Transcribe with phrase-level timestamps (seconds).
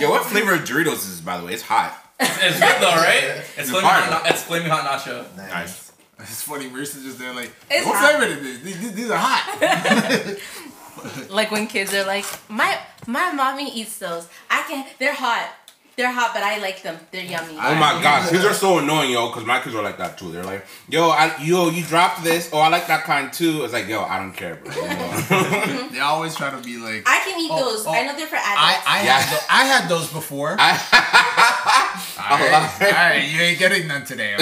[0.00, 1.52] Yo, what flavor of Doritos is this, by the way?
[1.54, 1.96] It's hot.
[2.20, 3.24] It's good though, right?
[3.56, 4.10] It's It's flaming hot.
[4.24, 5.36] na- It's flaming hot nacho.
[5.36, 5.92] Nice.
[6.18, 6.68] It's funny.
[6.70, 8.16] Marissa's just there like, It's what hot.
[8.16, 8.78] flavor is this?
[8.78, 10.36] These, these are hot.
[11.28, 14.26] Like when kids are like, my my mommy eats those.
[14.48, 14.86] I can.
[14.98, 15.50] They're hot.
[15.96, 16.98] They're hot, but I like them.
[17.12, 17.54] They're yummy.
[17.56, 20.32] Oh my god, kids are so annoying, yo, because my kids are like that too.
[20.32, 22.50] They're like, yo, I, yo, you dropped this.
[22.52, 23.62] Oh, I like that kind too.
[23.62, 24.72] It's like, yo, I don't care, bro.
[25.92, 27.04] they always try to be like.
[27.06, 27.86] I can eat Oh, those.
[27.86, 27.92] oh.
[27.92, 28.86] I know they're for I, adults.
[28.88, 29.18] I, Yeah.
[29.20, 30.50] had tho- I had those before.
[30.50, 30.80] all I-
[32.80, 34.34] right, all right, you ain't getting none today.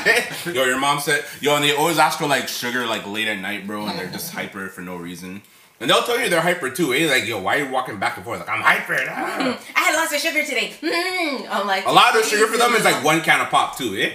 [0.00, 0.52] okay?
[0.52, 3.38] yo, your mom said, yo, and they always ask for like sugar like late at
[3.38, 5.42] night, bro, and they're just hyper for no reason.
[5.82, 6.94] And they'll tell you they're hyper too.
[6.94, 7.08] Eh?
[7.10, 8.40] Like, yo, why are you walking back and forth?
[8.40, 8.96] Like, I'm hyper.
[9.10, 9.60] ah.
[9.76, 10.72] I had lots of sugar today.
[10.80, 11.46] Mm.
[11.50, 13.96] I'm like A lot of sugar for them is like one can of pop too,
[13.96, 14.12] eh?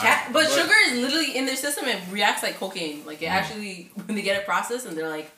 [0.00, 1.86] Cat, but, But- sugar is literally in their system.
[1.86, 3.04] It reacts like cocaine.
[3.04, 3.30] Like it Mm.
[3.32, 5.30] actually, when they get it processed, and they're like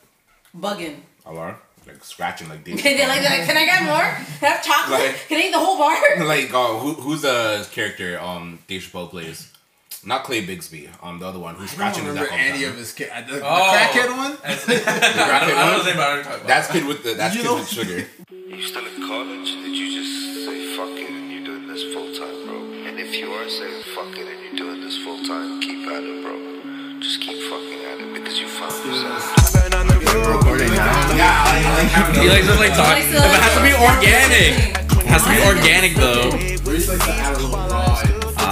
[0.57, 0.97] bugging.
[1.25, 1.55] Alarm.
[1.87, 3.97] Like scratching like they're like, they're like, can I get more?
[4.39, 4.99] Can I have chocolate?
[4.99, 6.25] Like- can I eat the whole bar?
[6.27, 9.50] like uh, who, who's the character um Dave Chappelle plays?
[10.03, 10.89] Not Clay Bigsby.
[11.03, 12.75] Um, the other one who's I scratching don't his remember neck all the any of
[12.77, 13.09] his kid.
[13.29, 13.71] The, the Oh.
[13.71, 14.33] crackhead one.
[14.33, 16.47] It's- I don't I don't know the name, but I don't talk about.
[16.47, 18.07] That's kid with the that's You kid know- with sugar.
[18.51, 19.47] You still in college?
[19.63, 22.57] Did you just say fuck it and you're doing this full time, bro?
[22.85, 26.03] And if you are saying fuck it and you're doing this full time, keep at
[26.03, 26.35] it, bro.
[26.99, 29.23] Just keep fucking at it because you found yourself.
[30.27, 31.15] Recording now.
[31.15, 32.87] Yeah, I like having He likes to like talk.
[32.91, 34.53] Like, If it has to be organic.
[34.99, 36.29] It has to be organic though.
[36.67, 37.90] Maurice likes to add a little raw.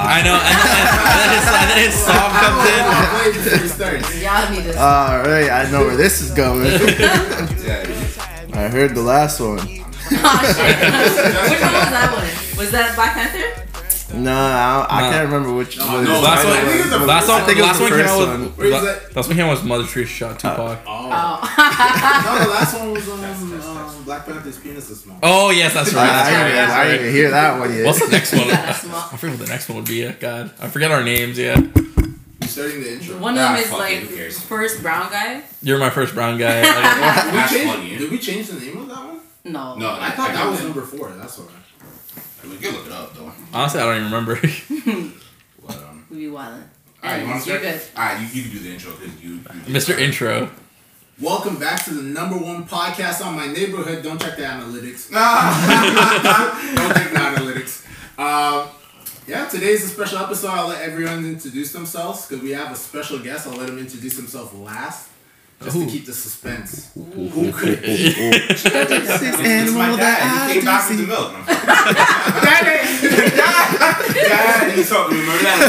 [0.09, 2.81] I know, and then, and then, his, and then his song comes in.
[3.13, 4.09] Wait before he starts.
[4.23, 4.75] Y'all need this.
[4.75, 6.65] All right, I know where this is going.
[8.53, 9.59] I heard the last one.
[9.59, 10.79] oh shit!
[10.81, 12.57] Which one was that one?
[12.57, 13.65] Was that Black Panther?
[14.11, 15.09] No, I, I No.
[15.11, 16.03] can't remember which one.
[16.03, 17.91] no, Last I it was one, the last one, I think it was last one
[17.91, 18.57] came out with.
[18.57, 19.15] Where is la- that?
[19.15, 20.79] Last one came out was Mother Tree shot Tupac.
[20.87, 21.09] Oh.
[21.13, 22.25] Oh.
[22.25, 25.19] no, the last one was um, um Black Panther's penis is small.
[25.21, 26.09] Oh yes, that's I, right.
[26.09, 26.41] I, That's right.
[26.47, 27.85] didn't, That's I didn't hear that one yet.
[27.85, 28.41] What's the next one?
[28.49, 29.97] I forget what the next one would be.
[29.97, 31.37] Yeah, God, I forget our names.
[31.37, 33.19] Yeah, You starting the intro?
[33.19, 34.39] One of Ah, them is like it, who cares?
[34.39, 35.43] first brown guy.
[35.61, 36.61] you're my first brown guy.
[36.65, 39.19] Like, Did we, change, did we change the name of that one?
[39.43, 39.75] No.
[39.75, 41.11] No, I thought that got was number four.
[41.11, 41.45] That's why.
[42.41, 43.31] I mean, you can look it up though.
[43.53, 44.39] honestly, I don't even remember.
[45.67, 46.63] But, um, We be wildin'.
[47.03, 47.61] Alright, you want to You're start?
[47.61, 47.81] good.
[47.95, 49.99] Alright, you, you can do the intro because you, you Mr.
[49.99, 50.49] Intro.
[51.21, 54.01] Welcome back to the number one podcast on my neighborhood.
[54.03, 55.09] Don't check the analytics.
[56.75, 57.85] Don't check the analytics.
[58.17, 58.69] Um,
[59.27, 60.51] yeah, today's a special episode.
[60.51, 63.47] I'll let everyone introduce themselves because we have a special guest.
[63.47, 65.09] I'll let him introduce himself last,
[65.61, 65.83] just Ooh.
[65.83, 66.93] to keep the suspense.
[66.93, 68.13] Who could it be?
[68.23, 68.63] It's
[69.73, 70.47] my dad.
[70.47, 71.33] He came back with the milk.
[74.29, 75.65] Dad, you talk, remember that?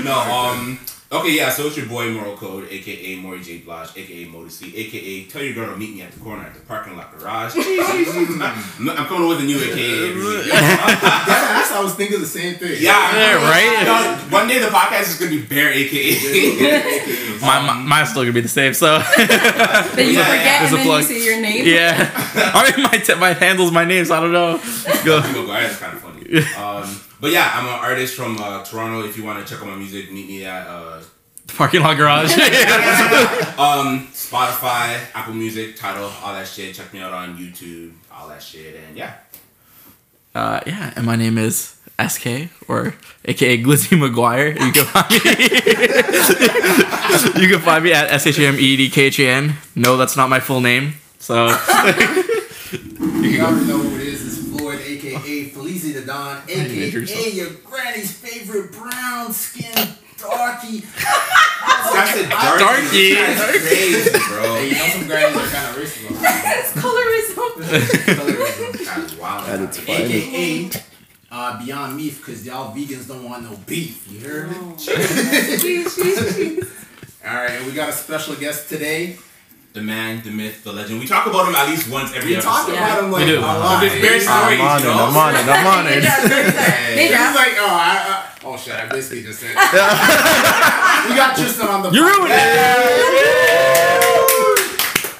[0.04, 0.78] no, um,
[1.10, 3.58] okay, yeah, so it's your boy Moral Code, aka Maury J.
[3.58, 6.60] Blanche, aka Modesty, aka tell your girl to meet me at the corner at the
[6.60, 7.54] parking lot garage.
[7.56, 10.08] I'm, I'm coming with a new aka.
[10.10, 10.46] every week.
[10.46, 12.76] Yes, I was thinking the same thing.
[12.80, 13.84] Yeah, Yeah, right?
[14.30, 17.38] No, one day the podcast is gonna be bare aka.
[17.40, 18.74] My, my mine's still gonna be the same.
[18.74, 21.02] So Then you Yeah, forget there's and then plug.
[21.02, 21.64] you say your name.
[21.66, 22.10] yeah,
[22.52, 24.58] I mean my t- my handle's my name, so I don't know.
[25.04, 25.22] Go.
[25.22, 25.52] Go, go.
[25.52, 26.44] That's kind of funny.
[26.56, 29.06] Um, but yeah, I'm an artist from uh, Toronto.
[29.06, 31.00] If you want to check out my music, meet me at uh,
[31.56, 32.32] Parking lot garage.
[33.58, 36.74] um, Spotify, Apple Music, Tidal, all that shit.
[36.74, 39.14] Check me out on YouTube, all that shit, and yeah.
[40.34, 44.54] Uh, yeah, and my name is SK or AKA Glizzy McGuire.
[44.60, 45.18] You can find me.
[47.42, 49.54] you can find me at S H A M E D K H A N.
[49.74, 50.94] No, that's not my full name.
[51.18, 51.54] So You
[53.42, 54.26] already know who it is.
[54.26, 56.06] It's Floyd, aka Felicia the
[56.90, 60.82] Don, introduce aka your granny's favorite brown skinned darky.
[61.92, 63.14] That's a dark Darky.
[63.14, 64.54] That's crazy, bro.
[64.54, 66.08] Hey, you know some grannies are kind of racist.
[66.58, 67.48] It's colorism.
[68.16, 68.84] Colorism.
[68.84, 69.48] That's wild.
[69.48, 70.14] At its finest.
[70.14, 70.70] AKA
[71.30, 74.10] uh, Beyond Meat, because y'all vegans don't want no beef.
[74.10, 74.56] You heard me?
[74.76, 76.68] Jeez, jeez, jeez.
[77.26, 79.18] All right, and we got a special guest today.
[79.78, 80.98] The man, the myth, the legend.
[80.98, 82.50] We talk about him at least once every We episode.
[82.50, 83.38] talk about him like We do.
[83.38, 83.78] a lot.
[83.80, 84.90] There's bare stories, I'm on you it.
[84.90, 85.06] know?
[85.06, 85.46] I'm on it.
[85.46, 86.02] I'm on it.
[86.02, 86.96] drop, name drop.
[86.98, 87.34] Name drop.
[87.38, 88.10] like, oh, I, I,
[88.44, 89.54] oh shit, I basically just said.
[91.08, 91.90] we got Tristan on the.
[91.90, 93.87] you ruined it.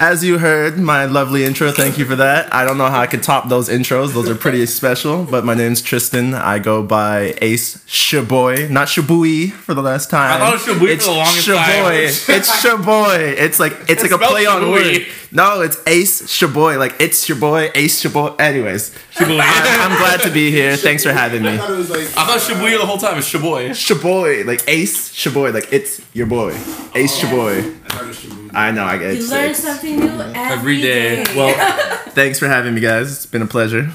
[0.00, 1.72] As you heard, my lovely intro.
[1.72, 2.54] Thank you for that.
[2.54, 4.14] I don't know how I could top those intros.
[4.14, 5.24] Those are pretty special.
[5.24, 6.34] But my name's Tristan.
[6.34, 10.30] I go by Ace Shaboy, not Shibui for the last time.
[10.30, 12.26] I thought it was Shibui it's for the longest Shaboy.
[12.26, 12.36] time.
[12.36, 13.18] It's Shaboy.
[13.38, 14.98] It's like it's like a spelled play on Shibui.
[14.98, 15.06] word.
[15.32, 16.78] No, it's Ace Shaboy.
[16.78, 18.40] Like it's your boy, Ace Shaboy.
[18.40, 20.76] Anyways, I'm, I'm glad to be here.
[20.76, 21.58] Thanks for having I me.
[21.58, 22.02] thought it was like.
[22.16, 23.18] I thought Shibuya the whole time.
[23.18, 23.70] It's Shaboy.
[23.70, 26.50] Shaboy, like Ace Shaboy, like it's your boy,
[26.94, 27.26] Ace oh.
[27.26, 27.58] Shaboy.
[27.84, 28.38] I thought it was Shabu.
[28.54, 28.84] I know.
[28.84, 29.28] I get You it.
[29.30, 31.24] learn something new every, Every day.
[31.24, 31.36] day.
[31.36, 31.54] Well,
[32.10, 33.12] thanks for having me, guys.
[33.12, 33.90] It's been a pleasure.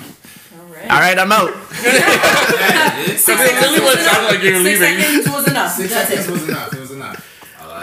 [0.60, 0.90] Alright.
[0.92, 1.54] All right, I'm out.
[1.74, 4.32] Six That's seconds really what it was sounded enough.
[4.32, 5.00] like you were Six leaving.
[5.00, 5.72] seconds was enough.
[5.72, 6.32] Six That's seconds it.
[6.32, 6.74] was enough.
[6.74, 7.30] It was enough.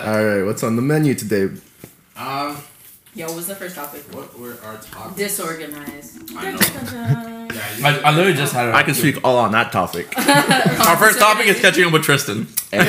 [0.06, 1.48] All right, what's on the menu today?
[2.16, 2.56] Um,
[3.12, 4.02] Yo, what was the first topic?
[4.14, 5.16] what were our topics?
[5.16, 6.30] Disorganized.
[6.36, 6.58] I know.
[7.52, 8.74] Yeah, I, I literally just had it.
[8.74, 10.16] I can speak all on that topic.
[10.86, 12.46] Our first topic is catching up with Tristan.
[12.72, 12.84] Oh my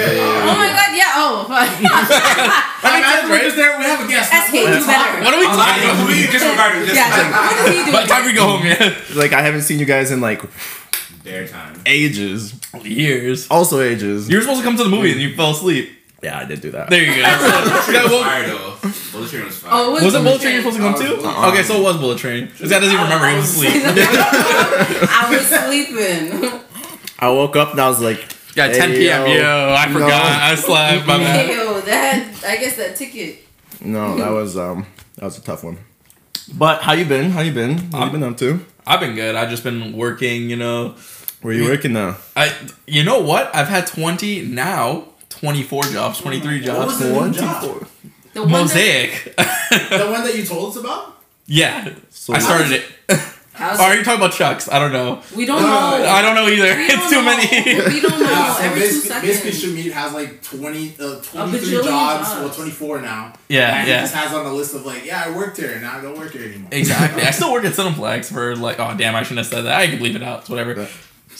[0.69, 1.17] god, yeah.
[1.17, 1.47] Oh,
[2.81, 3.75] Hey, man, we're just there.
[3.79, 4.29] We have a guest.
[4.31, 5.23] SK, do better.
[5.23, 6.07] What are we I talking about?
[6.07, 6.93] we disregard it.
[6.95, 7.93] Yeah, Just what is he doing?
[7.93, 9.19] By the time we go home, yeah.
[9.19, 10.43] like I haven't seen you guys in like
[11.23, 11.81] their time.
[11.87, 12.53] ages.
[12.83, 13.47] Years.
[13.49, 14.29] Also ages.
[14.29, 15.89] You were supposed to come to the movie and you fell asleep.
[16.21, 16.89] Yeah, I did do that.
[16.89, 17.21] There you go.
[17.81, 18.77] So, yeah, was well, fire though.
[19.11, 19.71] Bullet Train was fire.
[19.73, 20.61] Oh, was, was it Bullet Train?
[20.61, 21.27] Train you were supposed to come to?
[21.27, 21.49] Uh-uh.
[21.51, 22.49] Okay, so it was Bullet Train.
[22.59, 23.71] This guy doesn't even remember he was asleep.
[23.85, 26.61] I was sleeping.
[27.19, 28.19] I woke up and I was like,
[28.55, 29.27] Yeah, 10 Hey, p.m.
[29.27, 29.33] yo.
[29.33, 29.93] Yo, I No.
[29.93, 30.25] forgot.
[30.41, 31.07] I slept.
[31.07, 31.49] My bad.
[31.49, 33.39] Yo, that I guess that ticket.
[33.83, 34.85] no, that was um,
[35.15, 35.77] that was a tough one.
[36.53, 37.31] But how you been?
[37.31, 37.77] How you been?
[37.91, 38.63] What you been up to?
[38.85, 39.35] I've been good.
[39.35, 40.95] I've just been working, you know.
[41.41, 42.17] Where you working now?
[42.35, 42.53] I,
[42.85, 43.49] you know what?
[43.55, 46.85] I've had 20 now, 24 jobs, 23 What jobs.
[46.87, 47.87] was the new job?
[48.33, 49.33] The one Mosaic.
[49.37, 51.17] The one that you told us about?
[51.47, 51.93] yeah.
[52.09, 52.85] So I started it.
[53.53, 54.69] How's Or are you talking about Chucks?
[54.71, 55.21] I don't know.
[55.35, 56.05] we don't No, know.
[56.07, 56.65] I don't know either.
[56.67, 57.23] It's don't too know.
[57.23, 57.93] many.
[57.93, 58.25] We don't know.
[58.31, 59.85] Yeah, so Every two basically, basically seconds.
[59.85, 62.29] Shamit has like 20, uh, 23 jobs, jobs.
[62.39, 63.33] well 24 now.
[63.49, 63.95] Yeah, and yeah.
[63.97, 66.01] he just has on the list of like, yeah, I worked here, and now I
[66.01, 66.69] don't work here anymore.
[66.71, 67.23] Exactly.
[67.23, 69.75] I still work at Cineplex for like, oh damn, I shouldn't have said that.
[69.79, 70.39] I can leave it out.
[70.41, 70.87] It's whatever.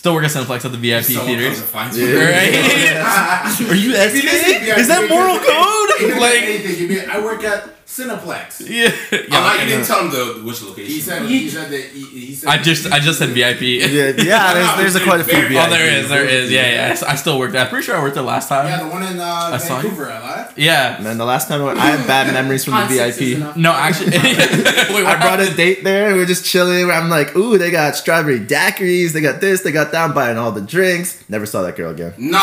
[0.01, 1.59] Still work at Cineplex at the VIP Someone comes theaters.
[1.59, 2.07] and finds Yeah.
[2.07, 2.17] you.
[2.17, 3.69] Right?
[3.69, 4.23] Are you SK?
[4.65, 6.19] Yeah, Is that moral could say- you code?
[6.19, 7.07] Like, anything.
[7.11, 8.61] I work at Cineplex.
[8.69, 8.87] yeah.
[9.11, 9.61] Oh, yeah.
[9.63, 10.89] you didn't tell him the which location.
[10.93, 13.61] He said, he said that he, he said I just, I just said VIP.
[13.61, 14.53] yeah, yeah.
[14.53, 15.35] There's, there's a quite a few.
[15.57, 16.03] Oh, Oh, there VIPs.
[16.03, 16.51] is, there is.
[16.51, 16.85] Yeah, yeah.
[16.87, 17.61] I s- I still worked there.
[17.63, 18.65] I'm pretty sure I worked there last time.
[18.67, 18.87] yeah, time.
[18.87, 19.89] the one in uh, saw you.
[19.89, 20.53] Vancouver, alive.
[20.55, 20.99] Yeah.
[21.01, 23.27] Man, the last time I, went, I have bad memories from the On six is
[23.27, 23.37] VIP.
[23.37, 23.57] enough.
[23.57, 24.11] No, actually.
[24.17, 26.05] Wait, I brought a date there.
[26.07, 26.89] and We were just chilling.
[26.89, 29.11] I'm like, ooh, they got strawberry daiquiris.
[29.11, 29.63] They got this.
[29.63, 30.01] They got that.
[30.05, 31.21] I'm buying all the drinks.
[31.27, 32.13] Never saw that girl again.
[32.17, 32.39] Nah.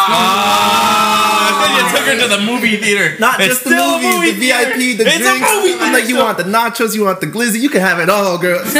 [1.60, 3.18] then you took her to the movie theater.
[3.18, 4.70] Not It's just the still a movies, movie the theater.
[4.74, 5.37] VIP, the it's drinks.
[5.40, 7.80] A movie oh, I'm like, you want the nachos, you want the glizzy, you can
[7.80, 8.62] have it all, girl.
[8.64, 8.76] Just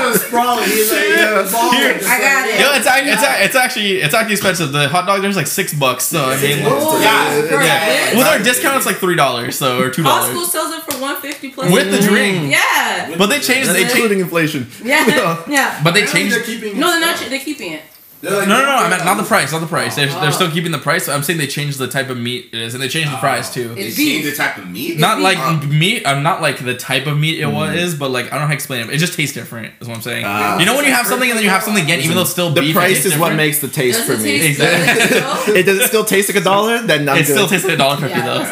[0.00, 0.64] a sprawling.
[0.68, 1.94] He's like, yeah, ball, Here.
[1.98, 2.60] just I got like, it.
[2.60, 4.72] Yo, it's, it's, it's actually it's actually expensive.
[4.72, 6.04] The hot dog there's like six bucks.
[6.04, 7.42] So I mean, Oh, Yeah.
[7.48, 8.16] for a yeah.
[8.16, 10.30] With our discount it's like three dollars, so or two dollars.
[10.30, 12.50] Costco dollars sells it for one fifty plus with the drink.
[12.50, 13.68] Yeah, But they changed.
[13.68, 13.94] That's They changed.
[13.96, 14.68] including inflation.
[14.82, 15.06] yeah,
[15.48, 15.80] yeah.
[15.82, 16.36] But they Apparently changed.
[16.36, 17.18] They're keeping No, they're not.
[17.18, 17.82] They're keeping it.
[18.22, 18.76] They're like, No, no, no.
[18.76, 19.50] I meant not the price.
[19.52, 19.96] Not the price.
[19.96, 20.20] They're, Oh.
[20.20, 21.08] they're still keeping the price.
[21.08, 23.52] I'm saying they changed the type of meat it is, and they changed the price
[23.52, 23.74] too.
[23.74, 24.98] They changed the type of meat.
[24.98, 25.24] Not beef.
[25.24, 26.06] like meat.
[26.06, 27.54] I'm not like the type of meat it Mm-hmm.
[27.56, 28.94] was is, but like I don't know how to explain it.
[28.94, 29.74] It just tastes different.
[29.80, 30.24] Is what I'm saying.
[30.26, 30.58] Ah.
[30.58, 32.30] you know when you have something and then you have something again, even though it's
[32.30, 34.38] still The beef, it price tastes is what makes the taste Does for me.
[34.38, 35.54] taste Exactly.
[35.58, 36.80] It does it still taste like a dollar?
[36.82, 37.32] Then I'm It good.
[37.34, 38.44] still tastes like a dollar fifty Yeah, though,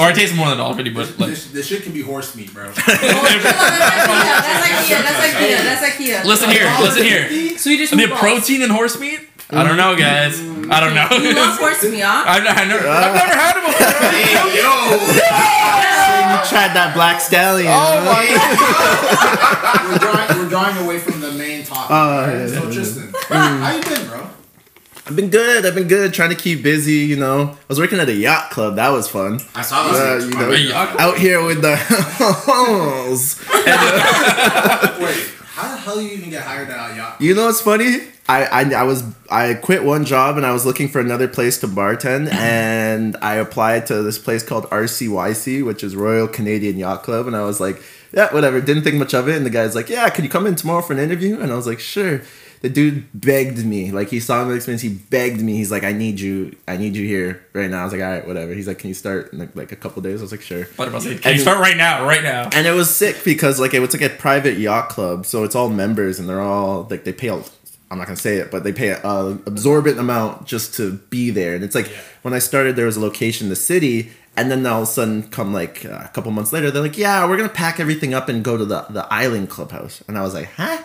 [0.00, 0.08] that's all I'm here.
[0.08, 0.90] or it tastes more than a dollar fifty.
[0.90, 2.64] But like, This, this shit can be horse meat, bro.
[2.66, 2.86] No, that's
[4.66, 5.02] IKEA.
[5.02, 5.62] That's IKEA.
[5.64, 6.24] That's IKEA.
[6.24, 7.58] listen here, listen here.
[7.58, 8.18] Swedish The meatballs.
[8.18, 9.20] protein in horse meat?
[9.52, 10.38] I don't know, guys.
[10.70, 11.08] I don't know.
[11.18, 12.22] You love horse meat, huh?
[12.24, 13.90] I've, I've never, I've never had it before.
[14.10, 14.70] Hey, yo.
[16.30, 17.66] You tried that black stallion.
[17.68, 18.04] Oh huh?
[18.06, 21.90] my we're, drawing, we're drawing away from the main topic.
[21.90, 22.48] Oh, right?
[22.48, 22.72] so yeah.
[22.72, 24.30] Tristan, how you been, bro?
[25.10, 25.66] I've been good.
[25.66, 26.14] I've been good.
[26.14, 26.92] Trying to keep busy.
[26.98, 28.76] You know, I was working at a yacht club.
[28.76, 29.40] That was fun.
[29.56, 30.24] I saw Uh, this.
[30.26, 31.74] you know, A yacht out here with the
[32.46, 33.34] hoes.
[35.00, 37.20] Wait, how the hell do you even get hired at a yacht?
[37.20, 38.02] You know what's funny?
[38.28, 41.58] I, I I was I quit one job and I was looking for another place
[41.58, 47.02] to bartend and I applied to this place called RCYC, which is Royal Canadian Yacht
[47.02, 48.60] Club, and I was like, yeah, whatever.
[48.60, 50.82] Didn't think much of it, and the guy's like, yeah, could you come in tomorrow
[50.82, 51.40] for an interview?
[51.40, 52.22] And I was like, sure.
[52.62, 54.82] The dude begged me, like he saw my experience.
[54.82, 55.54] He begged me.
[55.56, 56.56] He's like, I need you.
[56.68, 57.80] I need you here right now.
[57.80, 58.52] I was like, all right, whatever.
[58.52, 60.20] He's like, can you start in like, like a couple days?
[60.20, 60.68] I was like, sure.
[60.76, 62.04] But I was like, Can you start right now?
[62.04, 62.50] Right now.
[62.52, 65.54] And it was sick because like it was like a private yacht club, so it's
[65.54, 67.28] all members and they're all like they pay.
[67.28, 67.42] A,
[67.90, 71.54] I'm not gonna say it, but they pay a absorbent amount just to be there.
[71.54, 71.88] And it's like
[72.22, 74.90] when I started, there was a location in the city, and then all of a
[74.90, 78.14] sudden, come like uh, a couple months later, they're like, "Yeah, we're gonna pack everything
[78.14, 80.82] up and go to the the island clubhouse." And I was like, "Huh?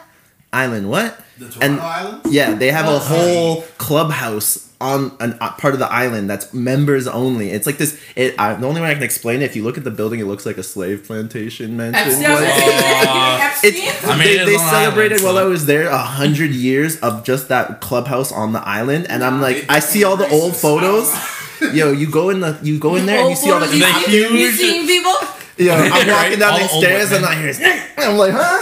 [0.53, 2.31] Island what?" The Toronto And- Islands?
[2.31, 6.53] Yeah, they have a Oh, whole clubhouse on an uh, part of the island that's
[6.53, 7.49] members only.
[7.51, 7.97] It's like this.
[8.15, 10.19] It I, the only way I can explain it, if you look at the building,
[10.19, 12.01] it looks like a slave plantation mansion.
[12.07, 12.25] Epstein.
[12.25, 13.71] I Like, gonna say, Epstein?
[13.87, 17.23] it's, I mean, they, they celebrated Island, while I was there a hundred years of
[17.23, 21.09] just that clubhouse on the island, and I'm like, I see all the old photos.
[21.73, 23.67] Yo, you go in the you go in there and you see all the.
[23.67, 25.13] the you see- You huge- seeing people?
[25.57, 26.07] Yo, I'm Right?
[26.07, 27.25] walking down All these stairs and.
[27.25, 27.53] I hear,
[27.97, 28.59] I'm like, huh?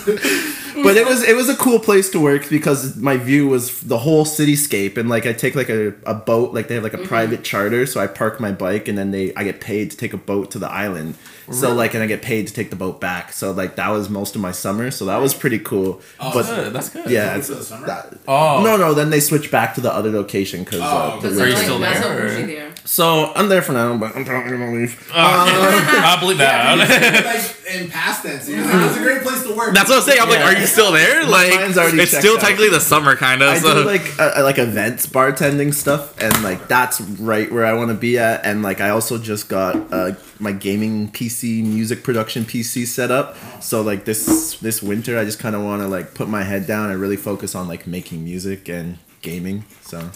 [0.82, 3.98] but it was it was a cool place to work because my view was the
[3.98, 7.00] whole cityscape and like I take like a, a boat like they have like a
[7.00, 7.08] Mm-hmm.
[7.08, 10.12] private charter so I park my bike and then they I get paid to take
[10.12, 11.14] a boat to the island
[11.50, 14.08] so like and I get paid to take the boat back so like that was
[14.08, 17.10] most of my summer so that was pretty cool but Good, that's good.
[17.10, 17.86] yeah it's, the summer?
[17.86, 18.62] that, Oh.
[18.62, 21.42] no no then they switch back to the other location because Oh, uh, the okay.
[21.42, 22.72] Are you still there, so there.
[22.84, 26.78] so I'm there for now but I'm probably gonna leave I believe that.
[26.78, 28.48] like in past tense.
[28.48, 29.74] You're like, it's a great place to work.
[29.74, 30.20] That's what I'm saying.
[30.20, 31.24] I'm like, are you still there?
[31.24, 32.40] Like, it's still out.
[32.40, 33.48] technically the summer, kind of.
[33.48, 33.74] I So.
[33.74, 37.94] do like uh, like events bartending stuff, and like that's right where I want to
[37.94, 38.44] be at.
[38.44, 43.36] And like I also just got uh, my gaming PC, music production PC set up.
[43.62, 46.66] So like this this winter, I just kind of want to like put my head
[46.66, 49.64] down and really focus on like making music and gaming.
[49.82, 50.10] So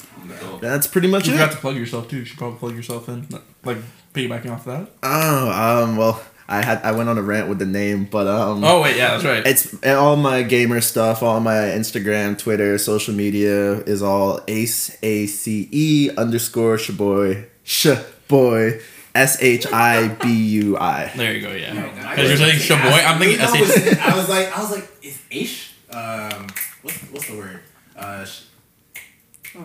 [0.60, 1.36] that's pretty much you it.
[1.36, 2.18] You forgot to plug yourself too.
[2.18, 3.26] You should probably plug yourself in,
[3.64, 3.78] like
[4.14, 4.88] piggybacking off that.
[5.02, 8.62] Oh, um, well, I had I went on a rant with the name, but um,
[8.64, 9.46] Oh wait, yeah, that's right.
[9.46, 15.26] It's all my gamer stuff, all my Instagram, Twitter, social media is all Ace A
[15.26, 18.82] C E underscore Shaboy Shaboy
[19.14, 21.10] S H I B U I.
[21.16, 21.52] there you go.
[21.52, 21.72] Yeah,
[22.04, 23.04] I because you're saying shaboy.
[23.06, 23.98] I'm thinking No, S it's- H.
[24.00, 25.70] I was like, I was like, is Aish?
[25.94, 26.46] Um,
[26.82, 27.60] what's what's the word?
[27.96, 28.42] Uh, sh-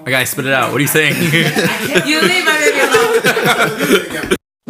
[0.06, 0.72] I gotta spit it out.
[0.72, 1.14] What are you saying?
[2.08, 2.80] You leave my baby
[4.22, 4.38] alone.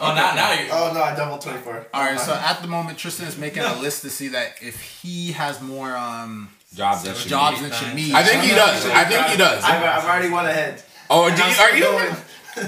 [0.00, 0.68] oh, now now you.
[0.70, 1.86] Oh no, I double twenty four.
[1.94, 4.80] All right, so at the moment, Tristan is making a list to see that if
[5.02, 8.12] he has more um Jobs that should jobs than Shamid.
[8.12, 8.84] I think he does.
[8.84, 9.64] I think he does.
[9.64, 10.82] I've, I've already went ahead.
[11.08, 11.74] Oh, do you, are
[12.10, 12.16] you?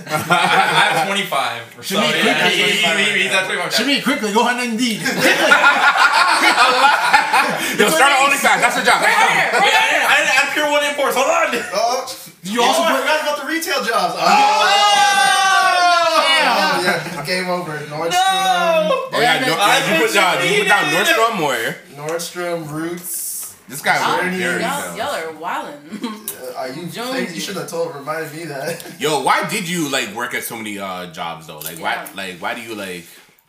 [0.06, 1.62] I have 25.
[1.76, 2.99] So, Shimmy, quick, yeah, that's he- he- 25.
[2.99, 3.73] he- he's at 25.
[3.75, 5.00] Shamid, quickly go ahead and indeed.
[7.78, 8.61] Yo, start an OnlyFans.
[8.61, 9.00] That's a job.
[9.02, 11.14] Wait, I didn't, I didn't add pure one imports.
[11.16, 11.49] Hold on.
[11.75, 12.04] Oh,
[12.42, 14.14] You also put, forgot about the retail jobs.
[14.16, 14.20] Oh,
[16.82, 17.78] yeah, oh, game over.
[17.90, 18.12] Nordstrom,
[18.90, 23.29] Oh yeah, no, I yeah, you put down, you put down Nordstrom or Nordstrom, Roots.
[23.69, 24.61] This guy Y'all, very very.
[24.62, 26.26] y'all, y'all are wildin'.
[26.40, 26.87] Uh, are you?
[26.87, 27.35] Jonesy.
[27.35, 27.95] You should have told.
[27.95, 28.83] Reminded me that.
[28.99, 31.59] Yo, why did you like work at so many uh jobs though?
[31.59, 33.05] Like why like why do you like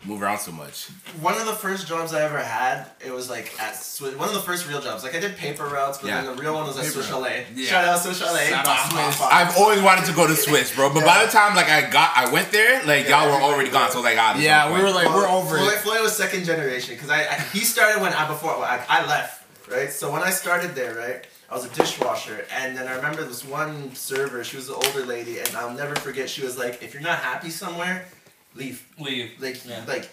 [0.06, 0.88] move around so much?
[1.22, 4.34] One of the first jobs I ever had, it was like at Swi- one of
[4.36, 5.04] the first real jobs.
[5.06, 6.22] Like I did paper routes, but Yeah.
[6.24, 7.46] then the real one was at Swiss Chalet.
[7.56, 7.68] Yeah.
[7.70, 8.50] Shout out Swiss Chalet.
[8.50, 9.22] Shout out Bah, bah, Swiss.
[9.32, 10.94] I've always wanted to go to Swiss, bro.
[10.94, 13.90] But by the time like I got I went there, like y'all were already gone.
[13.90, 15.06] So I was like, ah, yeah, no we were point.
[15.06, 15.80] like, we're over Floyd, it.
[15.80, 19.41] Floyd was second generation because I, I he started when I before I, I left
[19.72, 19.92] right.
[19.92, 23.44] So when I started there, right, I was a dishwasher, and then I remember this
[23.46, 24.44] one server.
[24.44, 26.30] She was an older lady, and I'll never forget.
[26.30, 28.06] She was like, "If you're not happy somewhere,
[28.56, 29.32] leave." Leave.
[29.40, 29.84] Like, Yeah.
[29.88, 30.10] like,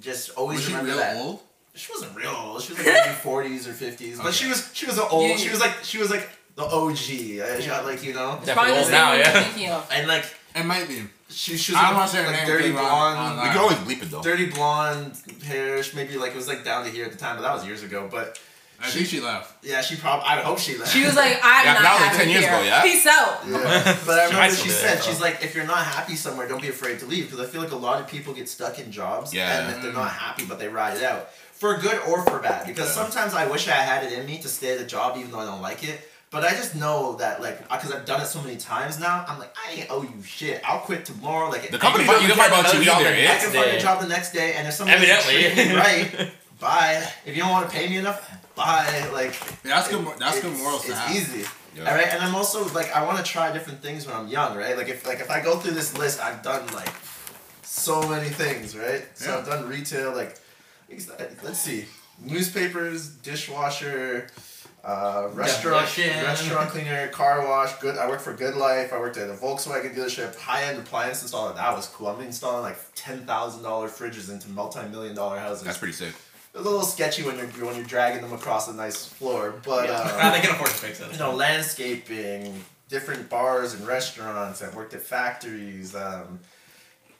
[0.00, 1.16] just always Was she remember real that.
[1.16, 1.40] old?
[1.74, 2.62] She wasn't real old.
[2.62, 5.28] She was like maybe forties or fifties, but she was she was an old.
[5.30, 5.36] Yeah.
[5.36, 6.90] She was like she was like the OG.
[6.92, 9.32] uh, she like you know, It's probably the old now, yeah.
[9.32, 9.88] you're thinking of.
[9.90, 11.04] and like It might be.
[11.30, 13.58] she, she was I like, don't wanna like name, dirty blonde, I'm We not- can
[13.58, 14.20] always bleep it though.
[14.22, 15.16] dirty blonde
[15.46, 15.82] hair.
[15.82, 17.64] she- Maybe like it was like down to here at the time, but that was
[17.64, 18.06] years ago.
[18.10, 18.38] But
[18.82, 19.64] I think she left.
[19.64, 20.24] yeah, she probably.
[20.26, 20.92] I hope she left.
[20.92, 22.52] She was like, I'm Yeah, not that was like happy 10 years here.
[22.54, 22.82] ago, yeah?
[22.82, 23.40] Peace out.
[23.48, 23.98] Yeah.
[24.06, 26.60] But I remember still she said, there, she's like, if you're not happy somewhere, don't
[26.62, 27.30] be afraid to leave.
[27.30, 29.32] Because I feel like a lot of people get stuck in jobs.
[29.32, 29.66] Yeah.
[29.66, 31.30] And if they're not happy, but they ride it out.
[31.52, 32.66] For good or for bad.
[32.66, 33.02] Because Yeah.
[33.04, 35.38] sometimes I wish I had it in me to stay at a job even though
[35.40, 36.08] I don't like it.
[36.30, 39.38] But I just know that, like, because I've done it so many times now, I'm
[39.38, 40.62] like, I ain't owe you shit.
[40.66, 41.50] I'll quit tomorrow.
[41.50, 43.32] Like, The company I doesn't can care find about another you job either, the- yeah?
[43.32, 45.42] I can find a job the next day, and if someone Evidently.
[45.52, 46.30] treat me right,
[46.62, 47.06] bye.
[47.26, 48.20] If you don't want to pay me enough,
[48.54, 49.08] bye.
[49.12, 50.02] Like, that's good.
[50.02, 51.14] mor- That's good it's- morals to It's have.
[51.16, 51.44] easy.
[51.76, 51.88] Yeah.
[51.90, 54.56] All right, and I'm also like I want to try different things when I'm young,
[54.56, 54.76] right?
[54.76, 56.92] Like if like if I go through this list, I've done like
[57.62, 59.04] so many things, right?
[59.14, 59.38] So Yeah.
[59.38, 60.36] I've done retail, like
[61.42, 61.86] let's see,
[62.20, 64.26] newspapers, dishwasher,
[64.84, 66.24] uh, restaurant, Demolition.
[66.24, 67.72] restaurant cleaner, car wash.
[67.80, 67.96] Good.
[67.96, 68.92] I worked for Good Life.
[68.92, 71.54] I worked at a Volkswagen dealership, high end appliance installer.
[71.54, 72.08] That was cool.
[72.08, 75.62] I'm installing like ten thousand dollar fridges into multi million dollar houses.
[75.64, 76.12] That's pretty sick.
[76.54, 79.54] It was a little sketchy when you're when you're dragging them across a nice floor,
[79.64, 79.88] but.
[79.88, 79.98] Yeah.
[80.20, 81.10] Ah, they can afford to fix it.
[81.12, 84.60] you know, landscaping, different bars and restaurants.
[84.62, 85.94] I've worked at factories.
[85.94, 86.40] Um,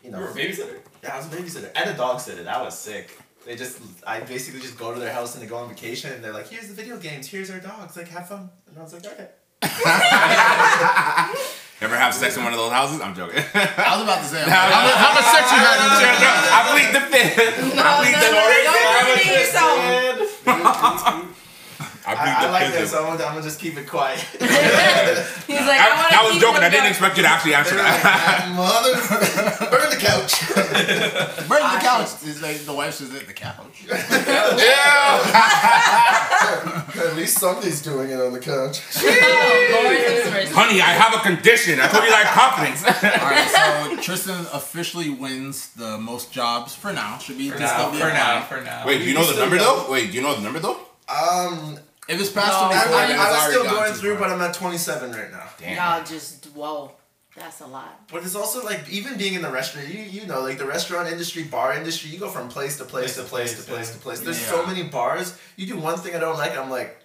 [0.04, 0.78] you know, You were a babysitter?
[1.02, 2.42] yeah, I was a babysitter and a dog sitter.
[2.42, 3.16] That was sick.
[3.46, 6.22] They just, I basically just go to their house and they go on vacation and
[6.22, 7.26] they're like, "Here's the video games.
[7.26, 7.96] Here's our dogs.
[7.96, 9.28] Like, have fun." And I was like, "Okay."
[11.82, 13.00] Ever have sex in one of those houses?
[13.00, 13.42] I'm joking.
[13.54, 16.14] I was about to say, How- how, much- how much sex you had in there?
[16.54, 17.74] I plead the fifth.
[17.74, 18.70] No, I plead no, the no, fifth.
[18.70, 21.41] don't incriminate yourself.
[22.04, 22.80] I I, I like fifth.
[22.80, 22.94] this.
[22.94, 24.18] I'm gonna, I'm gonna just keep it quiet.
[25.46, 26.62] He's like, I, I, want I was joking.
[26.62, 28.50] I didn't expect you to actually answer that.
[28.56, 28.94] Mother,
[29.70, 30.40] burn the couch.
[31.48, 32.10] Burn the couch.
[32.24, 33.84] It's like the wife says it, the couch.
[33.88, 34.02] yeah.
[36.94, 38.80] At least somebody's doing it on the couch.
[40.54, 41.78] Honey, I have a condition.
[41.80, 42.84] I told you like confidence.
[42.84, 47.18] All right, so Tristan officially wins the most jobs for now.
[47.18, 48.86] Should be For now, for now, for now.
[48.86, 49.86] Wait, do you know the number though?
[49.90, 50.78] Wait, do you know the number though?
[51.08, 51.78] Um,
[52.08, 54.28] If it's past No, I, 24, I, then I it's was still going through, far.
[54.28, 55.48] but I'm at 27 right now.
[55.58, 55.76] Damn.
[55.76, 56.92] Y'all just whoa,
[57.36, 58.08] that's a lot.
[58.10, 61.08] But it's also like even being in the restaurant, you you know, like the restaurant
[61.08, 64.20] industry, bar industry, you go from place to place to place to place to place.
[64.20, 65.38] There's so many bars.
[65.56, 66.98] You do one thing I don't like, I'm like,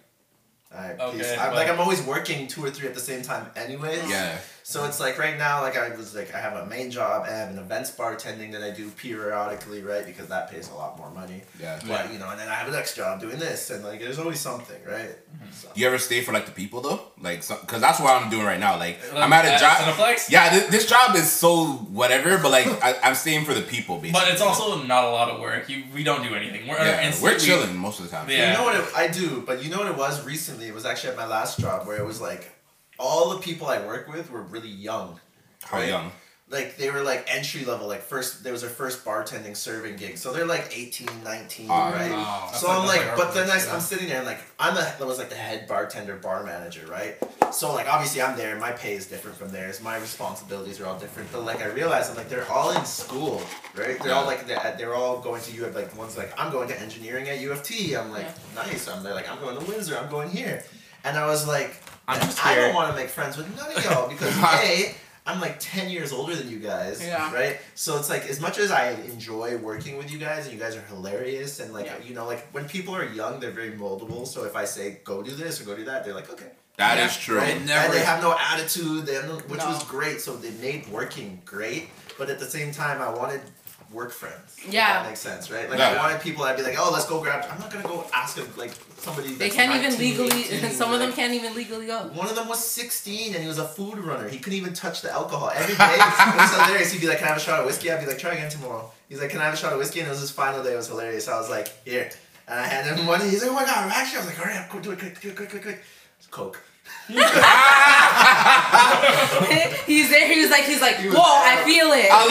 [0.73, 1.37] alright, Okay, peace.
[1.37, 4.09] I'm like I'm always working two or three at the same time, anyways.
[4.09, 4.37] Yeah.
[4.69, 7.29] So it's like right now, like I was like I have a main job, I
[7.29, 10.05] have an events bartending that I do periodically, right?
[10.05, 11.43] Because that pays a lot more money.
[11.57, 11.79] Yeah.
[11.87, 14.19] But you know, and then I have a next job doing this, and like there's
[14.19, 15.15] always something, right?
[15.53, 15.69] So.
[15.73, 16.99] You ever stay for like the people though?
[17.21, 18.77] Like, because that's what I'm doing right now.
[18.77, 19.77] Like, Uh, I'm at a at job.
[19.77, 20.29] Cineplex?
[20.29, 21.67] Yeah, this, this job is so
[22.01, 24.19] whatever, but like, I, I'm staying for the people, basically.
[24.19, 25.69] But it's also not a lot of work.
[25.69, 26.67] You, we don't do anything.
[26.67, 28.29] We're yeah, instead we're chilling most of the time.
[28.29, 28.51] Yeah.
[28.51, 30.67] You know what it, I do, but you know what it was recently?
[30.67, 32.51] It was actually at my last job where it was like
[32.99, 35.19] all the people I work with were really young.
[35.63, 35.89] How right?
[35.89, 36.11] young?
[36.49, 40.17] Like they were like entry level, like first there was their first bartending serving gig.
[40.17, 42.09] So they're like 18, 19, Ah, right?
[42.11, 42.49] wow.
[42.53, 44.73] So That's I'm like- like, but then I, our I'm sitting there and like I'm
[44.73, 47.17] the I was like the head bartender, bar manager, right?
[47.53, 50.97] So like obviously I'm there, my pay is different from theirs, my responsibilities are all
[50.97, 51.29] different.
[51.33, 53.41] But like I realized I'm like they're all in school,
[53.75, 54.01] right?
[54.01, 56.79] They're all like they're, they're all going to U like one's like I'm going to
[56.81, 57.93] engineering at U of T.
[57.97, 58.23] I'm like
[58.55, 58.63] Yeah.
[58.63, 58.87] nice.
[58.87, 59.97] I'm there like I'm going to Windsor.
[59.97, 60.63] I'm going here,
[61.03, 61.75] and I was like
[62.07, 64.95] I'm just I don't want to make friends with none of y'all because a
[65.25, 67.33] I'm like 10 years older than you guys, Yeah.
[67.33, 67.57] right?
[67.75, 70.77] So it's like as much as I enjoy working with you guys and you guys
[70.77, 71.97] are hilarious and like Yeah.
[72.07, 74.25] you know like when people are young they're very moldable.
[74.25, 76.51] So if I say go do this or go do that, they're like okay.
[76.77, 77.21] That is Yeah.
[77.23, 77.37] true.
[77.39, 77.65] Right?
[77.65, 79.67] Never- And they have no attitude, they have no, which No.
[79.69, 80.21] was great.
[80.21, 83.41] So they made working great, but at the same time I wanted
[83.91, 84.57] work friends.
[84.69, 85.01] Yeah.
[85.01, 85.69] that makes sense, right?
[85.69, 85.91] Like Yeah.
[85.93, 87.45] I wanted people I'd be like, oh, let's go grab.
[87.49, 89.29] I'm not gonna go ask a, like somebody.
[89.29, 90.43] They that's can't even legally.
[90.51, 91.99] 18, Some of them like- can't even legally go.
[92.13, 94.27] one of them was 16 and he was a food runner.
[94.27, 95.51] He couldn't even touch the alcohol.
[95.55, 96.91] Every day, it was hilarious.
[96.91, 97.91] He'd be like, Can I have a shot of whiskey?
[97.91, 98.91] I'd be like, Try again tomorrow.
[99.09, 99.99] He's like, Can I have a shot of whiskey?
[100.01, 100.73] And it was his final day.
[100.73, 101.27] It was hilarious.
[101.27, 102.09] I was like, Here.
[102.49, 103.21] And I handed him one.
[103.21, 104.99] He's like, Oh my God, I'm actually, I was like, Hurry up, go do it
[104.99, 105.79] quick, quick, quick, quick, quick.
[106.19, 106.61] It's Coke.
[109.87, 110.27] he's there.
[110.27, 112.09] He was like, he's like, whoa, I feel it.
[112.11, 112.27] I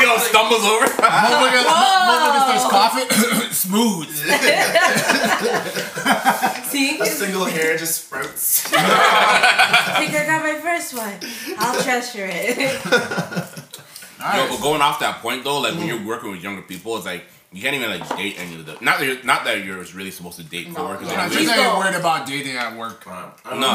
[0.00, 0.86] Yo, stumbles over.
[0.86, 3.08] Motherfucker, motherfucker starts coughing.
[3.50, 4.06] Smooth.
[6.70, 8.62] See, A single hair just sprouts.
[8.62, 11.18] think I got my first one.
[11.58, 12.56] I'll treasure it.
[12.88, 17.06] Yo, but going off that point though, like when you're working with younger people, it's
[17.06, 18.76] like you can't even like date any of them.
[18.82, 20.74] Not that you're, not that you're really supposed to date No.
[20.74, 21.08] coworkers.
[21.08, 21.38] Yeah, I'm anyways.
[21.46, 23.06] just Please not worried about dating at work.
[23.06, 23.68] No, I but don't No,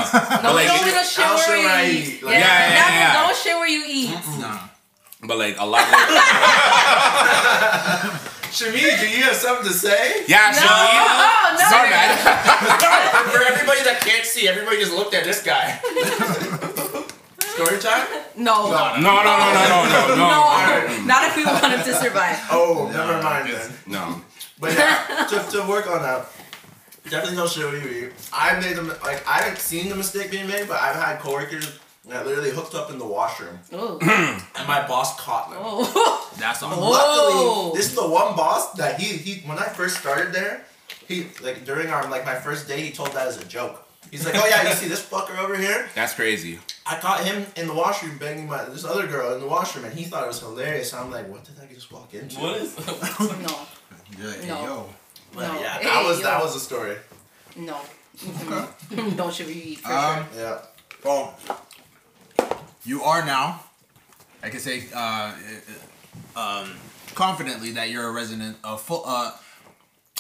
[0.54, 2.08] like, don't it- little shit where you I eat.
[2.08, 2.24] eat.
[2.24, 3.14] Like- yeah, Yeah, yeah, never- yeah.
[3.26, 4.16] Don't shit where you eat.
[4.40, 4.60] Nah.
[5.26, 5.84] but like a lot.
[8.54, 10.26] Shami, do you have something to say?
[10.28, 11.70] yeah, No, she- oh, no.
[11.70, 12.18] Sorry, man.
[13.34, 15.80] For everybody that can't see, everybody just looked at this guy.
[17.54, 18.08] Story time?
[18.36, 18.72] No.
[18.72, 20.16] No, no, no, no, no, no, no.
[20.16, 21.06] No.
[21.06, 22.40] Not if we want him to survive.
[22.52, 23.72] Oh, never mind then.
[23.86, 24.22] No.
[24.60, 26.26] But yeah, to, to work on that,
[27.10, 28.12] definitely don't show you.
[28.34, 31.80] I've made them like I haven't seen the mistake being made, but I've had coworkers
[32.10, 33.98] that literally hooked up in the washroom, Oh.
[34.58, 35.60] and my boss caught them.
[35.62, 36.32] Oh.
[36.40, 36.72] That's all.
[36.74, 36.90] Oh.
[36.90, 40.66] Luckily, this is the one boss that he he when I first started there,
[41.08, 43.86] he like during our like my first day, he told that as a joke.
[44.12, 45.90] He's like, oh yeah, you see this fucker over here?
[45.96, 46.60] That's crazy.
[46.86, 49.94] I caught him in the washroom banging my this other girl in the washroom, and
[49.98, 50.94] he thought it was hilarious.
[50.94, 52.40] I'm like, what did I just walk into?
[52.40, 52.76] What is?
[53.20, 53.60] No.
[54.20, 54.64] Yeah, hey, No.
[54.64, 54.90] yo.
[55.34, 55.60] But No.
[55.62, 56.24] yeah, Hey, that was yo.
[56.26, 56.98] that was the story.
[57.56, 57.80] No.
[59.16, 60.42] Don't shit where you eat for Um, sure.
[60.42, 60.60] Yeah.
[61.04, 61.36] Well,
[62.86, 63.62] you are now.
[64.44, 65.34] I can say uh,
[66.36, 66.72] uh, um,
[67.16, 69.04] confidently that you're a resident of full.
[69.06, 69.32] Uh,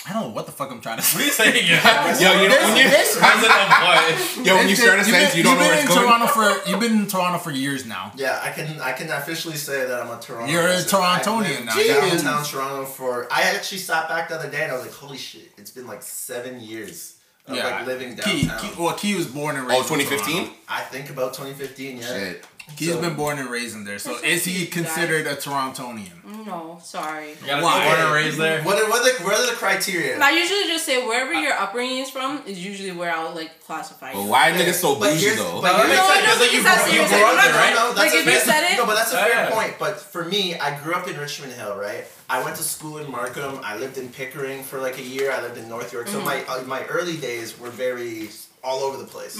[0.05, 1.15] I don't know what the fuck I'm trying to say.
[1.15, 1.65] What are you saying?
[1.65, 2.19] Yeah.
[2.19, 4.45] Yo, you know when you President of what?
[4.45, 5.95] yo when you start a You've sentence, been- you don't you've know where been it's
[5.95, 6.07] in going.
[6.09, 8.11] Toronto for you've been in Toronto for years now.
[8.17, 10.51] Yeah, I can I can officially say that I'm a Toronto.
[10.51, 11.03] You're a resident.
[11.03, 11.75] I've Torontonian now.
[11.77, 14.93] You've Downtown Toronto for I actually sat back the other day and I was like,
[14.93, 18.59] holy shit, it's been like seven years of like living downtown.
[18.59, 19.91] Key, well, Key was born and Oh, raised.
[19.91, 20.49] in 2015?
[20.69, 21.97] I think about 2015.
[21.97, 22.03] Yeah.
[22.07, 22.47] Shit.
[22.77, 23.99] Key's So- been born and raised in there.
[23.99, 24.85] So is he cute, guys.
[24.93, 26.23] considered a Torontonian?
[26.45, 27.29] No, sorry.
[27.31, 27.79] You gotta Why?
[27.79, 28.61] be born and raised there.
[28.63, 30.17] What are, what are the what are the criteria?
[30.19, 34.13] I usually just say wherever your upbringing is from is usually where I'll like classify
[34.13, 34.27] But you.
[34.29, 35.61] why niggas so bougie here's- though?
[35.61, 37.17] but No, here's- no, No, Makes sense, like, you that's grew- what you you're grew
[37.17, 37.37] saying.
[37.37, 37.75] up there, right?
[37.75, 39.29] No, Like that's if a you fair- said it, No, but that's a Oh, fair
[39.43, 39.49] yeah.
[39.51, 39.73] point.
[39.79, 42.05] But for me, I grew up in Richmond Hill, right?
[42.29, 43.59] I went to school in Markham.
[43.63, 45.31] I lived in Pickering for like a year.
[45.31, 46.07] I lived in North York.
[46.07, 48.29] So my uh, my early days were very
[48.63, 49.35] all over the place.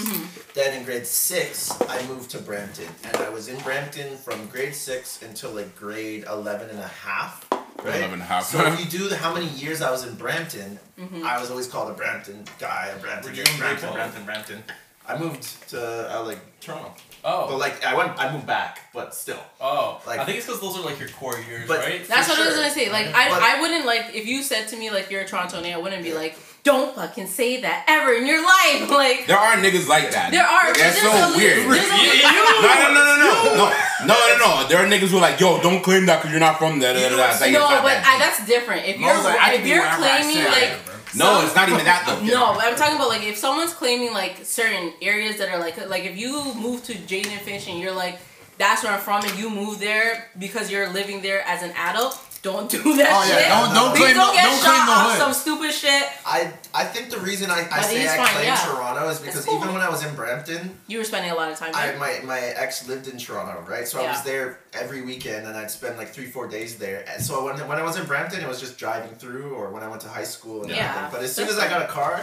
[0.53, 4.75] Then in grade six, I moved to Brampton, and I was in Brampton from grade
[4.75, 7.47] six until like grade 11 and a half.
[7.83, 7.95] Right?
[7.97, 8.45] 11 and a half.
[8.45, 10.79] So if you do the, how many years I was in Brampton,
[11.23, 14.63] I was always called a Brampton guy, a Brampton, Were you in Brampton, Brampton, Brampton.
[15.05, 16.93] I moved to uh, like Toronto.
[17.25, 17.47] Oh.
[17.49, 19.39] But like I went, I moved back, but still.
[19.59, 22.07] Oh, Like- I think it's because those are like your core years, But- right?
[22.07, 22.89] That's For what I was gonna say.
[22.89, 25.73] Like, I, But- I wouldn't like if you said to me like you're a Torontonian,
[25.73, 28.89] I wouldn't be like, don't fucking say that ever in your life.
[28.93, 30.32] Like, There are niggas like that.
[30.32, 30.71] there are.
[30.73, 31.65] That's so a weird.
[31.67, 32.32] There's a, Yeah,
[32.63, 33.67] No, no, no, no, no, no,
[34.08, 34.67] no, no, no.
[34.69, 36.93] There are niggas who are like, yo, don't claim that because you're not from there.
[36.93, 38.86] like, no, but that I, that's different.
[38.88, 40.93] If you're like, if you're claiming say, like bro.
[41.17, 42.23] no, it's not even that though.
[42.23, 45.76] No, but I'm talking about like if someone's claiming like certain areas that are like
[45.89, 48.19] like if you move to Jane and Finch and you're like
[48.58, 52.19] that's where I'm from and you move there because you're living there as an adult,
[52.43, 53.47] don't do that Oh, yeah, shit.
[53.49, 55.19] don't- don't Please claim don't the- get don't shot claim the off hood.
[55.19, 56.03] some stupid shit.
[56.25, 58.55] I I think the reason I, I say I fine, claim yeah.
[58.65, 59.57] Toronto is because cool.
[59.59, 61.99] even when I was in Brampton, You were spending a lot of time I there.
[61.99, 63.88] my my ex lived in Toronto, right?
[63.88, 67.05] So I was there every weekend, and I'd spend like three four days there.
[67.07, 69.83] And so when when I was in Brampton, it was just driving through, or when
[69.83, 70.88] I went to high school and Yeah.
[70.89, 71.09] everything.
[71.12, 72.19] But as soon as I got a car,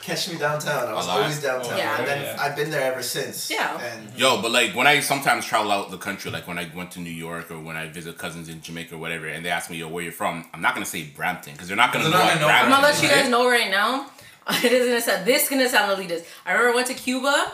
[0.00, 0.86] catch me downtown.
[0.88, 1.98] I was always downtown, Yeah.
[1.98, 2.36] and then Yeah.
[2.42, 3.50] I've been there ever since.
[3.50, 3.80] Yeah.
[3.88, 6.92] And Yo, but like when I sometimes travel out the country, like when I went
[6.92, 9.70] to New York or when I visit cousins in Jamaica or whatever, and they ask
[9.70, 10.46] me, yo, where you're from?
[10.54, 12.72] I'm not gonna say Brampton because they're not gonna They're know not gonna know Brampton
[12.72, 13.87] I'm gonna let is, you guys know right now.
[14.64, 16.24] It is gonna sound this is gonna sound elitist.
[16.46, 17.52] I remember I went to Cuba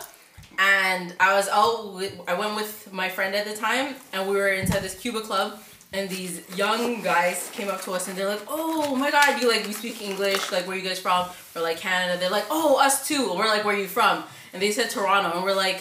[0.59, 4.37] and I was out with, I went with my friend at the time and we
[4.37, 5.59] were inside this Cuba club
[5.93, 9.49] and these young guys came up to us and they're like, Oh my god, you
[9.49, 11.27] like we speak English, like where you guys from?
[11.55, 12.19] We're like Canada.
[12.19, 13.33] They're like, Oh, us too.
[13.35, 14.25] We're like, Where are you from?
[14.53, 15.81] And they said Toronto and we're like,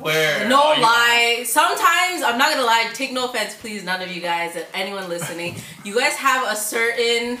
[0.00, 0.46] Where?
[0.48, 1.44] no lie.
[1.46, 2.90] Sometimes I'm not gonna lie.
[2.92, 5.56] Take no offense, please, none of you guys and anyone listening.
[5.84, 7.38] You guys have a certain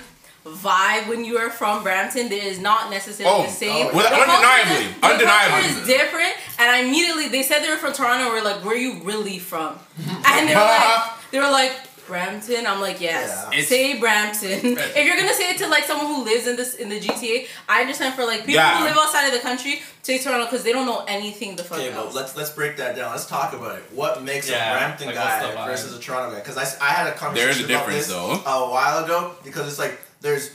[0.56, 2.28] vibe when you are from Brampton.
[2.28, 3.86] That is not necessarily Oh, the same.
[3.88, 5.62] oh, well, The culture undeniably, is- the undeniably.
[5.68, 6.34] culture is different.
[6.58, 8.24] And I immediately they said they were from Toronto.
[8.24, 9.78] and We're like, where are you really from?
[10.26, 11.72] And they were like, they were like.
[12.08, 13.46] Brampton, I'm like yes.
[13.52, 13.60] Yeah.
[13.60, 14.48] Say Brampton.
[14.78, 17.46] if you're gonna say it to like someone who lives in this in the GTA,
[17.68, 18.78] I understand for like people Yeah.
[18.78, 21.76] who live outside of the country, say Toronto because they don't know anything the fuck
[21.80, 22.06] Okay, else.
[22.06, 23.10] but let's let's break that down.
[23.12, 23.84] Let's talk about it.
[23.92, 26.40] What makes Yeah, a Brampton like, guy versus a Toronto guy?
[26.42, 28.30] Because I, I had a conversation There is a about difference, this though.
[28.66, 29.34] a while ago.
[29.44, 30.50] Because it's like there's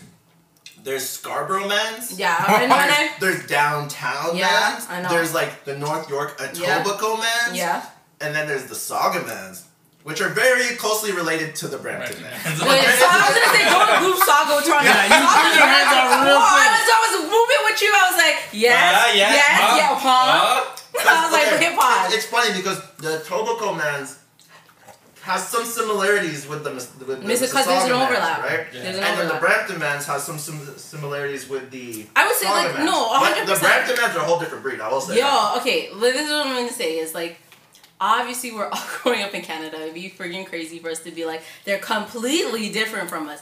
[0.84, 2.20] there's Scarborough mans.
[2.20, 2.64] Yeah, I know.
[2.64, 2.88] and I-
[3.20, 4.88] There's, there's downtown Yeah, mans.
[4.90, 5.10] I know.
[5.10, 6.84] There's like the North York Yeah.
[6.84, 7.58] Etobicoke mans.
[7.58, 7.86] Yeah.
[8.20, 9.66] And then there's the Sauga mans,
[10.04, 12.44] which are very closely related to the Brampton mans.
[12.60, 14.88] Wait, so I was gonna say don't group Sauga with Toronto.
[14.92, 16.72] Yeah, you put your hands out real Well, I quick.
[16.76, 17.92] was, I was moving with you.
[17.96, 19.78] I was like, yes, Uh, yeah, yes, huh?
[19.80, 20.76] yeah, huh?
[21.08, 22.14] I was like, Okay, okay, pause.
[22.14, 24.20] It's funny because the Etobicoke mans
[25.24, 28.12] has some similarities with the Mis- with the Miss it 'cause there's an Mississauga mans,
[28.12, 28.44] overlap.
[28.44, 28.66] right?
[28.74, 29.34] There's an And then the.
[29.36, 32.06] Brampton mans has some sim- similarities with the.
[32.16, 32.86] I would say, Sauga like, mans.
[32.92, 33.46] no, 100%.
[33.48, 34.82] The Brampton mans are a whole different breed.
[34.82, 35.16] I will say.
[35.20, 35.54] that.
[35.56, 37.38] Yo, okay, li- this is what I'm gonna say is like,
[38.02, 39.82] obviously we're all growing up in Canada.
[39.82, 43.40] It'd be freaking crazy for us to be like they're completely different from us.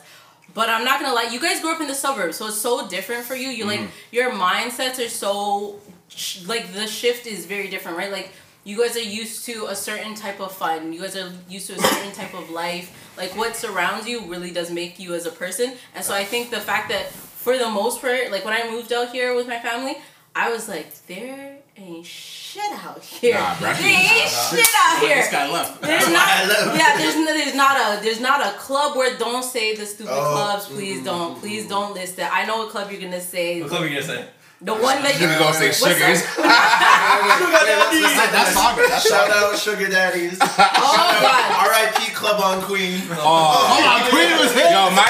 [0.53, 2.87] But I'm not gonna lie, you guys grew up in the suburbs, so it's so
[2.87, 3.49] different for you.
[3.49, 3.89] You like mm-hmm.
[4.15, 8.11] your mindsets are so sh- like the shift is very different, right?
[8.11, 8.31] Like
[8.63, 10.93] you guys are used to a certain type of fun.
[10.93, 12.95] You guys are used to a certain type of life.
[13.17, 15.73] Like what surrounds you really does make you as a person.
[15.95, 18.93] And so I think the fact that for the most part, like when I moved
[18.93, 19.97] out here with my family,
[20.35, 23.33] I was like, there ain't shit out here.
[23.33, 24.55] Nah, Brampton there is ain't not.
[24.55, 25.15] shit out here.
[25.17, 25.81] This guy left.
[25.81, 26.97] There's not, yeah.
[26.97, 30.31] There's no, there's not a there's not a club where don't say the stupid Oh,
[30.33, 30.65] clubs.
[30.67, 32.31] Mm, please mm, don't, mm, please don't list it.
[32.31, 33.59] I know what club you're gonna say.
[33.61, 34.25] What club are you gonna say?
[34.61, 35.25] The one that you.
[35.27, 36.21] You're gonna say What's sugars.
[36.37, 37.17] that?
[37.25, 39.09] Wait, let's- let's- let's- That's Sauga.
[39.09, 40.37] Shout out Sugar Daddies.
[40.83, 41.65] Oh god.
[41.65, 42.13] R.I.P.
[42.13, 43.01] Club on Queen.
[43.09, 44.69] Oh, Hold on, Queen was hit.
[44.69, 45.09] yo, man.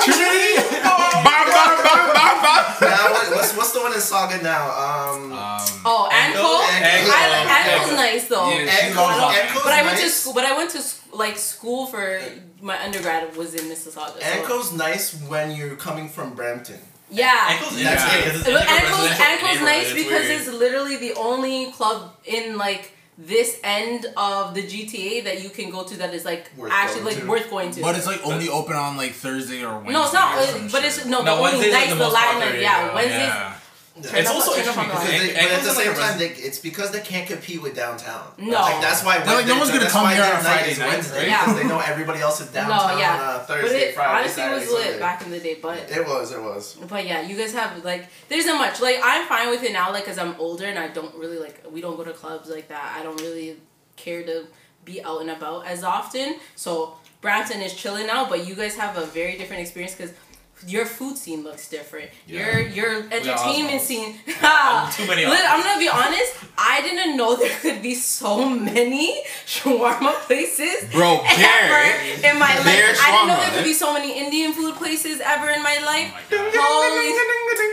[0.00, 0.56] Trinity.
[0.80, 2.64] Bam, bam, bam, bam, bam.
[2.88, 4.64] now, what's what's the one in Sauga now?
[4.72, 6.40] Um, Um, Oh, Anko.
[6.40, 7.12] Anko.
[7.12, 8.48] I- Anko's nice though.
[8.50, 10.32] Yeah, she's Echo's- all Echo's But I went to school.
[10.34, 10.82] But I went to
[11.12, 12.20] like school for
[12.62, 14.20] my undergrad was in Mississauga.
[14.20, 14.24] So.
[14.24, 16.78] Anko's nice when you're coming from Brampton.
[17.10, 17.48] Yeah.
[17.50, 18.34] Ankle's in That's there it.
[18.36, 20.40] it's But like Ankle's, Ankle's nice because weird.
[20.40, 25.70] it's literally the only club in like this end of the GTA that you can
[25.70, 27.26] go to that is like Worth actually like to.
[27.26, 27.82] worth going to.
[27.82, 29.92] but it's like only open on like Thursday or Wednesday.
[29.92, 30.36] no, it's not.
[30.36, 30.84] or uh, some But shit.
[30.84, 32.54] it's no, the No, only Wednesday's, like, the the Latin night.
[32.60, 32.94] Yeah, yeah.
[32.94, 33.18] Wednesdays.
[33.18, 33.56] Yeah.
[34.02, 35.34] Turn It's up- also turn up on interesting because.
[35.34, 38.24] They, An- but at the same time, they, it's because they can't compete with downtown.
[38.38, 38.52] No.
[38.60, 41.28] Like that's why They're like, no one's gonna come here on Friday night, Wednesday right?
[41.28, 41.44] Yeah.
[41.44, 43.14] because they know everybody else is downtown no, yeah.
[43.14, 44.98] on uh, but Thursday, it Friday, honestly Saturday, was lit Sunday.
[45.00, 45.58] back in the day.
[45.60, 46.76] But It was, it was.
[46.88, 48.80] But yeah, you guys have like there isn't much.
[48.80, 51.62] Like I'm fine with it now, like because I'm older and I don't really like
[51.70, 52.96] we don't go to clubs like that.
[52.98, 53.56] I don't really
[53.96, 54.46] care to
[54.84, 56.36] be out and about as often.
[56.54, 60.14] So Brampton is chilling now, but you guys have a very different experience because
[60.66, 62.10] your food scene looks different.
[62.26, 62.58] Yeah.
[62.58, 63.86] Your your entertainment Osmow's.
[63.86, 64.14] scene.
[64.96, 66.32] Too many Lit- I'm gonna be honest.
[66.58, 71.82] I didn't know there could be so many shawarma places Bro, ever
[72.28, 72.64] in my life.
[72.64, 75.78] There's I didn't know there could be so many Indian food places ever in my
[75.84, 76.12] life.
[76.32, 77.10] Oh Holy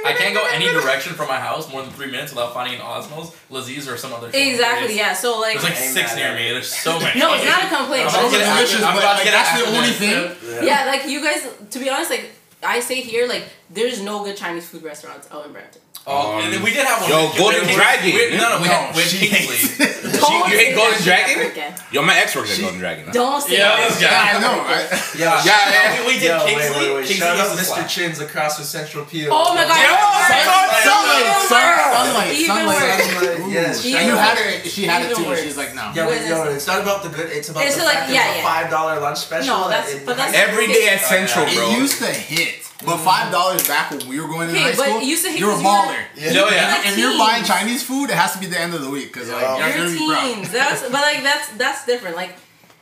[0.05, 2.81] I can't go any direction from my house more than three minutes without finding an
[2.85, 4.29] Osmow's, Lazeez, or some other.
[4.31, 4.97] shawarma Exactly, place.
[4.97, 5.13] yeah.
[5.13, 6.49] So like, There's like six near me.
[6.49, 7.19] There's so many.
[7.19, 8.07] no, it's not a complaint.
[8.07, 9.31] I'm but about to Those get are after- delicious, I'm but about to like get
[9.33, 9.99] that's after the only this.
[9.99, 10.67] thing.
[10.67, 11.41] yeah, like you guys.
[11.71, 12.31] To be honest, like
[12.63, 15.81] I say here, like there's no good Chinese food restaurants out in Brampton.
[16.09, 17.09] Oh, and then we did have one.
[17.11, 18.05] Yo, Golden we- Dragon.
[18.15, 19.59] we- no, no, we No, had we had she Kingsley.
[20.07, 21.51] You hate Golden Dragon?
[21.51, 21.75] again.
[21.91, 23.11] Yo, my ex works at Golden Dragon.
[23.11, 23.89] Don't say Yeah, that.
[23.91, 24.01] this.
[24.01, 24.55] Yeah, I know.
[24.63, 24.87] I,
[25.19, 25.99] Yeah, Yeah, yeah.
[26.07, 26.79] We, we did Yo, Kingsley.
[26.79, 27.07] wait, wait.
[27.11, 27.63] Kingsley Shout out Mr.
[27.75, 27.87] slap.
[27.89, 29.29] Chins across with Central Peel.
[29.35, 29.75] Oh my god.
[29.83, 29.99] Yo,
[30.31, 32.67] sunlight, sun- sunlight, Even sunlight.
[32.71, 33.03] worse.
[33.03, 33.85] Sunlight, yes.
[33.85, 34.23] Even And you worse.
[34.23, 34.71] had it.
[34.71, 35.35] She had it too.
[35.35, 35.91] She's like, no.
[35.93, 37.29] Yeah, You but yo, it's not about the good.
[37.31, 38.43] It's about It's the like- fact yeah, there's a yeah.
[38.47, 39.59] five dollar lunch special.
[39.59, 41.53] No, that's- but that's- high- Every day at oh, Central, bro.
[41.53, 41.69] It bro.
[41.83, 44.97] used to hit, but five dollars back when we were going to Okay, high school,
[44.97, 46.03] it used oh, you're a 'cause you were- baller.
[46.15, 46.31] Yeah.
[46.31, 46.83] Yo, yeah.
[46.83, 49.11] You're If you're buying Chinese food, it has to be the end of the week
[49.13, 50.33] because like you're You're gonna be proud.
[50.35, 50.51] teens.
[50.51, 52.15] That's but like that's that's different.
[52.15, 52.35] Like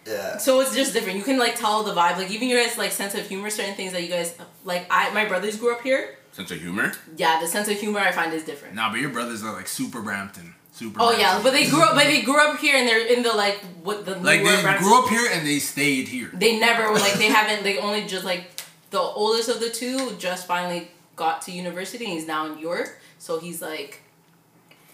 [0.06, 0.38] Yeah.
[0.38, 1.18] so it's just different.
[1.18, 2.18] You can like tell the vibe.
[2.18, 4.86] Like even you guys like sense of humor, certain things that you guys like.
[4.90, 6.18] I my brothers grew up here.
[6.34, 6.92] Sense of humor.
[7.16, 8.76] Yeah, the sense of humor I find is different.
[8.76, 10.54] Nah, but your brothers are like super Brampton.
[10.74, 10.98] Super.
[11.02, 11.96] Oh yeah, but they grew up.
[11.96, 14.84] But they grew up here, and they're in the like what the like they Brampton-
[14.84, 16.30] grew up here and they stayed here.
[16.34, 17.64] They never like they haven't.
[17.64, 18.52] They only just like
[18.96, 22.06] the oldest of the two just finally got to university.
[22.06, 24.02] and He's now in York, so he's like.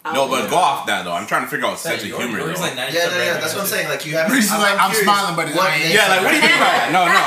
[0.03, 0.49] Out No, but there.
[0.49, 1.13] go off that though.
[1.13, 2.39] I'm trying to figure out sense of humor.
[2.39, 3.41] York's like 90% Yeah, yeah, Brampton.
[3.41, 3.87] that's what I'm saying.
[3.89, 4.27] Like you have.
[4.29, 6.41] Breeze is like, I'm curious, smiling, but what I makes Yeah, like what do you
[6.41, 6.89] mean by that?
[6.89, 7.21] No, no.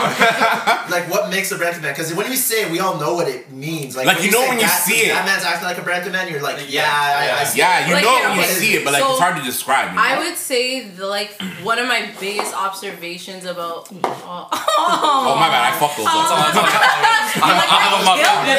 [0.96, 1.92] like what makes a Brampton man?
[1.94, 3.94] Because when we say it, we all know what it means.
[3.96, 5.14] Like, Like, when you know when you see it.
[5.14, 6.26] That man's acting like a Brampton man.
[6.26, 7.44] You're like, Like, yeah, yeah, I, I yeah.
[7.44, 8.54] see Yeah, you Like, know yeah, when you okay.
[8.58, 9.90] see it, but like So, it's hard to describe.
[9.90, 10.02] You know?
[10.02, 11.30] I would say the like
[11.62, 13.86] one of my biggest observations about.
[14.26, 14.48] Oh,
[15.30, 16.12] Oh my bad, I fucked those up.
[16.16, 16.18] Oh.
[17.44, 18.54] I'm- like, I'm- I'm- yeah.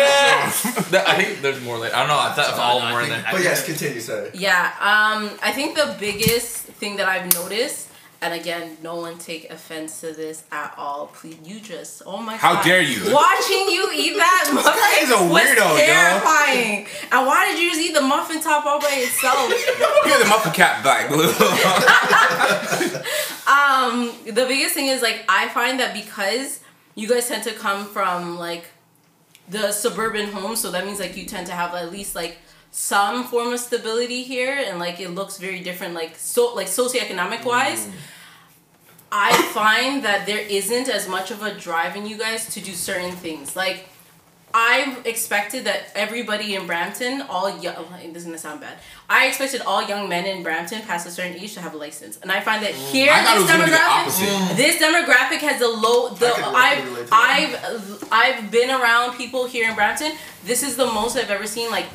[0.92, 1.04] Yeah.
[1.12, 1.78] I think there's more.
[1.78, 2.20] Like, I don't know.
[2.20, 3.24] I thought it's all more than.
[3.32, 4.30] But yes, continue, sorry.
[4.34, 7.90] Yeah, um, I think the biggest thing that I've noticed,
[8.22, 11.08] and again, no one take offense to this at all.
[11.08, 12.58] Please, you just, oh my How god.
[12.58, 13.14] How dare you.
[13.14, 15.86] Watching you eat that muffin guy is a was weirdo, yo.
[15.86, 16.88] terrifying.
[17.12, 19.52] And why did you just eat the muffin top all by itself?
[20.06, 21.28] Here's the muffin cap black blue.
[23.52, 26.62] um, the biggest thing is like I find that because
[26.96, 28.66] you guys tend to come from like
[29.50, 32.38] the suburban home, so that means like you tend to have at least like
[32.78, 37.46] some form of stability here, and like it looks very different, like so like socioeconomic
[37.46, 37.88] wise.
[37.88, 37.92] Mm.
[39.14, 42.74] I find that there isn't as much of a drive in you guys to do
[42.74, 43.56] certain things.
[43.56, 43.88] Like
[44.54, 48.78] I expected that everybody in Brampton, all young, this is gonna sound bad.
[49.10, 52.20] I expected all young men in Brampton past a certain age to have a license,
[52.22, 52.92] and I find that mm.
[52.92, 54.28] here I this was gonna be the demographic, opposite.
[54.28, 54.56] Mm.
[54.58, 56.10] this demographic has a low.
[56.10, 60.12] The I could- I could relate I've I've I've been around people here in Brampton.
[60.44, 61.86] This is the most I've ever seen like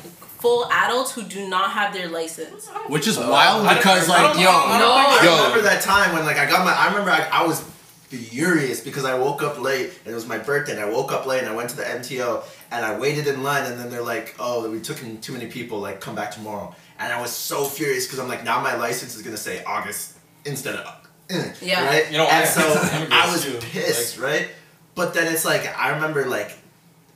[0.41, 2.67] full adults who do not have their license.
[2.87, 4.91] Which is uh, wild I because I like don't- yo, I No.
[4.91, 5.35] I Yo.
[5.37, 6.73] remember that time when like I got my.
[6.73, 7.63] I remember I, I was
[8.09, 11.25] furious because I woke up late and it was my birthday and I woke up
[11.25, 14.01] late and I went to the MTO and I waited in line and then they're
[14.03, 15.79] like, oh, we took in too many people.
[15.79, 16.75] Like come back tomorrow.
[16.99, 20.17] And I was so furious because I'm like, now my license is gonna say August
[20.45, 20.97] instead of.
[21.61, 21.85] Yeah.
[21.85, 22.11] Right.
[22.11, 22.61] You know, and I- so
[23.11, 23.57] I was too.
[23.61, 24.49] pissed, right?
[24.95, 26.57] But then it's like I remember like.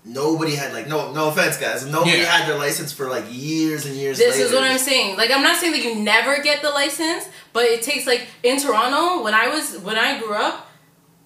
[0.07, 2.25] Nobody had like no no offense guys nobody Yeah.
[2.25, 4.19] had their license for like years and years.
[4.19, 4.47] This later.
[4.47, 5.17] is what I'm saying.
[5.17, 8.59] Like I'm not saying that you never get the license, but it takes like in
[8.61, 10.64] Toronto when I was when I grew up,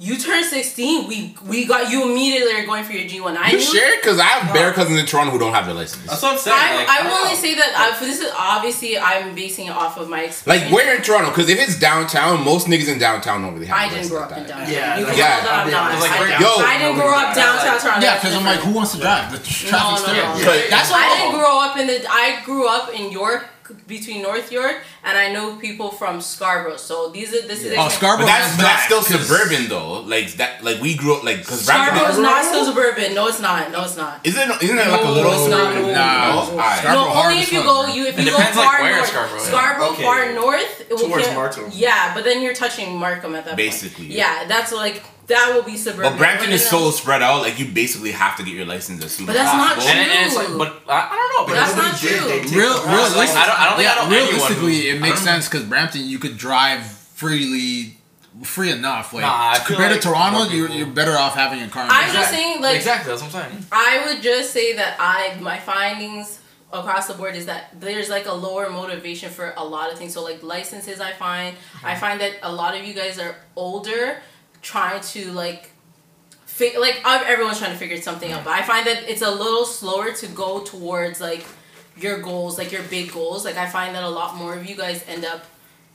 [0.02, 3.36] you turn 16, we we got you immediately are going for your G1.
[3.36, 5.76] I you knew share because I have bare cousins in Toronto who don't have their
[5.76, 6.08] license.
[6.08, 6.56] That's what I'm saying.
[6.58, 9.68] I, like, I don't will only say that I, for this is obviously I'm basing
[9.68, 10.64] it off of my experience.
[10.64, 11.32] Like where in Toronto?
[11.32, 13.76] Because if it's downtown, most niggas in downtown don't really have.
[13.78, 14.72] I a didn't grow up in downtown.
[14.72, 15.44] Yeah, you can yeah.
[15.44, 16.64] I'm Yeah, like I, Yo.
[16.64, 18.00] I didn't grow up downtown Toronto.
[18.06, 19.34] yeah, because I'm like, who wants to drive?
[19.34, 20.24] The tr- traffic's no, there.
[20.24, 20.46] no.
[20.48, 22.08] But- That's I didn't grow up in the.
[22.10, 23.48] I grew up in York,
[23.88, 26.78] between North York, and I know people from Scarborough.
[26.78, 27.74] So these are this is.
[27.78, 28.26] Oh, Scarborough.
[28.26, 30.02] But that's but that's still suburban though.
[30.02, 33.14] Like that, like we grew up like because Scarborough is not still suburban.
[33.16, 33.72] No, it's not.
[33.72, 34.26] No, it's not.
[34.26, 35.74] Isn't isn't it like a little it's not.
[35.74, 35.94] suburban?
[35.94, 36.34] Nah.
[36.46, 36.52] No?
[36.52, 36.80] Alright.
[36.80, 37.94] Scarborough no, only if you go bro.
[37.94, 39.08] you if It you go depends, like, where north.
[39.08, 39.46] Scarborough, yeah.
[39.46, 40.04] Scarborough Okay.
[40.04, 40.82] far north.
[40.82, 41.66] It will Towards get- Markham.
[41.72, 44.16] Yeah, but then you're touching Markham at that Basically, point.
[44.18, 44.42] yeah.
[44.42, 46.12] Yeah, that's like that will be suburban.
[46.12, 47.42] But Brampton is then- so spread out.
[47.42, 49.92] Like you basically have to get your license as soon But as that's not possible.
[49.92, 50.58] And, and it's like, True.
[50.58, 51.46] but I, I don't know.
[51.48, 52.28] But That's not true.
[52.28, 54.96] They Real, the realistic, I don't- I don't think yeah, I know anyone realistically, who-
[54.96, 57.98] it makes sense because Brampton, you could drive freely,
[58.44, 59.14] free enough.
[59.14, 61.84] Like Nah, compared like to Toronto, you're, you're better off having a car.
[61.84, 62.14] I'm Brampton.
[62.16, 63.66] just saying, like exactly, that's what I'm saying.
[63.72, 66.40] I would just say that I my findings
[66.72, 70.14] across the board is that there's like a lower motivation for a lot of things.
[70.14, 72.00] So like licenses, I find I mm-hmm.
[72.00, 74.22] find that a lot of you guys are older,
[74.62, 75.72] trying to like
[76.46, 79.66] fi- like everyone's trying to figure something out, but I find that it's a little
[79.66, 81.46] slower to go towards like
[81.98, 83.46] your goals, like your big goals.
[83.46, 85.46] Like I find that a lot more of you guys end up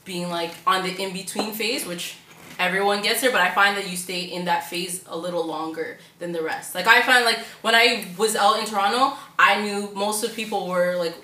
[0.03, 2.17] being like on the in between phase, which
[2.59, 5.97] everyone gets there, but I find that you stay in that phase a little longer
[6.19, 6.75] than the rest.
[6.75, 10.35] Like I find like when I was out in Toronto, I knew most of the
[10.35, 11.15] people were like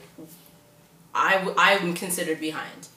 [1.13, 2.87] I I'm considered behind.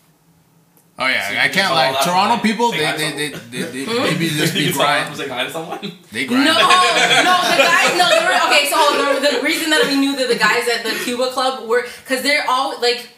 [0.96, 2.00] Oh yeah, So I can't all lie.
[2.04, 5.18] Toronto people, say they they they they, they, maybe just be You saw grind.
[5.18, 5.80] hi to someone.
[6.12, 6.44] They No, grind.
[7.28, 7.98] no, the guys.
[7.98, 8.64] No, they were okay.
[8.70, 11.82] So the, the reason that we knew that the guys at the Cuba Club were
[12.04, 13.10] because they're all like.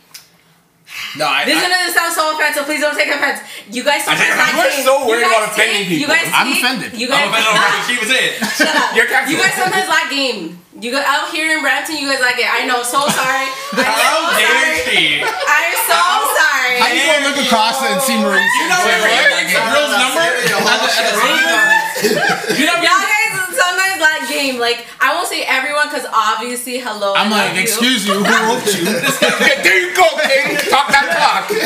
[1.18, 2.62] No, I, This is I, gonna sound so offensive.
[2.64, 3.42] Please don't take offense.
[3.70, 4.86] You guys I think- sometimes we're game.
[4.86, 6.90] so You worried guys about offending take- You guys I'm take- offended.
[6.94, 7.26] You guys.
[7.26, 7.80] I'm offended already.
[7.90, 8.32] Keep it saying.
[8.60, 8.88] Shut up.
[8.94, 9.08] You're.
[9.26, 10.62] You guys sometimes lack game.
[10.78, 11.96] You go out here in Brampton.
[11.96, 12.46] You guys lack it.
[12.46, 12.84] I know.
[12.86, 13.48] So sorry.
[13.48, 14.86] I'm so How dare sorry.
[14.86, 15.24] she?
[15.24, 16.00] I'm so
[16.36, 16.76] sorry.
[16.84, 18.44] how you gonna look across and see Maurice?
[18.44, 20.20] You know where "What?" like the girl's number?
[20.22, 21.40] At the, at the room?
[22.60, 23.15] You know Y'all guys
[23.56, 24.60] sometimes lack game.
[24.60, 27.14] Like I won't say everyone because obviously, hello.
[27.16, 27.62] I'm like, you.
[27.64, 28.84] excuse you, who wrote you?
[29.46, 30.56] Yeah, there you go, King.
[30.70, 31.48] Talk that talk.
[31.50, 31.56] Yo,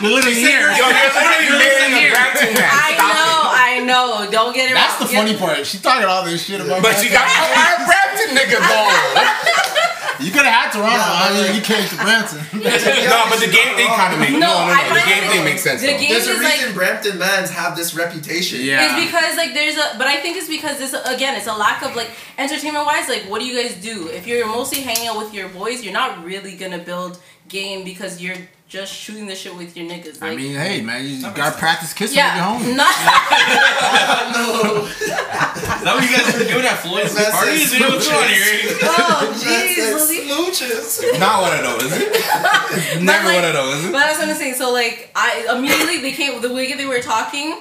[0.08, 0.70] You're living here.
[0.72, 2.70] you're literally marrying a Brampton man.
[2.70, 4.30] I Stop know, I know.
[4.30, 5.08] Don't get it That's wrong.
[5.10, 5.66] the funny part.
[5.66, 6.78] She's talking all this shit about.
[6.78, 6.82] it.
[6.82, 9.87] But she got a Brampton nigga though.
[10.20, 10.98] You could have had Toronto.
[10.98, 12.38] I mean, you came to Brampton.
[12.58, 14.72] no, but the game thing kind of makes no, no, no.
[14.74, 15.80] I The game thing makes sense.
[15.80, 18.60] the game- There's a is like- reason Brampton mans have this reputation.
[18.62, 18.84] Yeah.
[18.98, 21.82] It's because like there's a, but I think it's because this again, it's a lack
[21.82, 23.08] of like entertainment wise.
[23.08, 25.82] Like, what do you guys do if you're mostly hanging out with your boys?
[25.84, 28.36] You're not really gonna build game because you're
[28.68, 30.20] just shooting the shit with your niggas.
[30.20, 32.76] Like, I mean, hey man, you gotta practice kissing yeah, with your homies.
[32.76, 32.94] not.
[34.98, 37.72] Is that what you guys were doing at Floyd's That's parties?
[37.72, 38.76] it, What's going on here?
[38.82, 40.28] oh jeez, it, Lizzie.
[40.28, 41.18] smooches.
[41.18, 41.92] Not one of those.
[41.92, 43.84] is Never like- one of those.
[43.86, 44.54] But that's what I'm saying.
[44.54, 47.58] So like, I immediately they came the way they were talking.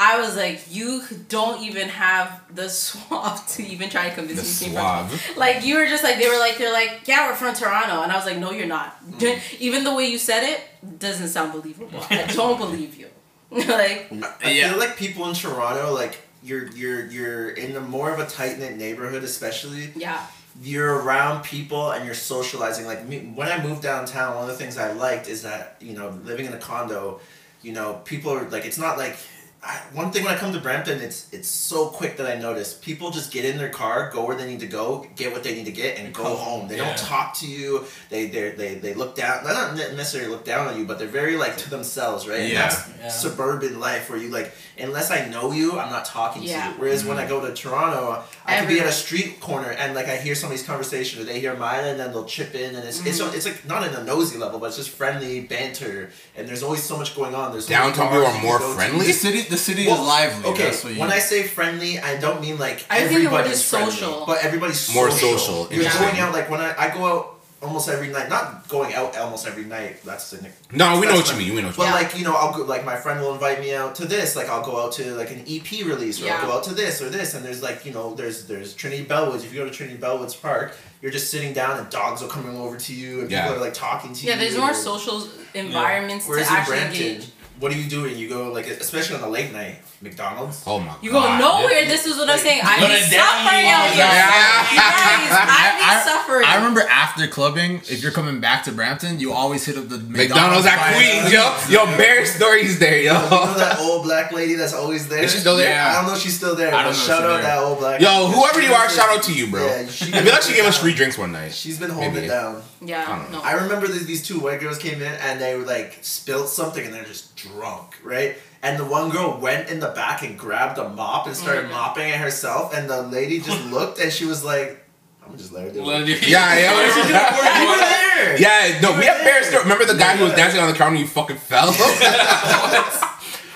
[0.00, 4.66] I was like, you don't even have the swab to even try to convince The
[4.68, 4.74] me.
[4.74, 5.36] to come suave.
[5.36, 8.12] Like you were just like they were like they're like yeah we're from Toronto and
[8.12, 8.90] I was like no you're not.
[9.18, 9.38] Hmm.
[9.58, 12.00] even the way you said it doesn't sound believable.
[12.10, 13.08] I don't believe you.
[13.50, 14.12] like
[14.44, 14.70] I Yeah.
[14.70, 18.58] feel like people in Toronto, like you're you're you're in a more of a tight
[18.58, 19.92] knit neighborhood, especially.
[19.96, 20.24] yeah
[20.62, 22.86] You're around people and you're socializing.
[22.86, 25.94] Like me, when I moved downtown, one of the things I liked is that you
[25.94, 27.20] know living in a condo,
[27.62, 29.16] you know people are like it's not like.
[29.60, 32.74] I, one thing when I come to Brampton, it's it's so quick that I notice
[32.74, 35.52] people just get in their car, go where they need to go, get what they
[35.52, 36.68] need to get, and go home.
[36.68, 36.84] They Yeah.
[36.86, 37.84] don't talk to you.
[38.08, 39.42] They they they they look down.
[39.42, 42.40] Not necessarily look down on you, but they're very like to themselves, right?
[42.40, 42.68] And Yeah.
[42.68, 43.08] that's Yeah.
[43.08, 46.54] suburban life where you like unless I know you, I'm not talking to you.
[46.78, 47.30] Whereas when I Mm-hmm.
[47.30, 50.64] go to Toronto, I could be at a street corner and like I hear somebody's
[50.64, 53.36] conversation or they hear mine and then they'll chip in and it's it's Mm-hmm.
[53.36, 56.82] it's like not in a nosy level, but it's just friendly banter and there's always
[56.82, 57.52] so much going on.
[57.52, 58.74] There's so Downtown bars people are more go to.
[58.74, 59.06] friendly?
[59.06, 60.50] The city, the city Well, is lively.
[60.52, 61.00] Okay, That's what you.
[61.00, 63.90] when I say friendly, I don't mean like I think the word everybody's is friendly,
[63.92, 64.24] social.
[64.26, 65.38] but everybody's More social.
[65.38, 66.02] social, You're interesting.
[66.08, 68.28] going out like when I, I go out almost every night.
[68.28, 70.02] Not going out almost every night.
[70.04, 71.54] That's the No, we know what you mean.
[71.54, 71.92] We know what you But mean.
[72.02, 74.36] Like you know, I'll go like my friend will invite me out to this.
[74.36, 76.38] Like I'll go out to like an EP release, or Yeah.
[76.40, 77.34] I'll go out to this or this.
[77.34, 79.44] And there's like you know, there's there's Trinity Bellwoods.
[79.44, 82.56] If you go to Trinity Bellwoods Park, you're just sitting down and dogs are coming
[82.56, 83.42] over to you and Yeah.
[83.46, 84.30] people are like talking to you.
[84.32, 87.28] yeah there's more social environments to Whereas in actually Brampton, engage.
[87.60, 88.16] What are you doing?
[88.16, 90.62] You go like especially on the late night, McDonald's.
[90.66, 90.98] oh my god.
[91.02, 91.40] You go God.
[91.40, 91.84] nowhere.
[91.86, 92.60] This is what I'm saying.
[92.64, 93.94] I Go be to suffering out Denny's.
[93.94, 94.04] here.
[94.04, 94.78] Yeah.
[94.78, 96.44] Guys, I be suffering.
[96.46, 99.98] I remember after clubbing, if you're coming back to Brampton, you always hit up the
[99.98, 101.56] McDonald's at by- Queens, yo.
[101.68, 103.54] Yo, bear stories there, You know yo.
[103.58, 105.22] that old black lady that's always there?
[105.24, 105.68] Is she still there?
[105.70, 105.90] Yeah.
[105.90, 106.68] I don't know if she's still there.
[106.74, 107.42] I don't know if shout out there.
[107.42, 108.32] that old black Yo, lady.
[108.34, 109.64] whoever you are, shout out to you, bro.
[109.66, 111.52] Yeah, she I feel like she gave us uh, free drinks one night.
[111.52, 112.26] She's been holding Maybe.
[112.26, 112.62] it down.
[112.80, 113.40] yeah, I, no.
[113.42, 116.84] I remember these, these two white girls came in and they were like spilled something
[116.84, 118.36] and they're just drunk, right?
[118.62, 121.70] And the one girl went in the back and grabbed a mop and started Mhm.
[121.70, 124.84] mopping it herself, and the lady just looked and she was like,
[125.26, 128.04] "I'm just let her do it." Yeah, You were yeah.
[128.16, 128.36] there.
[128.40, 129.62] Yeah, no, we have bear story.
[129.62, 131.70] Remember the guy who was dancing on the counter and you fucking fell?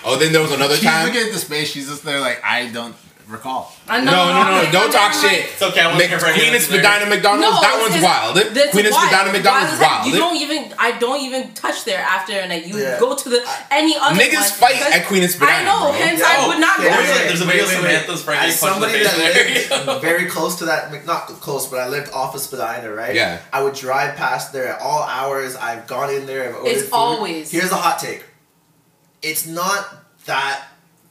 [0.05, 1.05] oh, then there was another She's time.
[1.07, 1.69] looking at the space.
[1.71, 2.95] She's just there like I don't
[3.27, 3.71] recall.
[3.87, 5.45] I No, no, no, don't talk shit.
[5.53, 5.81] It's okay.
[5.81, 6.67] I Mc- wasn't here for Queen of and this.
[6.67, 8.35] Spadina McDonald's, that one's wild.
[8.37, 9.09] That's Queen and wild.
[9.09, 10.07] Spadina McDonald's Wild wild.
[10.07, 10.73] You don't even.
[10.77, 12.65] I don't even touch there after and night.
[12.65, 12.99] You Yeah.
[12.99, 13.39] go to the
[13.71, 14.19] any other.
[14.19, 15.57] Niggas one fight at Queen and Spadina.
[15.57, 15.91] I know.
[15.91, 15.91] bro.
[15.93, 17.27] Hence, I would not Okay, go there.
[17.27, 17.89] There's a wait, video wait, of wait.
[17.91, 19.33] Samantha's Frankie As punching the somebody face that
[19.77, 19.85] there.
[19.85, 23.15] lived very close to that, not close, but I lived off of Spadina, right?
[23.15, 23.39] Yeah.
[23.51, 25.55] I would drive past there at all hours.
[25.55, 26.49] I've gone in there.
[26.49, 28.23] I've ordered It's always- Here's a hot take.
[29.21, 29.87] It's not
[30.25, 30.61] that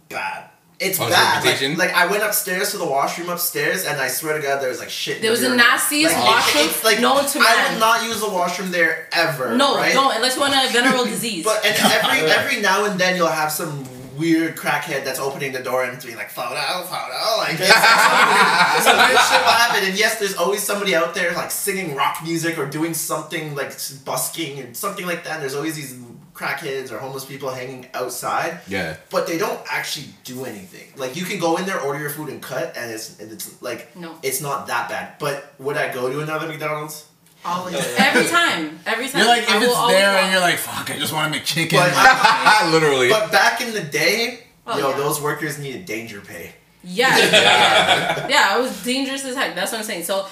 [0.08, 0.50] bad.
[0.82, 1.44] It's Oh, bad.
[1.44, 4.68] Like, like I went upstairs to the washroom upstairs, and I swear to God, there
[4.68, 5.16] was like shit.
[5.16, 7.72] in There was the nastiest Like, washroom It's like known to I man.
[7.72, 9.56] would not use the washroom there ever.
[9.56, 9.92] No, right?
[9.92, 11.44] don't unless you want a venereal disease.
[11.44, 15.58] But and every every now and then you'll have some weird crackhead that's opening the
[15.62, 16.54] door and it's being like photo,
[16.84, 19.84] photo, like it's, it's some weird shit will happen.
[19.88, 23.72] And yes, there's always somebody out there like singing rock music or doing something like
[24.04, 25.34] busking and something like that.
[25.34, 25.96] And there's always these
[26.34, 28.60] crackheads or homeless people hanging outside.
[28.66, 28.96] Yeah.
[29.10, 30.88] But they don't actually do anything.
[30.96, 33.60] Like you can go in there, order your food, and cut, and it's and it's
[33.62, 34.14] like No.
[34.22, 35.18] it's not that bad.
[35.18, 37.06] But would I go to another McDonald's?
[37.44, 37.74] Always.
[37.98, 38.78] Every time.
[38.86, 39.18] Every time.
[39.20, 41.44] You're like, if will it's there and you're like, fuck, I just want to make
[41.44, 41.78] chicken.
[41.80, 43.08] But- Literally.
[43.08, 44.96] But back in the day, Oh, yo, yeah.
[44.96, 46.52] those workers needed danger pay.
[46.84, 48.56] Yeah, yeah, yeah.
[48.58, 49.56] It was dangerous as heck.
[49.56, 50.04] That's what I'm saying.
[50.04, 50.26] So,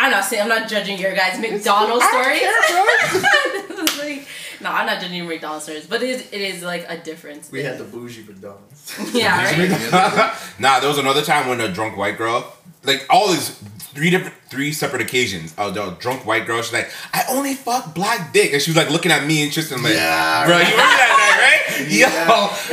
[0.00, 2.42] I'm not saying I'm not judging your guys' McDonald's stories.
[3.98, 4.26] Like,
[4.62, 7.50] no, I'm not judging your McDonald's stories, but it is, it is like a difference.
[7.50, 9.14] We had the bougie McDonald's.
[9.14, 9.44] yeah,
[9.90, 10.34] right.
[10.58, 13.50] nah, there was another time when a drunk white girl, like all these
[13.94, 15.54] three different, three separate occasions.
[15.58, 18.76] Oh, the drunk white girl, she's like, I only fuck black dick, and she was
[18.76, 20.46] like looking at me and Tristan like, Yeah.
[20.46, 21.52] bro, you remember that night, right?
[21.92, 22.08] Yo.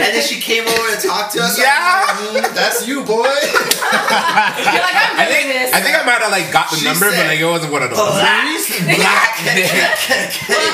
[0.03, 1.57] And then she came over to talk to us.
[1.59, 2.05] Yeah.
[2.33, 3.23] Like, "Mm, that's you, boy.
[3.27, 5.73] You're like I'm I doing think this.
[5.73, 7.83] I think I might have like got the She number, but like it wasn't one
[7.83, 7.99] of those.
[7.99, 9.71] Black Dick.
[10.09, 10.67] Not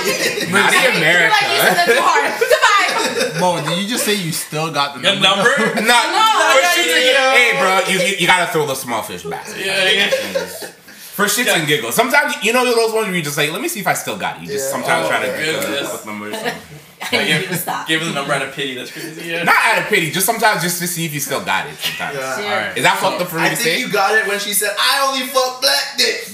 [0.45, 1.35] in You're like you America.
[1.61, 2.33] said that too hard.
[2.37, 3.39] Goodbye.
[3.39, 5.43] Mo, did you just say you still got the The number?
[5.43, 5.81] number?
[5.81, 6.91] Nah, for yeah, shits
[7.65, 7.95] yeah, and yeah.
[7.95, 9.47] Hey, bro, you, you you gotta throw the small fish back.
[9.57, 10.09] Yeah, yeah.
[11.15, 11.95] For shits and giggles.
[11.95, 14.17] Sometimes you know those ones where you just like, let me see if I still
[14.17, 14.41] got it.
[14.43, 14.71] You just Yeah.
[14.71, 15.81] sometimes Oh, try to get goodness.
[15.81, 16.27] the quick number.
[16.27, 16.53] or something.
[17.11, 17.87] I need you stop.
[17.87, 18.73] Give her the number out of pity.
[18.75, 19.29] That's crazy.
[19.29, 19.43] Yeah.
[19.43, 21.75] Not out of pity, just sometimes just to see if you still got it.
[21.77, 22.17] Sometimes.
[22.17, 22.35] Yeah.
[22.35, 22.77] Serious.
[22.77, 23.79] Is that fucked up for me I to think say?
[23.79, 26.25] you got it when she said, I only fuck black dick.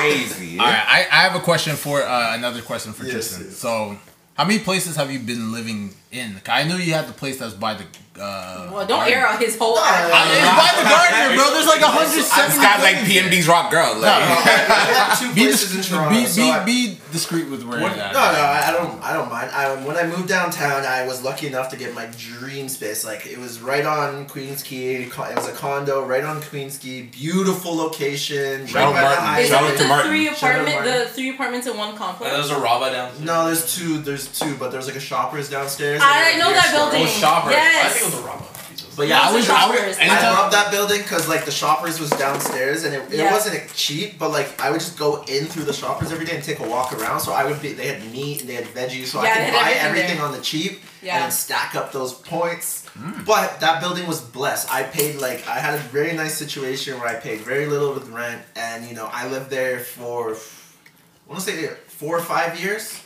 [0.00, 0.58] Crazy.
[0.58, 3.44] All right, I, I have a question for uh, another question for Yes, Tristan.
[3.46, 3.56] yes.
[3.58, 3.98] So,
[4.34, 6.34] how many places have you been living in?
[6.44, 7.84] 'Cause I knew you had the place that's by the.
[8.16, 9.12] Uh, Well, don't garden.
[9.14, 9.74] air out his whole.
[9.74, 9.96] No, arc.
[9.96, 11.50] It's by the garden, bro.
[11.50, 13.08] There's like a hundred This guy's like buildings
[13.42, 13.96] PMD's rock girl.
[13.96, 14.18] Like, I
[15.10, 16.10] have two Be, places in dis- Toronto.
[16.20, 19.02] be, so be, I- be discreet with where What- No, no, I I don't.
[19.02, 19.50] I don't mind.
[19.52, 23.04] I, when I moved downtown, I was lucky enough to get my dream space.
[23.04, 25.06] Like it was right on Queens Quay.
[25.06, 27.02] co- It was a condo right on Queens Quay.
[27.02, 28.68] Beautiful location.
[28.68, 29.48] Shout out right Martin.
[29.48, 30.10] Shout out to Martin.
[30.10, 30.98] three Shout out apartment, Martin.
[31.00, 32.32] the three apartments in one And complex?
[32.32, 33.24] there's a Rabba downstairs.
[33.26, 33.98] No, there's two.
[33.98, 36.00] There's two, but there's like a Shoppers downstairs.
[36.04, 36.90] I and know beer that store.
[36.90, 37.02] building.
[37.02, 37.50] Oh, shopper.
[37.50, 37.84] Yes.
[37.84, 38.44] I think it was a Rabba.
[38.70, 38.96] Jesus.
[38.96, 39.48] But yeah, I Lots was.
[39.50, 39.98] I, was, Shoppers.
[39.98, 43.32] I Anytime- love that building because like the Shoppers was downstairs and it, it Yeah.
[43.32, 46.44] wasn't cheap, but like I would just go in through the Shoppers every day and
[46.44, 47.20] take a walk around.
[47.20, 47.72] So I would be.
[47.72, 50.32] They had meat and they had veggies, so Yeah, I could buy everything everything on
[50.32, 51.24] the cheap Yeah.
[51.24, 52.86] and stack up those points.
[52.94, 53.24] Hmm.
[53.24, 54.72] But that building was blessed.
[54.72, 58.08] I paid like I had a very nice situation where I paid very little with
[58.10, 62.60] rent, and you know I lived there for I want to say four or five
[62.60, 63.00] years.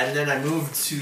[0.00, 0.98] And then I moved to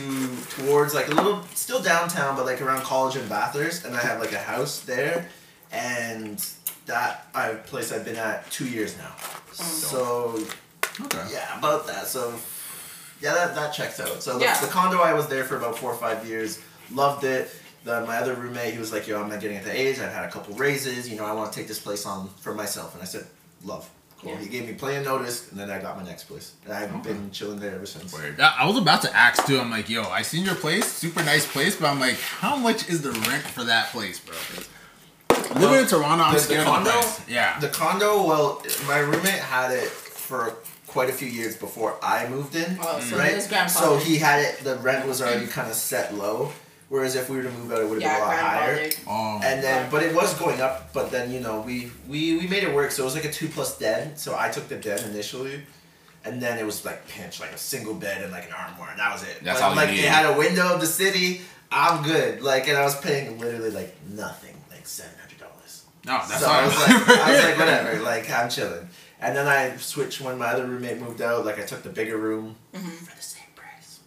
[0.56, 4.18] towards like a little still downtown, but like around College and Bathurst, and I have
[4.20, 5.28] like a house there,
[5.70, 6.44] and
[6.86, 9.12] that I place I've been at two years now.
[9.52, 9.54] Mm.
[9.54, 10.38] So
[11.00, 11.24] Okay.
[11.32, 12.06] yeah, about that.
[12.08, 12.34] So
[13.20, 14.20] yeah, that, that checks out.
[14.22, 16.60] So the, the condo I was there for about four or five years,
[16.92, 17.50] loved it.
[17.84, 20.00] The, my other roommate, he was like, "Yo, I'm not getting at the age.
[20.00, 21.08] I've had a couple raises.
[21.08, 23.26] You know, I want to take this place on for myself." And I said,
[23.64, 23.88] "Love."
[24.20, 24.32] Cool.
[24.32, 24.38] Yeah.
[24.38, 26.52] He gave me plenty of notice, and then I got my next place.
[26.64, 28.12] And I've been chilling there ever since.
[28.12, 28.40] Word.
[28.40, 29.60] I was about to ask too.
[29.60, 32.88] I'm like, yo, I seen your place, super nice place, but I'm like, how much
[32.88, 34.34] is the rent for that place, bro?
[35.60, 36.90] Living in Toronto, I'm the- the scared of condo?
[36.90, 37.22] the.
[37.32, 37.58] Yeah.
[37.60, 40.56] The condo, well, my roommate had it for
[40.88, 42.76] quite a few years before I moved in.
[42.82, 43.32] Oh, so right?
[43.34, 43.98] his grandfather.
[44.00, 44.58] So he had it.
[44.64, 46.52] The rent was already kind of set low.
[46.88, 48.88] Whereas if we were to move out, it would have yeah, been a lot higher.
[48.88, 49.04] grandfathered.
[49.06, 49.36] Oh.
[49.36, 49.42] Um.
[49.42, 50.92] And then, but it was going up.
[50.94, 52.90] But then you know, we we we made it work.
[52.92, 54.16] So it was like a two plus den.
[54.16, 55.60] So I took the den initially,
[56.24, 58.98] and then it was like pinch, like a single bed and like an armoire, and
[58.98, 59.42] that was it.
[59.42, 60.04] That's but, all you like needed.
[60.04, 61.42] it had a window of the city.
[61.70, 62.40] I'm good.
[62.40, 65.84] Like, and I was paying literally like nothing, like seven hundred dollars.
[66.06, 68.02] no, that's so all I was like, I was like, whatever.
[68.02, 68.88] Like, I'm chilling.
[69.20, 71.44] And then I switched when my other roommate moved out.
[71.44, 72.88] Like, I took the bigger room mm-hmm.
[72.88, 74.00] for the same price.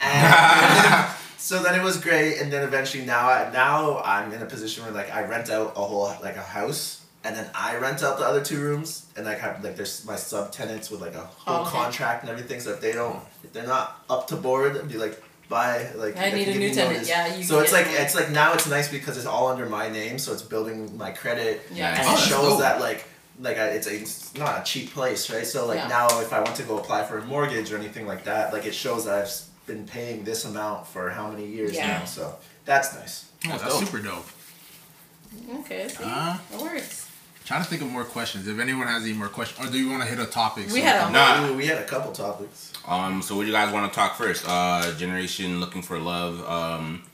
[0.00, 1.08] And
[1.48, 2.32] so then it was great.
[2.40, 5.68] And then eventually now, I, now I'm in a position where like I rent out
[5.76, 6.82] a whole like a house,
[7.24, 10.16] and then I rent out the other two rooms, and like have like there's my
[10.16, 11.70] sub tenants with like a whole Oh, okay.
[11.78, 12.60] contract and everything.
[12.60, 15.16] So if they don't, if they're not up to board, I'd be like.
[15.48, 15.72] buy
[16.04, 16.92] Like I need a new tenant.
[16.92, 17.08] notice.
[17.08, 18.02] Yeah, you So it's like one.
[18.04, 21.10] it's like now it's nice because it's all under my name, so it's building my
[21.22, 21.96] credit Yeah.
[21.98, 22.60] and Oh, it shows dope.
[22.64, 23.00] that like
[23.46, 25.46] like I, it's, a, it's not a cheap place, right?
[25.46, 25.96] So like Yeah.
[25.98, 28.66] now if I want to go apply for a mortgage or anything like that, like
[28.66, 31.98] it shows that I've s- been paying this amount for how many years Yeah.
[32.00, 32.04] now.
[32.04, 33.26] So that's nice.
[33.46, 33.84] Oh, that's dope.
[33.84, 34.26] super dope.
[35.60, 37.06] Okay, see, Uh, it works.
[37.44, 38.48] trying to think of more questions.
[38.48, 40.70] If anyone has any more questions, or do you want to hit a topic?
[40.72, 41.46] We had a can- Nah.
[41.48, 42.72] Ooh, we had a couple topics.
[42.86, 44.44] Um, so what do you guys want to talk first?
[44.48, 46.34] Uh, generation looking for love.
[46.48, 47.04] Um,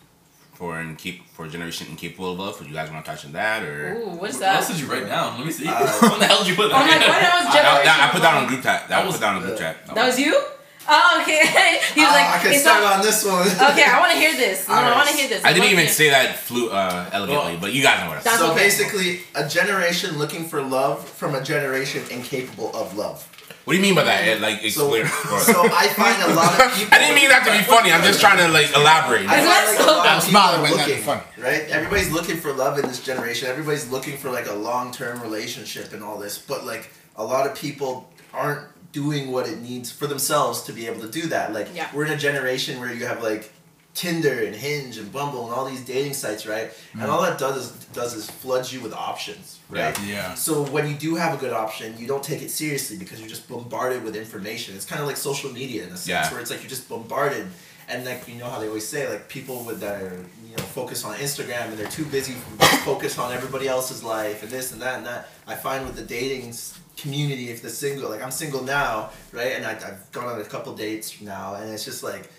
[0.55, 2.61] for and keep for generation incapable of love.
[2.61, 3.94] Would you guys want to touch on that or?
[3.96, 4.40] Ooh, what's that?
[4.40, 4.55] What that?
[4.57, 5.36] else did you write down?
[5.36, 5.66] Let me see.
[5.66, 7.00] Uh, what the hell did you put Oh my down?
[7.00, 8.07] god, that was I, I.
[8.07, 8.82] I put that on group chat.
[8.82, 9.86] That, That was was- put down on group chat.
[9.92, 10.40] That was you?
[10.89, 11.41] Oh, okay.
[11.95, 13.47] he was Ah, like, I could it's start not- on this one.
[13.72, 14.68] Okay, I want to hear this.
[14.68, 15.45] No, I want to hear this.
[15.45, 18.18] I didn't even hear- say that flu uh, elegantly, Well, but you guys know what
[18.18, 18.39] I'm saying.
[18.39, 18.62] So okay.
[18.64, 23.28] basically, a generation looking for love from a generation incapable of love.
[23.64, 24.24] What do you mean by that?
[24.28, 24.41] Ed?
[24.43, 25.07] Like, So, explain.
[25.41, 26.93] so I find a lot of people.
[26.93, 27.93] I didn't mean that to be funny.
[27.93, 29.24] I'm just trying to like elaborate.
[29.26, 30.89] I Isn't find that like so- a lot I'm people smiling, are but it's not
[30.89, 31.22] looking, funny.
[31.43, 31.62] right?
[31.70, 33.49] Everybody's looking for love in this generation.
[33.49, 37.57] Everybody's looking for like a long-term relationship and all this, but like a lot of
[37.57, 41.53] people aren't doing what it needs for themselves to be able to do that.
[41.53, 41.88] Like Yeah.
[41.92, 43.53] we're in a generation where you have like
[43.92, 46.72] Tinder and Hinge and Bumble and all these dating sites, right?
[46.95, 47.28] And all mm.
[47.28, 49.97] that does is does is floods you with options, right?
[50.05, 50.34] Yeah.
[50.34, 53.28] So when you do have a good option, you don't take it seriously because you're
[53.28, 54.74] just bombarded with information.
[54.74, 56.30] It's kind of like social media in a sense, Yeah.
[56.32, 57.47] where it's like you're just bombarded,
[57.88, 60.16] and like you know how they always say, like people with that are
[60.49, 64.42] you know focus on Instagram and they're too busy to focus on everybody else's life
[64.42, 65.28] and this and that and that.
[65.47, 69.53] I find with the dating s- community, if the single, like I'm single now, right,
[69.57, 72.30] and I, I've gone on a couple dates now, and it's just like.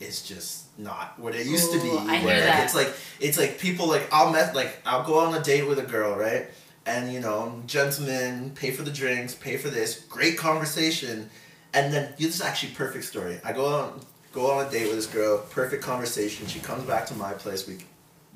[0.00, 1.88] It's just not what it used to be.
[1.88, 2.62] Ooh, I hear that.
[2.62, 5.80] It's like it's like people like I'll met like I'll go on a date with
[5.80, 6.46] a girl, right?
[6.86, 11.28] And you know, gentlemen, pay for the drinks, pay for this, great conversation,
[11.74, 13.40] and then this is actually perfect story.
[13.44, 14.00] I go on
[14.32, 16.46] go on a date with this girl, perfect conversation.
[16.46, 17.66] She comes back to my place.
[17.66, 17.78] We,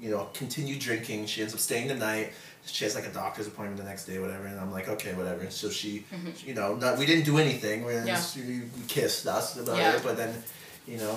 [0.01, 1.27] you know, continue drinking.
[1.27, 2.33] She ends up staying the night.
[2.65, 4.47] She has like a doctor's appointment the next day, whatever.
[4.47, 5.51] And I'm like, okay, whatever.
[5.51, 6.05] So she,
[6.47, 7.85] you know, not, we didn't do anything.
[7.85, 8.07] We, Mm-hmm.
[8.07, 8.15] Yeah.
[8.15, 9.25] just- we, we kissed.
[9.25, 9.97] That's about Yeah.
[9.97, 10.03] it.
[10.05, 10.43] But then,
[10.87, 11.17] you know,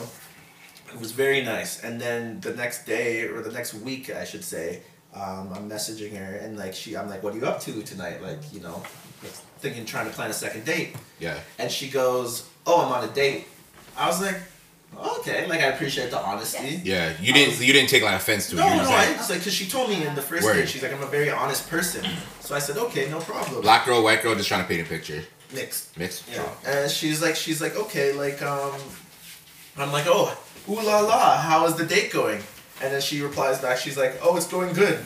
[0.93, 1.84] it was very nice.
[1.84, 4.82] And then the next day or the next week, I should say,
[5.14, 8.22] um, I'm messaging her and like she, I'm like, what are you up to tonight?
[8.22, 8.82] Like, you know,
[9.60, 10.96] thinking trying to plan a second date.
[11.20, 11.39] Yeah.
[11.60, 13.48] And she goes, oh, I'm on a date.
[13.98, 14.38] I was like,
[14.98, 16.82] okay, like I appreciate the honesty.
[16.84, 17.14] Yeah.
[17.22, 17.60] You didn't.
[17.60, 18.60] You didn't take like offense to it.
[18.60, 20.43] No, you no, was I like, was like, cause she told me in the first
[20.43, 20.56] Word.
[20.56, 22.06] date, she's like, I'm a very honest person.
[22.39, 23.62] So I said, okay, no problem.
[23.62, 25.24] black girl, white girl, just trying to paint a picture.
[25.54, 25.98] Mixed.
[25.98, 26.24] Mixed.
[26.32, 26.48] Yeah.
[26.66, 28.80] And she's like, she's like, okay, like, um,
[29.78, 30.38] I'm like, oh,
[30.70, 32.41] ooh la la, how is the date going?
[32.82, 35.00] And then she replies back, she's like, oh, it's going good.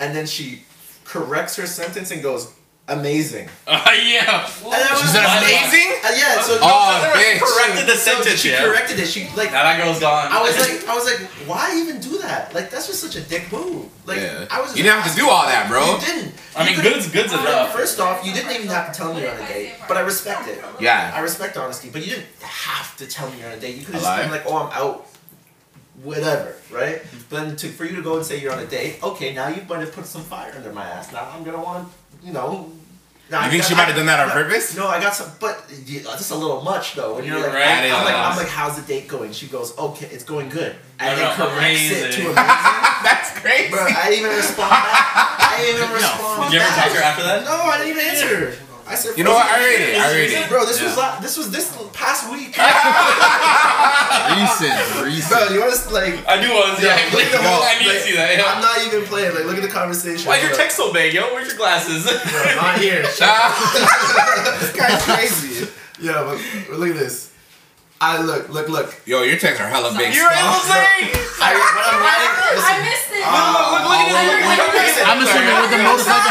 [0.00, 0.62] And then she
[1.04, 2.52] corrects her sentence and goes,
[2.88, 3.48] amazing.
[3.66, 4.46] Uh, yeah.
[4.46, 5.90] And I was She amazing.
[6.04, 7.40] Uh, yeah, so Oh, no, bitch.
[7.42, 8.64] Corrected the so sentence, She yeah.
[8.64, 9.06] corrected it.
[9.08, 10.30] She like Now that girl's gone.
[10.30, 11.18] I was like, I was like,
[11.48, 12.54] why even do that?
[12.54, 13.86] Like, that's just such a dick move.
[14.06, 14.46] Like, Yeah.
[14.50, 14.76] I was.
[14.76, 15.82] You didn't have to do all that, bro.
[15.94, 16.34] You didn't.
[16.54, 17.72] I mean, You could've- good's good's I enough.
[17.74, 20.00] First off, you didn't even have to tell me you're on a date, but I
[20.00, 20.62] respect it.
[20.80, 21.10] Yeah.
[21.12, 23.74] I respect honesty, but you didn't have to tell me you're on a date.
[23.76, 25.06] You could have just been like, oh, I'm out.
[26.04, 27.02] Whatever, right?
[27.30, 29.48] But then to, for you to go and say you're on a date, okay, now
[29.48, 31.10] you might have put some fire under my ass.
[31.12, 31.88] Now I'm gonna want,
[32.22, 32.70] you know.
[33.28, 34.76] Now You I think got- she might have done that on no, purpose?
[34.76, 37.14] No, I got some, but yeah, that's a little much though.
[37.16, 38.14] When you're like, Right, I'm, it like.
[38.14, 39.32] I'm like, how's the date going?
[39.32, 42.10] She goes, okay, it's going good, and No, then no, corrects it amazing.
[42.12, 42.34] to amazing.
[43.02, 43.70] That's crazy.
[43.70, 45.42] Bro, I didn't even respond back.
[45.42, 47.44] I didn't even respond Did you ever talk to her after that?
[47.44, 48.54] No, I didn't even answer.
[48.86, 48.92] Her.
[48.92, 49.46] I said, You know what?
[49.46, 49.98] I rate it.
[49.98, 50.48] I rate it.
[50.48, 52.54] Bro, this was la- this was this past week.
[54.26, 55.30] Recent, recent.
[55.30, 56.14] Bro, you want to like?
[56.26, 56.82] I knew I was.
[56.82, 56.94] Yeah.
[57.12, 57.62] look at the whole.
[57.62, 58.38] I need to see that.
[58.38, 58.46] Yeah.
[58.46, 59.34] I'm not even playing.
[59.34, 60.26] Like, look at the conversation.
[60.26, 61.34] Why's your Bro, text so big, yo?
[61.34, 62.06] Where's your glasses?
[62.06, 63.02] Bro, not here.
[63.02, 63.18] this
[64.72, 65.68] guy's crazy.
[66.00, 67.32] Yeah, but, but look at this.
[68.00, 68.92] I look, look, look.
[69.06, 70.12] Yo, your texts are hella big.
[70.12, 70.36] You're Stop.
[70.36, 71.16] able to say.
[71.40, 72.04] I, when I'm
[72.60, 73.24] I missed it.
[73.24, 75.00] Uh, Look, look at oh, this.
[75.00, 76.28] I'm assuming with the motorcycle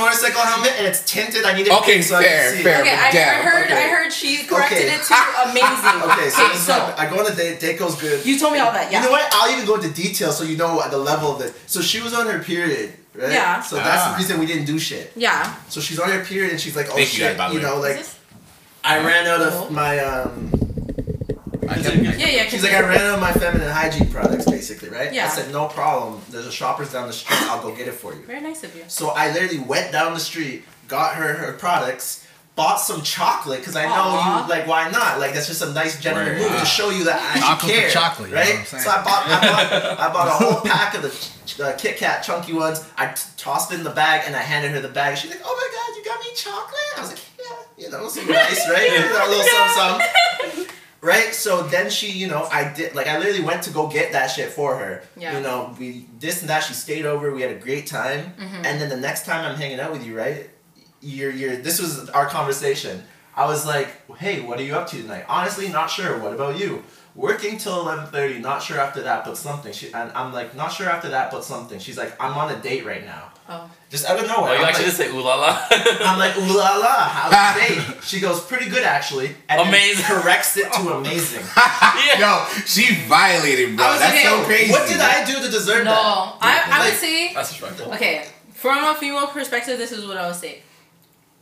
[0.00, 1.44] I'm helmet riding a motorcycle helmet and it's tinted.
[1.44, 2.62] I need it Okay, pink so I fair, can see.
[2.62, 2.80] fair.
[2.80, 3.64] Okay, I, I heard.
[3.66, 3.84] okay.
[3.84, 4.94] I heard she corrected Okay.
[4.94, 5.14] it to
[5.50, 6.02] amazing.
[6.10, 7.60] Okay, so, Okay, this so I go on a date.
[7.60, 8.24] Date goes good.
[8.24, 8.90] you told me all that.
[8.90, 9.00] Yeah.
[9.00, 9.28] You know what?
[9.32, 11.54] I'll even go into detail so you know the level of it.
[11.66, 13.32] So she was on her period, right?
[13.32, 13.60] Yeah.
[13.60, 14.12] So that's Ah.
[14.12, 15.12] the reason we didn't do shit.
[15.16, 15.54] Yeah.
[15.68, 17.78] So she's on her period and she's like, oh Thank you shit, guys, you know,
[17.80, 18.16] like this-
[18.82, 20.50] I ran out of my um.
[21.70, 22.42] Yeah, yeah.
[22.48, 25.12] She's like, I ran out of my feminine hygiene products, basically, right?
[25.12, 25.26] Yeah.
[25.26, 26.20] I said, no problem.
[26.30, 27.40] There's a Shoppers down the street.
[27.42, 28.20] I'll go get it for you.
[28.22, 28.84] Very nice of you.
[28.88, 33.76] So I literally went down the street, got her her products, bought some chocolate because
[33.76, 34.42] I know Aw.
[34.44, 35.18] you like why not?
[35.20, 36.50] Like that's just a nice gentleman Word.
[36.50, 38.54] move to show you that I Chocolate actually care, chocolate, you know right?
[38.58, 41.10] what I'm so I bought I bought I bought a whole pack of the
[41.46, 42.84] ch- uh, Kit Kat chunky ones.
[42.98, 45.16] I t- tossed it in the bag and I handed her the bag.
[45.16, 48.08] She's like, "Oh my god, you got me chocolate!" I was like, "Yeah, you know,
[48.08, 48.90] some nice, right?
[48.92, 50.06] You know, a little something,
[50.58, 53.86] something." Right, so then she, you know, I did like I literally went to go
[53.86, 55.02] get that shit for her.
[55.16, 55.34] Yeah.
[55.36, 56.62] You know, we this and that.
[56.62, 57.32] She stayed over.
[57.32, 58.34] We had a great time.
[58.38, 58.66] Mm-hmm.
[58.66, 60.50] And then the next time I'm hanging out with you, right?
[61.00, 61.56] You're you're.
[61.56, 63.02] This was our conversation.
[63.34, 63.88] I was like,
[64.18, 65.24] hey, what are you up to tonight?
[65.26, 66.18] Honestly, not sure.
[66.18, 66.82] What about you?
[67.14, 68.38] Working till eleven thirty.
[68.38, 69.72] Not sure after that, but something.
[69.72, 71.78] She and I'm like, not sure after that, but something.
[71.78, 73.32] She's like, I'm on a date right now.
[73.52, 73.68] Oh.
[73.90, 74.50] Just out of nowhere.
[74.50, 75.60] Oh, you I'm actually like, did say ooh la la.
[75.70, 77.60] I'm like, ooh la la, how's the
[77.92, 78.04] date?
[78.04, 79.34] She goes, pretty good actually.
[79.48, 80.04] And then Amazing.
[80.06, 81.40] corrects it to amazing.
[82.20, 83.84] Yo, she violated, bro.
[83.86, 84.70] I was That's like, so yo, crazy.
[84.72, 86.38] What did I do to deserve No, that?
[86.40, 87.92] I, I Like- would say That's respectful.
[87.94, 88.26] okay.
[88.54, 90.62] From a female perspective, this is what I would say,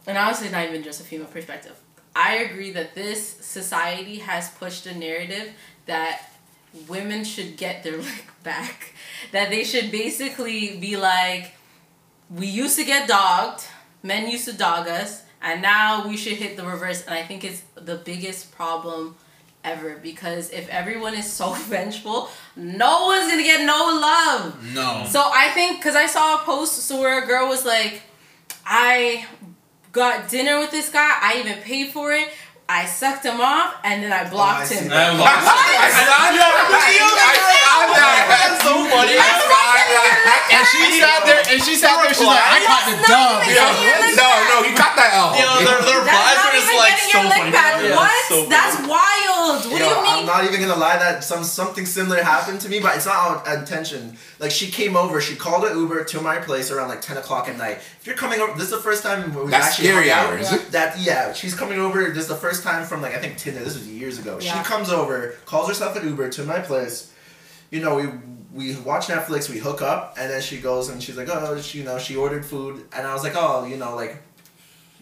[0.07, 1.77] and honestly, not even just a female perspective.
[2.17, 5.51] I agree that this society has pushed a narrative
[5.87, 6.31] that
[6.89, 8.95] women should get their lick back.
[9.33, 11.53] That they should basically be like,
[12.31, 13.65] we used to get dogged,
[14.03, 17.05] men used to dog us, and now we should hit the reverse.
[17.07, 19.17] And I think it's the biggest problem
[19.65, 24.75] ever because if everyone is so vengeful, no one's gonna get no love.
[24.75, 25.05] No.
[25.09, 28.03] So I think because I saw a post so where a girl was like,
[28.65, 29.27] I
[29.93, 31.19] got dinner with this guy.
[31.21, 32.29] I even paid for it.
[32.69, 34.89] I sucked him off and then I blocked oh, see him.
[34.93, 35.09] that.
[35.09, 35.81] I love I saw that.
[35.81, 36.69] I saw that.
[38.61, 39.17] so funny.
[39.89, 40.41] I saw that.
[40.49, 42.13] And she sat there, and she sat there.
[42.13, 43.19] She's like, I caught the That's dub.
[43.19, 43.65] not even yo.
[43.65, 45.29] getting your lick No, no, you got that L.
[45.39, 47.91] Yo, their, their That's replies not are just even like so funny.
[47.97, 48.49] what?
[48.53, 49.61] That's wild.
[49.71, 50.19] What do you mean?
[50.19, 53.47] I'm not even gonna lie that some something similar happened to me, but it's not
[53.47, 54.17] on intention.
[54.39, 57.49] Like she came over, she called an Uber to my place around like ten o'clock
[57.49, 57.79] at night.
[58.01, 60.33] If you're coming over, this is the first time we That's actually scary hung out.
[60.35, 60.69] hours.
[60.71, 62.09] That yeah, she's coming over.
[62.11, 63.61] This is the first time from like I think Tinder.
[63.65, 64.39] This was years ago.
[64.41, 64.59] Yeah.
[64.63, 67.13] She comes over, calls herself an Uber to my place.
[67.71, 68.09] You know, we
[68.53, 71.79] we watch Netflix, we hook up, and then she goes and she's like, oh, she,
[71.79, 74.23] you know, she ordered food, and I was like, oh, you know, like,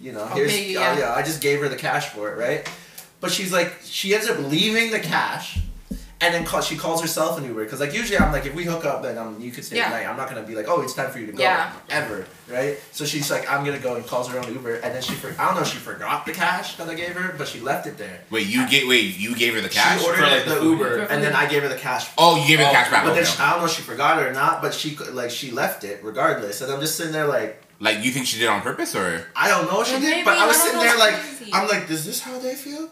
[0.00, 0.98] you know, here's, Okay, oh, yeah.
[0.98, 2.68] yeah, I just gave her the cash for it, right?
[3.20, 5.58] But she's like, she ends up leaving the cash,
[6.20, 8.64] and then call, she calls herself an Uber because like usually I'm like, if we
[8.64, 9.90] hook up, then um, you could stay Yeah.
[9.90, 10.06] the night.
[10.08, 11.72] I'm not gonna be like, oh, it's time for you to go, Yeah.
[11.90, 12.78] ever, right?
[12.92, 15.34] So she's like, I'm gonna go and calls her own Uber, and then she, for,
[15.38, 17.98] I don't know, she forgot the cash that I gave her, but she left it
[17.98, 18.20] there.
[18.30, 20.00] Wait, you get wait, you gave her the cash?
[20.00, 20.62] She ordered for, like, the, the?
[20.64, 21.34] Uber, and then.
[21.34, 22.08] I gave her the cash.
[22.16, 23.04] Oh, you gave her the cash back.
[23.04, 23.38] But okay, then she.
[23.42, 25.84] I don't know if she forgot it or not, but she could- like she left
[25.84, 28.62] it regardless, and I'm just sitting there like Like you think she did it on
[28.62, 29.26] purpose or?
[29.36, 31.14] I don't know if she Well, did, maybe, but I was I sitting there like
[31.14, 31.50] crazy.
[31.52, 32.88] I'm like, is this how they feel?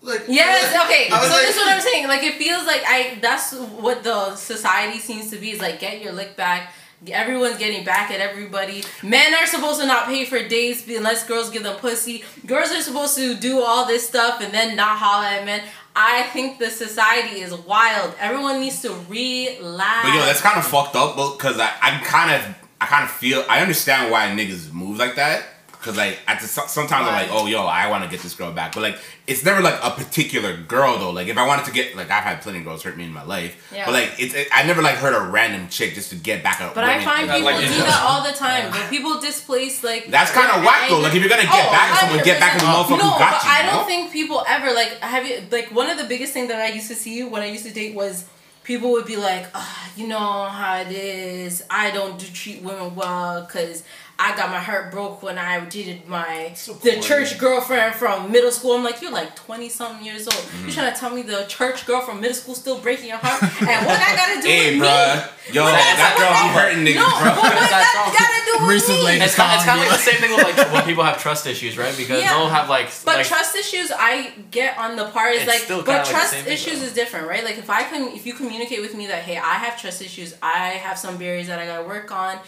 [0.00, 1.08] Like Yes, okay.
[1.08, 2.06] So like- this is what I'm saying.
[2.08, 6.00] Like it feels like I that's what the society seems to be is like get
[6.00, 6.72] your lick back.
[7.06, 8.82] Everyone's getting back at everybody.
[9.04, 12.24] Men are supposed to not pay for dates unless girls give them pussy.
[12.44, 15.62] Girls are supposed to do all this stuff and then not holler at men.
[15.94, 18.14] I think the society is wild.
[18.18, 20.02] Everyone needs to relax.
[20.08, 23.10] But yo, that's kind of fucked up, because I, I kind of, I kind of
[23.10, 25.44] feel, I understand why niggas move like that.
[25.80, 28.50] Cause like at the, sometimes I'm like, oh yo, I want to get this girl
[28.52, 28.98] back, but like
[29.28, 31.10] it's never like a particular girl though.
[31.12, 33.12] Like if I wanted to get, like I've had plenty of girls hurt me in
[33.12, 33.84] my life, Yeah.
[33.86, 36.60] but like it's, it, I never like hurt a random chick just to get back
[36.60, 37.84] at But I find people like, do yeah.
[37.84, 38.72] that all the time.
[38.72, 40.98] When people displace like That's kind of whack though.
[40.98, 42.74] Like if you're gonna get Oh, back at someone, get back at the 100%.
[42.74, 43.50] motherfucker no, who got but you.
[43.50, 43.84] I don't know?
[43.86, 46.88] think people ever like have you like one of the biggest things that I used
[46.88, 48.24] to see when I used to date was
[48.64, 51.62] people would be like, ah, you know how it is.
[51.70, 53.84] I don't do treat women well because.
[54.20, 57.00] I got my heart broke when I dated my the corny.
[57.00, 58.72] church girlfriend from middle school.
[58.74, 60.34] I'm like, you're like twenty something years old.
[60.34, 60.66] Mm-hmm.
[60.66, 63.40] You trying to tell me the church girl from middle school still breaking your heart?
[63.62, 65.54] and what I got to do Hey, with me?
[65.54, 67.30] yo, What that what girl be hurting niggas, no, bro.
[67.30, 67.86] but what that
[68.18, 69.22] got to do with Reese's me?
[69.22, 71.46] It's kind, it's kind of like the same thing with like when people have trust
[71.46, 71.94] issues, right?
[71.96, 72.34] Because Yeah.
[72.34, 75.86] they'll have like But like, trust issues, I get on the part is like, still
[75.86, 77.44] but kinda like the trust same thing, issues is different, right?
[77.44, 80.34] Like if I can, if you communicate with me that hey, I have trust issues,
[80.42, 82.38] I have some barriers that I gotta work on,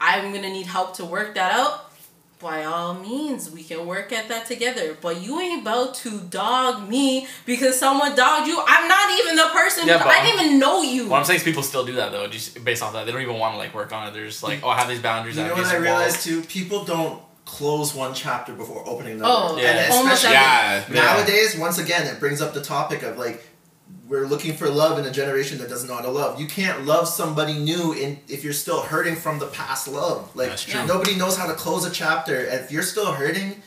[0.00, 1.84] I'm gonna need help to work that out.
[2.40, 4.96] By all means, we can work at that together.
[5.00, 8.62] But you ain't about to dog me because someone dogged you.
[8.64, 9.88] I'm not even the person.
[9.88, 11.08] Yeah, but I didn't even know you.
[11.08, 13.06] What I'm saying is people still do that though, just based off that.
[13.06, 14.12] They don't even want to like work on it.
[14.12, 15.36] They're just like, oh, I have these boundaries.
[15.36, 15.82] You I know what I walls.
[15.82, 16.42] realized too?
[16.42, 19.32] People don't close one chapter before opening another.
[19.34, 19.70] Oh, Yeah.
[19.70, 23.44] and especially every- Yeah, nowadays, once again, it brings up the topic of like
[24.08, 26.40] we're looking for love in a generation that doesn't know how to love.
[26.40, 30.34] You can't love somebody new in if you're still hurting from the past love.
[30.34, 32.34] Like nobody knows how to close a chapter.
[32.36, 33.62] If you're still hurting,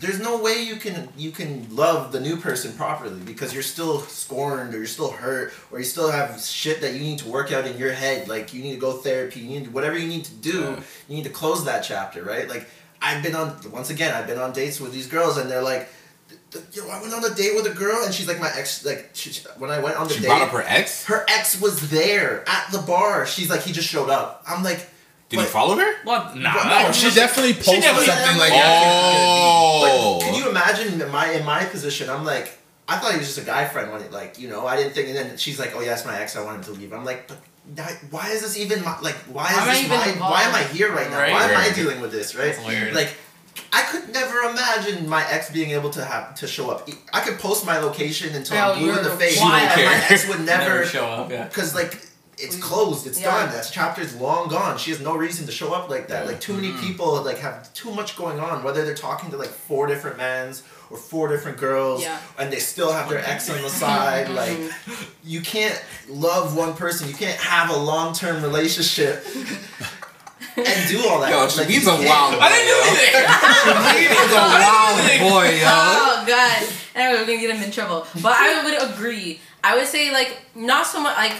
[0.00, 4.00] there's no way you can you can love the new person properly because you're still
[4.00, 7.52] scorned or you're still hurt or you still have shit that you need to work
[7.52, 8.26] out in your head.
[8.26, 9.40] Like you need to go therapy.
[9.40, 10.60] You need whatever you need to do.
[10.60, 10.80] Yeah.
[11.08, 12.48] You need to close that chapter, right?
[12.48, 12.68] Like
[13.00, 14.12] I've been on once again.
[14.12, 15.88] I've been on dates with these girls and they're like.
[16.72, 18.84] Yo, I went on a date with a girl and she's like my ex.
[18.84, 21.04] Like she, she- when I went on the She date, brought up her ex.
[21.06, 23.26] her ex was there at the bar.
[23.26, 24.42] She's like, he just showed up.
[24.48, 24.78] I'm like,
[25.28, 25.94] Did he but- follow her?
[26.04, 26.36] What?
[26.36, 26.54] Nah.
[26.54, 30.18] But No, was she definitely posted definitely- something like Oh.
[30.20, 32.08] But can you imagine in my in my position?
[32.10, 34.66] I'm like, I thought he was just a guy friend when it like you know
[34.66, 35.08] I didn't think.
[35.08, 36.36] And then she's like, oh yeah, it's my ex.
[36.36, 36.92] I want him to leave.
[36.92, 37.38] I'm like, but
[37.74, 40.30] that- why is this even my, like why is Why am I this even my,
[40.30, 41.18] why am I here right now?
[41.18, 41.32] Right.
[41.32, 42.34] Why am I dealing with this?
[42.34, 42.54] Right?
[42.56, 42.94] That's.
[42.94, 43.14] Like.
[43.72, 46.88] I could never imagine my ex being able to have to show up.
[47.12, 49.70] I could post my location until Oh, I'm blue in the face, wild.
[49.78, 51.44] and my ex would Never never show up, yeah.
[51.44, 52.00] because like
[52.38, 52.62] it's mm.
[52.62, 53.30] closed it's Yeah.
[53.46, 56.40] done that chapter's long gone she has no reason to show up like that like
[56.40, 56.80] too many mm.
[56.80, 60.64] people like have too much going on whether they're talking to like four different mans
[60.90, 62.18] or four different girls Yeah.
[62.38, 64.34] and they still have their ex on the side mm-hmm.
[64.34, 69.24] like you can't love one person you can't have a long-term relationship
[70.56, 72.04] and do all that Yo, like, he's a can't.
[72.08, 72.34] wild.
[72.40, 73.14] I didn't do anything.
[74.14, 75.66] He's a wild boy, yo.
[75.66, 76.68] Oh god.
[76.94, 78.06] Anyway, we're gonna get him in trouble.
[78.22, 79.40] But I would agree.
[79.62, 81.34] I would say like not so much like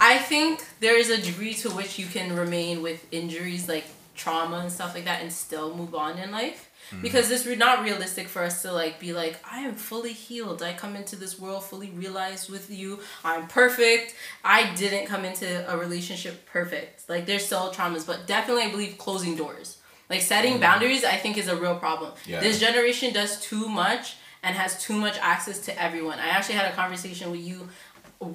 [0.00, 3.84] I think there is a degree to which you can remain with injuries like
[4.14, 6.67] trauma and stuff like that and still move on in life.
[6.90, 7.02] Mm-hmm.
[7.02, 10.62] Because it's not realistic for us to like be like I am fully healed.
[10.62, 13.00] I come into this world fully realized with you.
[13.24, 14.14] I'm perfect.
[14.44, 17.08] I didn't come into a relationship perfect.
[17.08, 19.78] Like there's still traumas, but definitely I believe closing doors.
[20.08, 20.62] Like setting mm-hmm.
[20.62, 22.12] boundaries, I think is a real problem.
[22.26, 22.40] Yeah.
[22.40, 26.18] This generation does too much and has too much access to everyone.
[26.18, 27.68] I actually had a conversation with you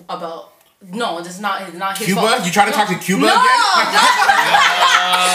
[0.09, 0.53] about.
[0.91, 1.61] No, it's not.
[1.61, 2.21] It's not his Cuba?
[2.21, 2.45] fault.
[2.45, 3.43] You trying to talk to Cuba no, again?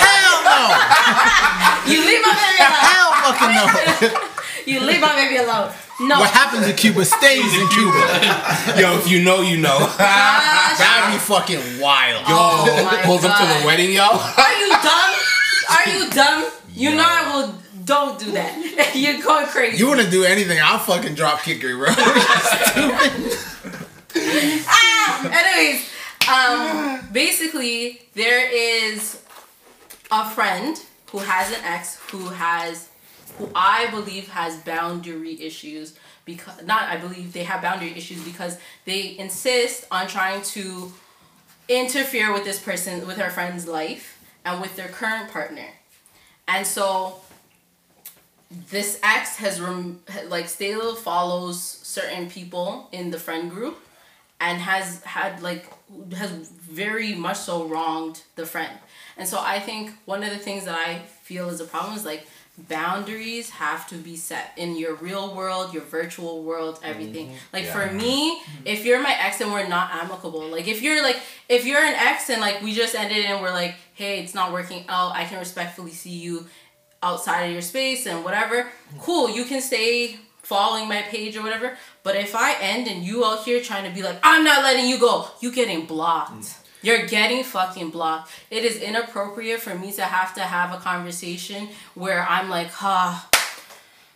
[0.04, 0.68] Hell no!
[0.68, 2.84] no, you leave my baby alone.
[2.84, 4.24] Hell fucking no!
[4.68, 5.72] You leave my baby alone.
[5.98, 6.20] No.
[6.20, 8.76] What happens in Cuba stays in Cuba.
[8.78, 9.78] Yo, if you know, you know.
[9.96, 12.22] That'd be fucking wild.
[12.26, 14.04] Oh my Pulls up to the wedding, yo.
[14.04, 15.14] Are you dumb?
[15.70, 16.50] Are you dumb?
[16.74, 17.54] You know I will.
[17.84, 18.92] Don't do that.
[18.94, 19.78] You're going crazy.
[19.78, 21.88] You wanna do anything, I'll fucking drop kick you, bro.
[24.68, 25.30] Ah!
[25.32, 25.90] Anyways,
[26.28, 29.22] um, basically, there is
[30.10, 32.88] a friend who has an ex who has,
[33.38, 35.94] who I believe has boundary issues
[36.24, 40.92] because not I believe they have boundary issues because they insist on trying to
[41.68, 45.68] interfere with this person with her friend's life and with their current partner,
[46.46, 47.20] and so
[48.70, 53.78] this ex has rem- like still follows certain people in the friend group
[54.40, 55.66] and has had like
[56.14, 58.72] has very much so wronged the friend.
[59.16, 62.04] And so i think one of the things that i feel is a problem is
[62.04, 62.26] like
[62.68, 67.26] boundaries have to be set in your real world your virtual world everything.
[67.28, 67.52] Mm-hmm.
[67.52, 68.66] Like for me mm-hmm.
[68.66, 71.94] if you're my ex and we're not amicable like if you're like if you're an
[71.94, 75.12] ex and like we just ended and we're like hey it's not working out.
[75.14, 76.46] I can respectfully see you
[77.02, 78.98] outside of your space and whatever, mm-hmm.
[79.00, 80.16] cool, you can stay
[80.48, 81.76] following my page or whatever.
[82.02, 84.86] But if I end and you out here trying to be like, I'm not letting
[84.86, 86.56] you go, you getting blocked.
[86.80, 88.30] You're getting fucking blocked.
[88.50, 93.28] It is inappropriate for me to have to have a conversation where I'm like, ah,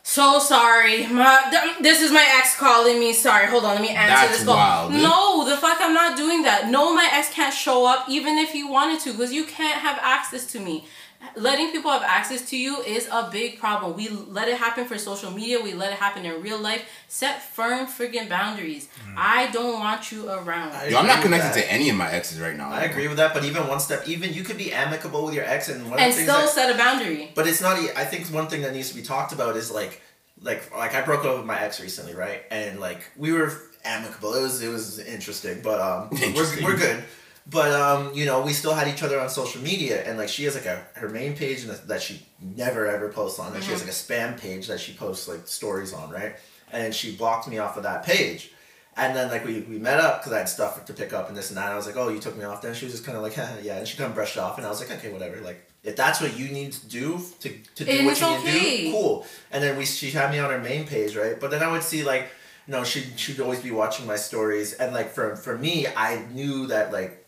[0.02, 1.06] so sorry.
[1.06, 3.12] My, th- this is my ex calling me.
[3.12, 4.56] Sorry, hold on, let me answer That's this call.
[4.56, 4.92] wild.
[4.92, 6.68] No, the fuck, I'm not doing that.
[6.70, 9.98] No, my ex can't show up even if he wanted to because you can't have
[10.00, 10.86] access to me.
[11.36, 13.96] Letting people have access to you is a big problem.
[13.96, 15.62] We let it happen for social media.
[15.62, 16.88] We let it happen in real life.
[17.08, 18.88] Set firm friggin' boundaries.
[19.16, 20.72] I don't want you around.
[20.72, 22.70] I Yo, I'm not connected to any of my exes right now.
[22.70, 25.44] I agree with that, but even one step, even you could be amicable with your
[25.44, 27.30] ex, and one of and the still that, set a boundary.
[27.34, 27.78] But it's not.
[27.78, 30.02] I think one thing that needs to be talked about is like,
[30.40, 32.42] like, like I broke up with my ex recently, right?
[32.50, 33.52] And like we were
[33.84, 34.34] amicable.
[34.34, 36.64] It was it was interesting, but um, Interesting.
[36.64, 37.04] we're we're good.
[37.46, 40.44] But um, you know, we still had each other on social media, and like she
[40.44, 43.72] has like a her main page that that she never ever posts on, and she
[43.72, 46.36] has like a spam page that she posts like stories on, right?
[46.70, 48.52] And she blocked me off of that page.
[48.94, 51.36] And then like we, we met up because I had stuff to pick up and
[51.36, 51.64] this and that.
[51.64, 52.60] And I was like, oh, you took me off.
[52.60, 53.78] Then she was just kind of like, yeah.
[53.78, 55.40] And she kind of brushed it off, and I was like, okay, whatever.
[55.40, 58.44] Like if that's what you need to do to, to do And what you need
[58.44, 59.26] to do, cool.
[59.50, 61.40] And then we she had me on her main page, right?
[61.40, 62.28] But then I would see like,
[62.66, 66.24] you know, she she'd always be watching my stories, and like for for me, I
[66.32, 67.21] knew that like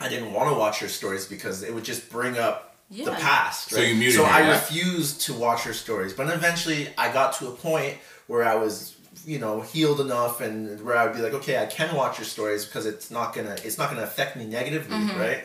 [0.00, 3.16] I didn't want to watch her stories because it would just bring up the Yeah.
[3.18, 3.70] past.
[3.70, 4.50] So you muted So her, I yeah?
[4.52, 7.94] refused to watch her stories, but eventually I got to a point
[8.26, 8.94] where I was,
[9.24, 12.26] you know, healed enough, and where I would be like, okay, I can watch your
[12.26, 15.18] stories because it's not gonna, it's not gonna affect me negatively, Mm-hmm.
[15.18, 15.44] right?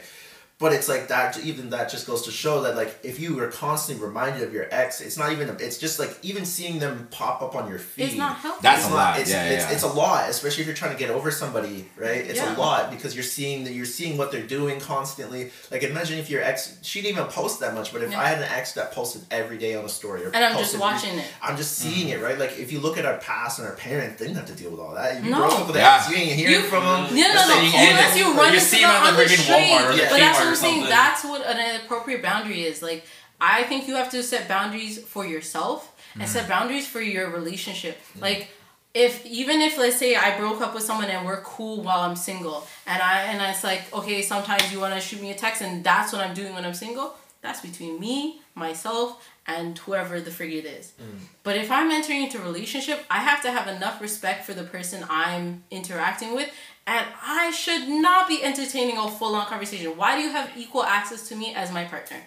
[0.61, 1.37] But it's like that.
[1.43, 4.67] Even that just goes to show that like if you are constantly reminded of your
[4.71, 5.49] ex, it's not even.
[5.59, 8.03] It's just like even seeing them pop up on your feed.
[8.05, 8.59] It's not healthy.
[8.61, 9.19] That's It's a not- lot.
[9.19, 9.71] It's, yeah, it's, yeah.
[9.71, 12.17] it's a lot, especially if you're trying to get over somebody, right?
[12.29, 12.55] It's Yeah.
[12.55, 15.51] a lot because you're seeing that you're seeing what they're doing constantly.
[15.71, 18.21] Like imagine if your ex, she didn't even post that much, but if Yeah.
[18.21, 20.73] I had an ex that posted every day on a story, or And I'm just
[20.75, 21.25] posted watching it.
[21.41, 22.37] I'm just seeing it, right?
[22.37, 24.69] Like if you look at our past and our parents, they didn't have to deal
[24.69, 25.17] with all that.
[25.17, 25.39] If you No.
[25.39, 25.95] broke up with an Yeah.
[25.97, 27.15] ex, you ain't hearing You- from them.
[27.15, 27.47] No, no, no.
[27.47, 29.47] saying Unless you run You into see them at on the the street.
[29.47, 30.83] Walmart or the But that's what Kmart I'm saying.
[30.83, 32.81] That's what an appropriate boundary is.
[32.81, 33.05] Like,
[33.39, 36.27] I think you have to set boundaries for yourself and mm.
[36.27, 37.97] set boundaries for your relationship.
[38.17, 38.21] Mm.
[38.21, 38.49] Like,
[38.93, 42.15] if even if let's say I broke up with someone and we're cool while I'm
[42.15, 45.61] single, and I and it's like okay, sometimes you want to shoot me a text,
[45.61, 47.15] and that's what I'm doing when I'm single.
[47.41, 50.93] That's between me, myself, and whoever the frig it is.
[51.01, 51.19] Mm.
[51.43, 54.63] But if I'm entering into a relationship, I have to have enough respect for the
[54.63, 56.49] person I'm interacting with.
[56.93, 57.05] And
[57.41, 59.95] I should not be entertaining a full on conversation.
[60.01, 62.17] Why do you have equal access to me as my partner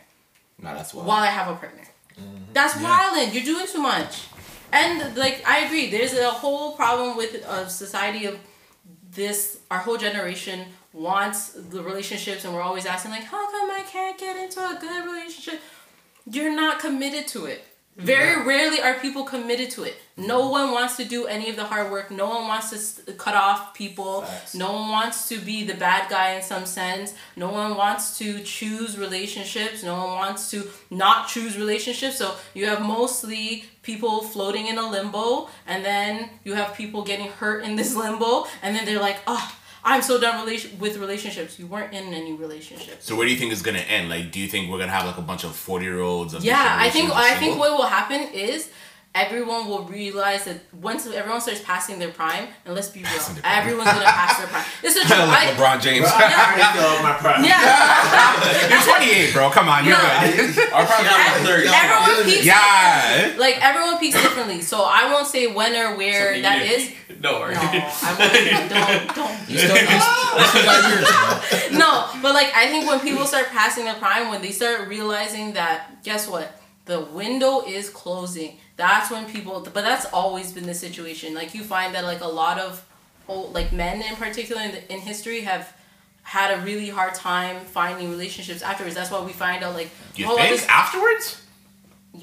[0.63, 1.07] Nah, that's wild.
[1.09, 1.83] while I have a partner?
[2.19, 2.53] Mm-hmm.
[2.57, 3.35] That's wildin'.
[3.35, 4.13] You're doing too much.
[4.73, 8.39] And like I agree, there's a whole problem with a society of
[9.11, 9.59] this.
[9.71, 10.59] Our whole generation
[10.93, 11.41] wants
[11.75, 15.05] the relationships, and we're always asking like, how come I can't get into a good
[15.05, 15.61] relationship?
[16.35, 17.61] You're not committed to it.
[17.97, 19.95] Very rarely are people committed to it.
[20.17, 20.51] No mm-hmm.
[20.51, 22.11] one wants to do any of the hard work.
[22.11, 24.23] No one wants to s- cut off people.
[24.23, 24.55] Facts.
[24.55, 27.15] No one wants to be the bad guy in some sense.
[27.37, 29.85] No one wants to choose relationships.
[29.85, 32.17] No one wants to not choose relationships.
[32.17, 37.29] So you have mostly people floating in a limbo, and then you have people getting
[37.29, 41.59] hurt in this limbo, and then they're like, oh, I'm so done relation- with relationships.
[41.59, 43.05] You weren't in any relationships.
[43.07, 44.09] So where do you think it's gonna end?
[44.09, 46.35] Like, do you think we're gonna have like a bunch of forty year olds?
[46.43, 48.69] Yeah, I think I think what will happen is
[49.15, 53.35] everyone will realize that once everyone starts passing their prime, and let's be real, Passing
[53.35, 53.59] their prime.
[53.59, 54.65] everyone's gonna pass their prime.
[54.83, 55.29] It's the truth.
[55.29, 56.07] like LeBron James.
[56.09, 57.45] I already feel my pride.
[57.45, 59.51] yeah, You're 28, bro.
[59.51, 60.03] Come on, you're No.
[60.03, 60.73] good.
[60.73, 61.69] Our prime's not thirty.
[61.69, 62.45] everyone peaks.
[62.45, 63.35] Yeah.
[63.39, 66.91] Like everyone peaks differently, so I won't say when or where that is.
[67.21, 67.57] No worries.
[67.57, 68.71] No, I won't.
[68.71, 69.49] Don't don't.
[69.49, 71.79] You still, you still, bro.
[71.79, 75.53] no, but like I think when people start passing their prime, when they start realizing
[75.55, 76.61] that, guess what?
[76.87, 78.59] The window is closing.
[78.77, 79.61] That's when people.
[79.63, 81.35] But that's always been the situation.
[81.35, 82.85] Like you find that like a lot of,
[83.29, 85.73] old, like men in particular in, the, in history have
[86.23, 88.95] had a really hard time finding relationships afterwards.
[88.95, 91.41] That's why we find out like You oh, think this- afterwards?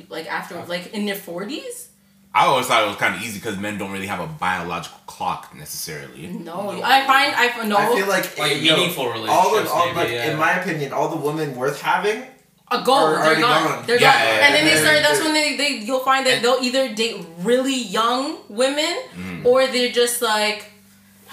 [0.10, 1.90] like after like in their forties.
[2.34, 5.00] I always thought it was kind of easy because men don't really have a biological
[5.06, 6.28] clock necessarily.
[6.28, 7.76] No, I find I no.
[7.76, 10.32] I feel like, Like yo, meaningful all the, relationships, all, maybe, like, yeah.
[10.32, 12.24] in my opinion, all the women worth having.
[12.72, 12.96] A goal.
[12.96, 13.64] are They're already gone.
[13.68, 13.86] gone.
[13.88, 14.28] They're Yeah, gone.
[14.28, 15.02] yeah, and then they start.
[15.04, 19.46] That's when they, they you'll find that they'll either date really young women Mm.
[19.46, 20.66] or they're just like,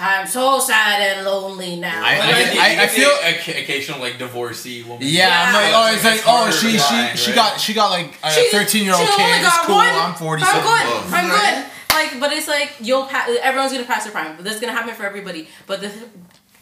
[0.00, 2.00] I'm so sad and lonely now.
[2.04, 4.98] I- Like, I, I- I feel- feel occasional like divorcee woman.
[5.02, 7.34] Yeah, I'm like, oh, it's like, oh, she she Right, she right.
[7.34, 9.42] got she got like a she- 13 year old kid.
[9.42, 9.74] It's cool.
[9.74, 9.88] one.
[9.88, 10.42] I'm 40.
[10.46, 10.86] I'm good.
[10.86, 11.10] Oh.
[11.12, 11.64] I'm good.
[11.94, 13.28] Like, but it's like you'll pass.
[13.42, 14.36] Everyone's gonna pass their prime.
[14.36, 15.48] But that's gonna happen for everybody.
[15.66, 15.90] But the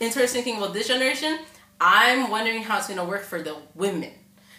[0.01, 1.39] interesting thing about this generation,
[1.79, 4.13] I'm wondering how it's gonna work for the women.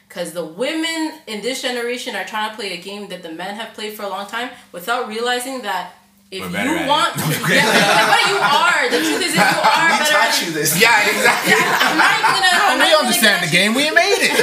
[0.07, 3.55] Because the women in this generation are trying to play a game that the men
[3.55, 5.93] have played for a long time without realizing that
[6.31, 6.89] if you better at it.
[6.89, 7.15] want,
[7.47, 7.63] yeah,
[8.11, 8.89] but you are.
[8.91, 10.75] The truth is, if you are We better taught you this.
[10.75, 11.53] Yeah, exactly.
[11.87, 12.51] I'm not gonna.
[12.51, 13.71] I'm We even understand gonna the game.
[13.73, 14.35] We made it.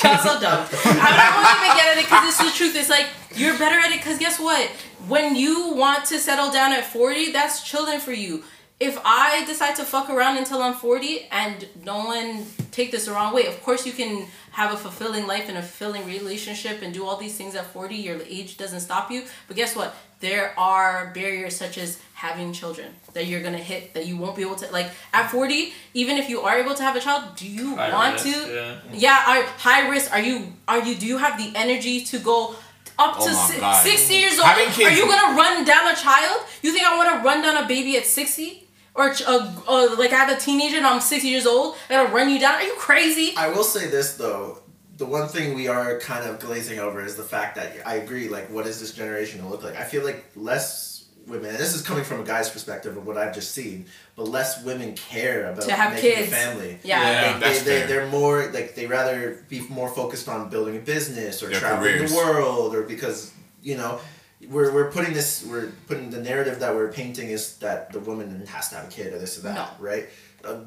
[0.00, 0.64] Y'all so dumb.
[0.64, 2.74] I, I won't even get at it because it's the truth.
[2.76, 4.66] It's like you're better at it because guess what?
[5.08, 8.42] When you want to settle down at 40, that's children for you.
[8.80, 13.12] If I decide to fuck around until I'm 40 and no one take this the
[13.12, 16.92] wrong way, of course you can have a fulfilling life and a fulfilling relationship and
[16.94, 17.94] do all these things at 40.
[17.94, 19.24] Your age doesn't stop you.
[19.46, 19.94] But guess what?
[20.20, 24.42] There are barriers such as having children that you're gonna hit that you won't be
[24.42, 27.48] able to like at 40 even if you are able to have a child do
[27.48, 28.78] you High want risk, to yeah.
[28.92, 32.54] yeah are high risk are you are you do you have the energy to go
[32.98, 34.44] up Oh to my si- 60 years old
[34.84, 37.66] are you gonna run down a child you think i want to run down a
[37.66, 38.59] baby at 60
[38.94, 41.94] or ch- uh, uh, like i have a teenager and i'm 60 years old i
[41.94, 44.58] gotta run you down are you crazy I will say this though.
[44.96, 48.28] The one thing we are kind of glazing over is the fact that I agree.
[48.28, 49.76] Like, what is this generation gonna look like?
[49.76, 51.48] I feel like less women.
[51.48, 54.62] And this is coming from a guy's perspective of what I've just seen, but less
[54.62, 56.28] women care about To have making kids.
[56.28, 56.78] a family.
[56.82, 57.30] yeah, Yeah.
[57.32, 57.86] Like, that's they, they, fair.
[57.88, 61.94] they're more like they rather be more focused on building a business or Their traveling
[61.94, 62.10] careers.
[62.10, 63.32] the world or because
[63.62, 64.00] you know
[64.48, 68.44] we're, we're putting this we're putting the narrative that we're painting is that the woman
[68.46, 69.68] has to have a kid or this or that No.
[69.78, 70.08] right
[70.44, 70.60] uh,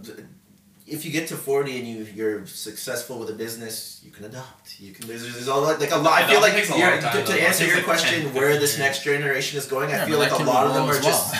[0.85, 4.79] if you get to 40 and you you're successful with a business you can adopt
[4.79, 7.25] you can there's, there's all like like a lot I feel like a you're- time,
[7.25, 10.19] to, to answer your like question 10, where this next generation is going I feel
[10.19, 11.33] like a lot of them are as just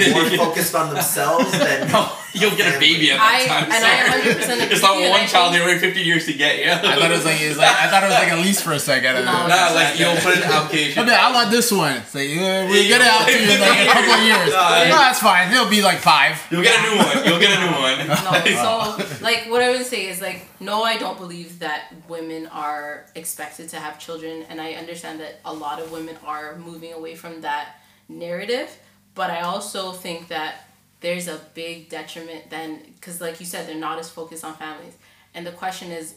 [0.12, 1.88] more focused on themselves than
[2.34, 3.64] You'll get a baby at I- that time.
[3.72, 4.34] and I sorry.
[4.34, 6.76] 100% agree It's not with one child think- they wait 50 years to get, yeah.
[6.84, 8.72] I thought it was like it's like I thought it was like at least for
[8.72, 9.14] a second.
[9.24, 9.32] No.
[9.48, 11.02] Nah, like you'll put an application.
[11.02, 11.96] I mean, I want this one.
[11.96, 14.52] It's like uh, we'll get it out to you in like a couple of years.
[14.52, 15.50] Nah, No, that's fine.
[15.50, 16.36] It'll be like five.
[16.52, 17.16] You'll get a new one.
[17.26, 17.96] You'll get a new one.
[18.06, 22.46] no so like what i would say is like no i don't believe that women
[22.48, 26.92] are expected to have children and i understand that a lot of women are moving
[26.92, 27.76] away from that
[28.08, 28.68] narrative
[29.14, 30.64] but i also think that
[31.00, 34.94] there's a big detriment then because like you said they're not as focused on families
[35.34, 36.14] and the question is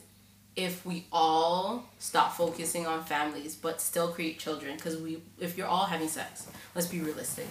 [0.55, 5.67] if we all stop focusing on families but still create children because we if you're
[5.67, 7.45] all having sex let's be realistic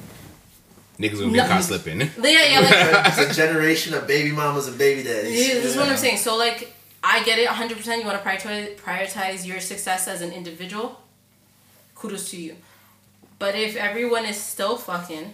[0.99, 1.47] Niggas gonna be No.
[1.49, 2.01] caught slipping.
[2.01, 5.77] yeah yeah like it's a generation of baby mamas and baby daddies Yeah, this is
[5.77, 6.19] what I'm saying.
[6.19, 7.77] So like, I get it, 100.
[7.79, 11.01] percent You want to prioritize prioritize your success as an individual.
[11.95, 12.57] Kudos to you.
[13.39, 15.33] But if everyone is still fucking,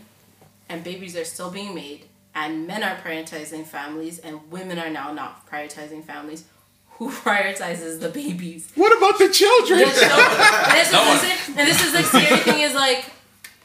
[0.68, 2.04] and babies are still being made,
[2.34, 6.44] and men are prioritizing families, and women are now not prioritizing families,
[6.92, 8.68] who prioritizes the babies?
[8.74, 9.80] What about the children?
[9.80, 10.40] The children.
[10.68, 13.04] and, this is, No this is- and this is the scary thing is like,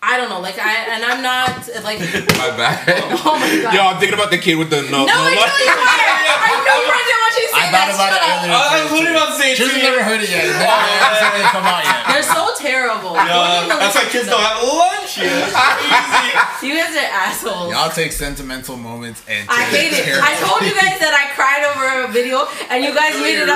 [0.02, 2.02] I don't know, like I and I'm not like.
[2.42, 2.82] My bad.
[3.22, 3.70] Oh my god.
[3.70, 5.06] Yo, I'm thinking about the kid with the no.
[5.06, 5.94] No, I no, know you are.
[6.42, 7.22] I know you are.
[7.22, 8.50] What she's say I thought about it earlier.
[8.50, 9.88] I was literally about to say it Tristan too.
[9.94, 10.50] never heard it yet.
[10.50, 12.02] It didn't come out yet.
[12.10, 13.14] They're so terrible.
[13.14, 15.48] Don't Yeah, that's why kids don't have lunch yet.
[16.66, 17.70] You guys are assholes.
[17.72, 20.18] Y'all take sentimental moments and I hate it.
[20.18, 23.48] I told you guys that I cried over a video, and you guys made it
[23.48, 23.56] a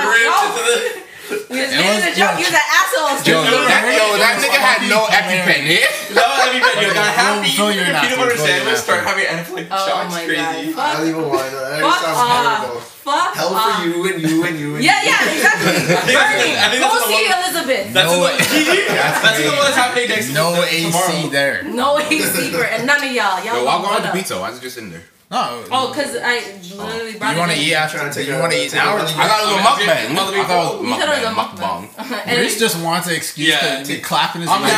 [1.26, 1.50] joke.
[1.50, 2.34] You guys It made was- it a joke.
[2.38, 3.20] You guys are assholes.
[3.26, 6.14] Yo, That, yo, that nigga had no EpiPen?
[6.14, 9.26] No, I mean, you got happy Fill your peanut butter fill your sandwich, start napkin.
[9.26, 10.14] having anaphylactic Oh shots.
[10.14, 10.40] my Crazy.
[10.40, 10.96] I god.
[10.96, 11.56] don't even want to.
[11.56, 12.92] That Fuck sounds off.
[13.06, 13.76] Fuck Hell off.
[13.78, 15.08] for you and you and you and Yeah, you.
[15.10, 15.72] yeah, exactly.
[16.10, 17.86] Bernie, I think go see one- Elizabeth.
[17.94, 18.34] That's No the way.
[18.34, 18.96] one.
[18.98, 20.66] That's the one that's happening next No tomorrow.
[20.66, 21.62] AC there.
[21.64, 23.38] No AC for and none of y'all.
[23.44, 24.38] Y'all Yo, want walk on to the pizza.
[24.40, 25.02] Why is it just in there?
[25.28, 25.64] No.
[25.72, 26.36] Oh, cause I
[26.76, 27.18] literally oh.
[27.18, 27.98] brought you want to eat after?
[27.98, 28.94] Trying take You a- want to eat now?
[28.94, 30.10] or lunch you- I thought it was a mukbang.
[30.10, 31.88] I thought it was a You thought it was a mukbang.
[31.88, 32.38] mukbang.
[32.40, 33.82] Reese just wants an excuse Yeah.
[33.82, 34.70] to, to clap in his I'm mouth.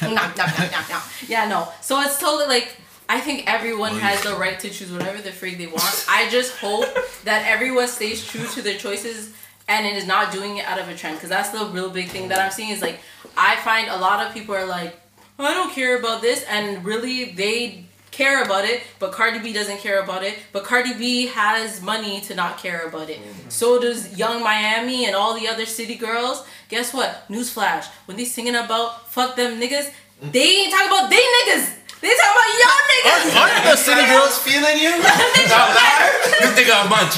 [0.00, 0.14] down.
[0.14, 1.02] no, no, no, no, no.
[1.26, 1.68] Yeah, no.
[1.80, 2.76] So it's totally like
[3.08, 6.04] I think everyone has the right to choose whatever the freak they want.
[6.08, 6.86] I just hope
[7.24, 9.32] that everyone stays true to their choices
[9.68, 12.08] and it is not doing it out of a trend because that's the real big
[12.08, 13.00] thing that I'm seeing is like
[13.36, 14.98] I find a lot of people are like
[15.38, 19.78] I don't care about this and really they care about it but Cardi B doesn't
[19.78, 20.38] care about it.
[20.52, 23.18] But Cardi B has money to not care about it.
[23.18, 23.48] Mm-hmm.
[23.48, 26.46] So does Young Miami and all the other city girls.
[26.68, 27.28] Guess what?
[27.28, 27.86] Newsflash.
[28.06, 29.92] When they singing about fuck them niggas
[30.22, 34.36] they ain't talking about they niggas they talking about y'all niggas Aren't the city girls
[34.42, 34.92] feeling you?
[35.00, 37.14] This nigga a bunch.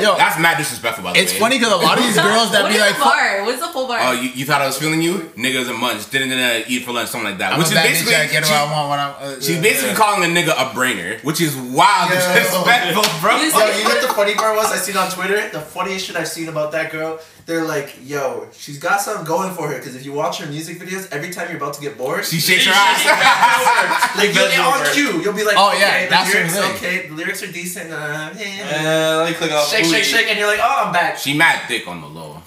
[0.00, 1.38] Yo, That's mad disrespectful, by the it's way.
[1.38, 3.68] funny because a lot of these girls that what be is like, bar what's the
[3.68, 5.30] full bar Oh, you, you thought I was feeling you?
[5.36, 6.08] Niggas a munch.
[6.10, 7.52] Didn't uh, eat for lunch, something like that.
[7.52, 9.14] I'm which a is bad basically bitch, I get she- I want when I'm.
[9.20, 12.16] Uh, She's uh, basically calling a nigga a brainer, which is wild Yo.
[12.16, 13.36] disrespectful, bro.
[13.36, 14.72] Yo, you know what the funny part was?
[14.72, 17.18] I seen on Twitter, the funniest shit I've seen about that girl.
[17.46, 19.76] They're like, yo, she's got something going for her.
[19.78, 22.40] Because if you watch her music videos, every time you're about to get bored, She
[22.40, 24.16] shakes her ass.
[24.16, 25.22] like you'll get on cue.
[25.22, 26.74] You'll be like, Oh, okay, yeah, the that's her lyrics, thing.
[26.74, 27.92] okay, the lyrics are decent.
[27.92, 29.14] Uh, yeah.
[29.14, 29.68] Uh, let me click off.
[29.70, 31.18] Shake, shake, shake, and you're like, oh, I'm back.
[31.18, 32.42] She mad thick on the low.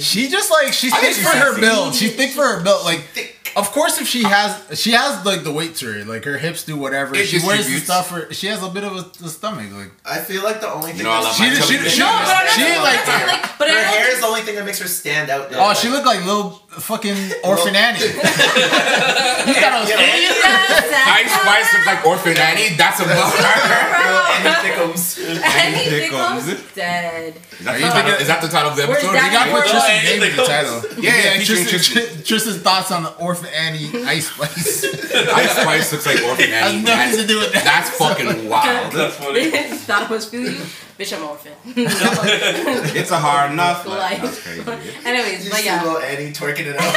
[0.00, 1.94] She just like she's I thick for her build.
[1.94, 2.84] She's thick for her build.
[2.84, 3.52] Like, Thick.
[3.56, 6.04] of course, if she has, she has like the weight to her.
[6.04, 7.14] Like her hips do whatever.
[7.16, 7.84] It she wears the distributes.
[7.84, 8.08] stuff.
[8.08, 9.72] For, she has a bit of a, a stomach.
[9.72, 11.78] Like I feel like the only thing You know, I love that's- my She- chubby
[11.78, 11.92] she- bitch.
[11.94, 14.26] she- no but I'm not She ain't like like, like but her hair is the
[14.26, 15.50] only thing that makes her stand out.
[15.50, 15.58] Though.
[15.60, 17.98] oh, she looked like little fucking orphan Annie.
[18.04, 20.28] you thought I was Annie?
[21.08, 22.76] Ice Spice looks like Orphan Annie.
[22.76, 23.14] That's a bar.
[24.38, 25.18] Any thickums.
[25.18, 26.46] Anything Thickums.
[26.46, 27.34] comes dead.
[27.36, 29.12] Is that, the title, is that the title of the episode?
[29.12, 31.02] that You gotta put Or- Tristan's name in the title.
[31.02, 32.24] Yeah, yeah, featuring Tristan, Tristan.
[32.24, 34.84] Tristan's thoughts on the orphan Annie Ice Spice.
[35.14, 36.82] Ice Spice looks like Orphan Has Annie.
[36.82, 37.64] nothing That's, to do with that.
[37.64, 38.92] that's fucking wild.
[38.92, 39.50] That's funny.
[39.50, 40.60] Thought it was feel you?
[40.98, 41.52] Bitch, I'm orphan.
[42.98, 43.86] It's a hard enough.
[43.86, 44.20] Life.
[44.20, 44.62] That's crazy.
[45.06, 45.82] Anyways, You but see yeah.
[45.84, 46.82] little Annie twerking it out.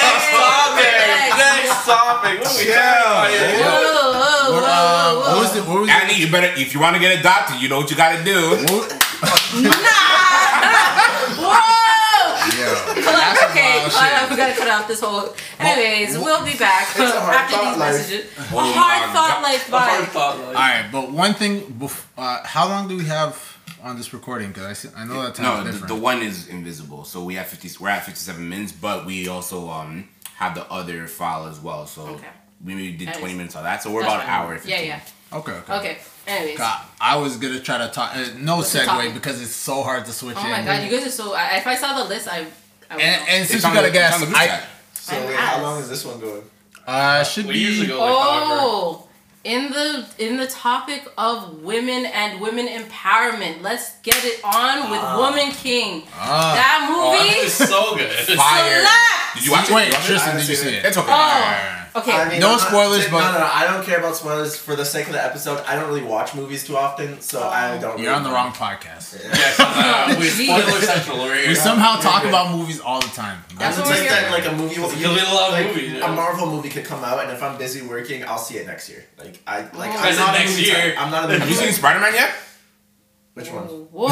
[0.00, 0.92] Next topic.
[0.96, 1.36] Next.
[1.36, 2.40] Next topic.
[2.40, 3.04] What are we Yeah.
[3.04, 3.60] talking about?
[3.60, 5.28] Whoa, whoa, whoa, uh, whoa.
[5.34, 7.60] what was the, what was the, Annie, you better if you want to get adopted,
[7.60, 8.56] you know what you gotta do.
[8.66, 8.88] Whoa!
[12.56, 13.36] yeah.
[14.00, 15.34] Okay, wild uh, we gotta cut out this whole.
[15.58, 17.92] Anyways, we'll be back after thought these life.
[17.92, 18.30] messages.
[18.52, 19.42] Oh a hard thought God.
[19.42, 20.08] life A hard vibe.
[20.12, 21.60] thought, All like- right, but one thing.
[21.78, 24.48] Bef- uh, how long do we have on this recording?
[24.48, 25.88] Because I, see, I know that No, time's the, different.
[25.94, 27.04] the one is invisible.
[27.04, 27.68] So we have fifty.
[27.82, 31.86] We're at fifty-seven minutes, but we also um have the other file as well.
[31.86, 32.26] So Okay.
[32.64, 33.18] we maybe did Nice.
[33.18, 33.82] twenty minutes on that.
[33.82, 34.52] So we're That's about an hour.
[34.54, 35.00] and Yeah, yeah.
[35.32, 35.72] okay, okay.
[35.78, 35.98] Okay.
[36.26, 36.58] Anyways.
[36.58, 38.14] God, I was gonna try to talk.
[38.14, 40.50] Uh, no What's segue because it's so hard to switch Oh in.
[40.50, 41.34] my god, you guys are so.
[41.34, 42.46] I, if I saw the list, I.
[42.90, 44.62] I would and, and since you got a the- it's guess, on the group I.
[44.94, 46.42] So wait, how long is this one going?
[46.86, 47.58] uh should We be.
[47.60, 48.08] usually go like.
[48.12, 49.06] Oh,
[49.44, 55.00] in the in the topic of women and women empowerment, let's get it on with
[55.16, 56.02] Woman King.
[56.14, 56.52] Ah.
[56.54, 57.34] that Oh, movie.
[57.34, 58.10] that is so good.
[58.36, 58.84] Fire.
[59.34, 59.74] Did you watch it?
[59.74, 60.06] Wait, You watch it?
[60.06, 60.84] Tristan, did you see it?
[60.84, 61.06] It's okay.
[61.10, 61.79] Oh.
[61.96, 62.12] Okay.
[62.12, 64.84] I mean, No not- spoilers, but- no, no, I don't care about spoilers for the
[64.84, 65.58] sake of the episode.
[65.66, 67.98] I don't really watch movies too often, so I don't.
[67.98, 68.34] You're really on the know.
[68.36, 69.18] wrong podcast.
[69.24, 71.48] Yes, uh, we spoiler central over here.
[71.48, 72.28] We somehow yeah, talk yeah.
[72.28, 73.42] about movies all the time.
[73.58, 74.80] That's It's what that, like a movie.
[74.80, 76.12] will- You'll get a like, movies, yeah.
[76.12, 78.88] A Marvel movie could come out, and if I'm busy working, I'll see it next
[78.88, 79.04] year.
[79.18, 79.80] Like I, like Oh.
[79.98, 80.74] I'm Guys, not a next movie year.
[80.94, 81.02] type.
[81.02, 81.40] I'm not a movie.
[81.40, 81.72] Have you seen.
[81.72, 82.30] Spider Man yet?
[83.34, 83.64] Which one?
[83.64, 84.08] Whoa!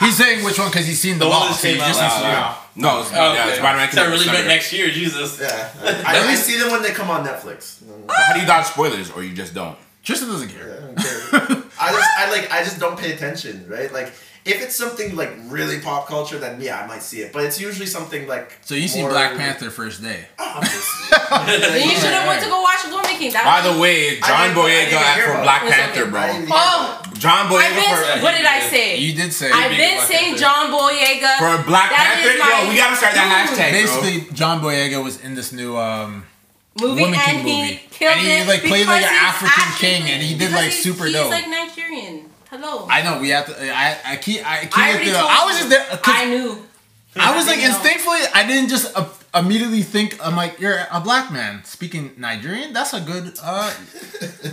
[0.00, 1.62] He's saying which one because he's seen the, The one lost.
[1.62, 2.56] that came just out needs to- loud.
[2.76, 3.56] No, it's, Oh, yeah, okay.
[3.56, 3.92] Spider Man.
[3.92, 5.40] So I really meant next year, Jesus.
[5.40, 5.70] Yeah,
[6.06, 7.80] I, I see them when they come on Netflix.
[8.08, 9.78] How do you dodge spoilers, or you just don't?
[10.02, 10.76] Tristan doesn't care.
[10.76, 11.62] I don't care.
[11.80, 13.92] I just, I like, I just don't pay attention, right?
[13.92, 14.12] Like,
[14.44, 17.32] if it's something like really pop culture, then yeah, I might see it.
[17.32, 18.58] But it's usually something like.
[18.62, 20.26] So you seen more- Black Panther first day?
[20.38, 21.08] Obviously.
[21.10, 23.32] Then you should have went to go watch Woman King.
[23.32, 25.72] That By the way, John Boyega for about Black it.
[25.72, 26.20] Panther, bro.
[26.52, 28.18] Oh, John I've Boyega been.
[28.18, 28.98] for What did I say?
[28.98, 30.40] You did say I've been Black saying Panther.
[30.40, 31.32] John Boyega.
[31.40, 32.30] for Black That Panther.
[32.36, 33.56] is my Yo, we gotta start that dude.
[33.56, 33.80] hashtag, bro.
[33.80, 36.24] basically John Boyega was in this new um
[36.78, 37.80] movie, Woman and King he movie.
[37.90, 40.68] killed And he, it like, played, like, an he's African king, and he did, like,
[40.74, 41.30] he's- super he's dope.
[41.30, 42.28] like Nigerian.
[42.54, 42.86] Hello.
[42.90, 43.54] I know we have to.
[43.74, 45.20] I I keep I keep I it already there.
[45.20, 45.84] told I was just there.
[45.98, 46.66] 'cause I knew.
[47.16, 47.76] I was like didn't know.
[47.78, 48.18] instinctively.
[48.34, 50.18] I didn't just uh, immediately think.
[50.24, 52.72] I'm like, you're a black man speaking Nigerian.
[52.72, 53.36] That's a good.
[53.42, 53.72] uh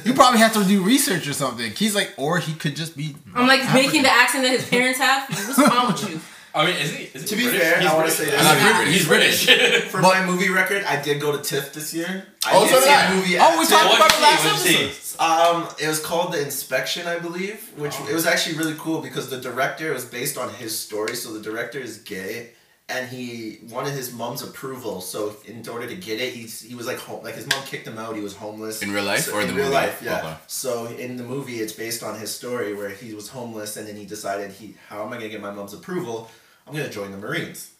[0.06, 1.72] You probably have to do research or something.
[1.72, 3.16] He's like, or he could just be.
[3.36, 3.86] I'm like African.
[3.86, 5.28] making the accent that his parents have.
[5.30, 6.20] What's wrong with you?
[6.54, 7.04] I mean, is he?
[7.06, 7.62] Is he To be British?
[7.62, 8.36] fair, He's I want to British.
[8.36, 8.46] say this.
[8.46, 9.86] I know He's British.
[9.92, 12.26] For my movie record, I did go to TIFF this year.
[12.46, 13.06] I Oh, did so did see I.
[13.12, 13.70] a movie Oh, we TIFF.
[13.70, 14.48] talked about What'd it last see?
[14.50, 15.01] What'd you episode.
[15.14, 15.20] See?
[15.20, 19.30] Um, it was called The Inspection, I believe, which it was actually really cool because
[19.30, 21.16] the director was based on his story.
[21.16, 22.52] So the director is gay,
[22.90, 25.02] and he wanted his mom's approval.
[25.02, 27.88] So in order to get it, he's he was like home, like his mom kicked
[27.88, 28.16] him out.
[28.16, 29.76] He was homeless In real life So- or in the real movie?
[29.76, 30.20] life, yeah.
[30.20, 30.36] Okay.
[30.48, 33.96] So in the movie, it's based on his story where he was homeless, and then
[33.96, 36.30] he decided he how am I gonna get my mom's approval?
[36.68, 37.72] I'm gonna join the Marines.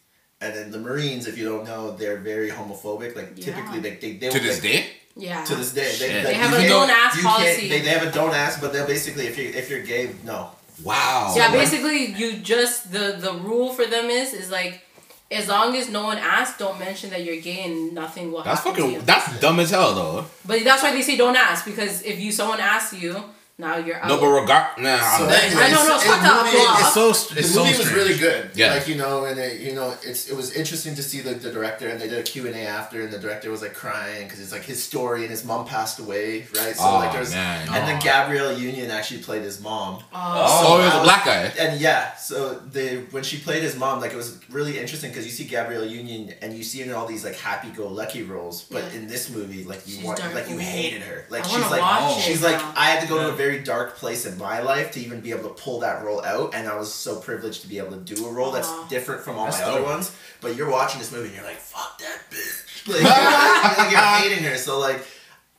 [0.44, 3.16] And then the Marines, if you don't know, they're very homophobic.
[3.16, 3.46] Like Yeah.
[3.54, 4.86] typically, they they, they To this like, day?
[5.16, 5.44] Yeah.
[5.44, 5.82] to this day.
[5.84, 6.16] They, Shit.
[6.16, 7.70] like, They have a don't ask policy.
[7.70, 10.52] They, they have a don't ask, but they're basically if you if you're gay, no.
[10.84, 11.34] Wow.
[11.36, 14.82] Yeah, basically, you just the the rule for them is is like,
[15.30, 18.62] as long as no one asks, don't mention that you're gay and nothing will That's
[18.64, 18.92] happen to you.
[19.00, 19.06] fucking.
[19.06, 20.26] That's dumb as hell, though.
[20.46, 23.24] But that's why they say don't ask because if you someone asks you,
[23.62, 24.08] now you're out.
[24.10, 24.66] No, but regard.
[24.80, 24.98] Nah.
[25.18, 26.80] So I'm- anyways, I know, no, it's the fucked movie- yeah.
[26.82, 27.06] It's so.
[27.34, 28.50] The It's so movie was really good.
[28.56, 28.74] Yeah.
[28.74, 31.52] Like you know, and it, you know, it's it was interesting to see the, the
[31.52, 34.24] director, and they did a Q and A after, and the director was like crying
[34.26, 36.76] because it's like his story, and his mom passed away, right?
[36.76, 37.68] So Oh, like there's, man.
[37.76, 40.04] and then Gabrielle Union actually played his mom.
[40.14, 40.18] Oh.
[40.64, 41.52] Oh, he was a black guy.
[41.64, 45.26] And yeah, so they when she played his mom, like it was really interesting because
[45.26, 48.84] you see Gabrielle Union and you see her in all these like happy-go-lucky roles, but
[48.84, 49.00] Yeah.
[49.00, 51.26] in this movie, like you want, like you hated her.
[51.30, 52.18] Like I she's like, watch oh.
[52.18, 52.74] it she's like, now.
[52.76, 55.32] I had to go to a very dark place in my life to even be
[55.32, 57.98] able to pull that role out, and I was so privileged to be able to
[58.16, 58.88] do a role that's Aw.
[58.88, 60.12] different from all That's my other ones.
[60.40, 62.68] But you're watching this movie and you're like, fuck that bitch.
[62.88, 64.00] Like, you're, like, you're
[64.32, 64.58] hating her.
[64.58, 65.06] So like.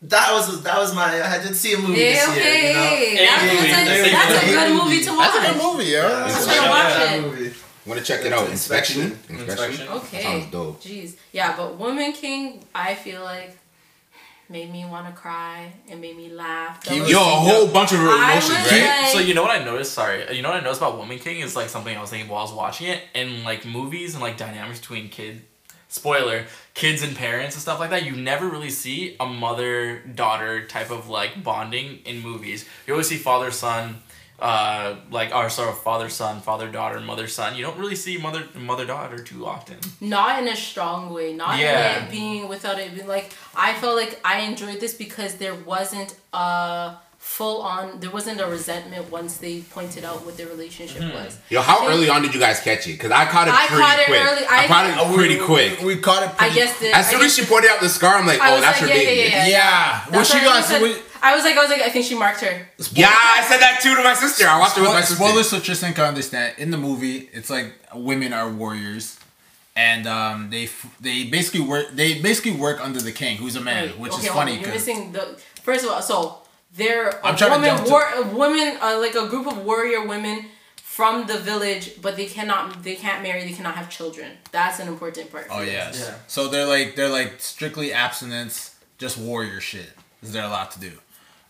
[0.07, 2.81] That was that was my I did see a movie Yeah, this year, you know.
[2.81, 3.17] okay.
[3.17, 3.71] Hey, That's, movie.
[3.71, 5.33] that's, a, that's a good movie to watch.
[5.33, 6.01] That's a good movie, yo.
[6.03, 7.23] Yeah, I'm gonna watch bad it.
[7.23, 7.55] movie.
[7.87, 8.51] Want to check it out?
[8.51, 9.03] Inspection.
[9.03, 9.39] Inspection.
[9.39, 9.89] Inspection.
[9.89, 10.23] Okay.
[10.25, 10.83] Sounds dope.
[10.83, 11.15] Jeez.
[11.31, 13.57] Yeah, but Woman King, I feel like
[14.53, 16.83] made me want to cry and made me laugh.
[16.85, 19.01] Keep- Those- Yo, a whole bunch of I emotions, right?
[19.03, 19.93] like- So you know what I noticed?
[19.95, 22.29] Sorry, you know what I noticed about Woman King is like something I was thinking
[22.29, 25.43] while I was watching it, and like movies and like dynamics between kid,
[25.89, 26.45] spoiler,
[26.75, 28.05] kids and parents and stuff like that.
[28.05, 32.67] You never really see a mother daughter type of like bonding in movies.
[32.87, 34.03] You always see father son,
[34.43, 37.55] uh, like our sort of father son, father daughter, mother son.
[37.57, 39.79] You don't really see mother mother daughter too often.
[40.01, 41.99] not in a strong way not Yeah.
[41.99, 43.27] in it being without it being like
[43.69, 48.47] i felt like i enjoyed this because there wasn't a full on there wasn't a
[48.57, 52.41] resentment once they pointed out what their relationship was Yo, how early on did you
[52.47, 52.95] guys catch it?
[52.99, 54.23] Because I caught it I pretty caught it quick.
[54.29, 54.45] early.
[54.47, 55.73] I, I- caught it Oh, pretty we- quick.
[55.81, 56.31] We, we caught it.
[56.31, 58.41] i Pretty, guessed it As I soon as she pointed out the scar, I'm like,
[58.41, 59.21] I oh, that's like, her yeah, baby.
[59.31, 60.05] yeah, yeah, Yeah.
[60.07, 60.65] When That's she got,
[61.23, 61.33] I said.
[61.33, 62.67] when- I was like, I was like, I think she marked her.
[62.93, 64.47] Yeah, I said that too to my sister.
[64.47, 65.25] I watched it with my Spoil- sister.
[65.25, 66.55] Spoilers so Tristan can understand.
[66.59, 69.19] In the movie, it's like women are warriors,
[69.77, 70.69] and um, they
[71.01, 74.23] they basically work they basically work under the king, who's a man, Wait, which okay,
[74.23, 74.49] is hold on.
[74.49, 76.03] funny You're missing the first of all.
[76.03, 76.39] So
[76.75, 80.47] they're I'm a woman, to- war, a women, uh, like a group of warrior women
[80.77, 84.31] from the village, but they cannot, they can't marry, they cannot have children.
[84.53, 85.47] That's an important part.
[85.51, 85.73] oh for this.
[85.73, 86.15] yes, Yeah.
[86.27, 89.91] so they're like they're like strictly abstinence, just warrior shit.
[90.23, 90.93] Is they're allowed to do.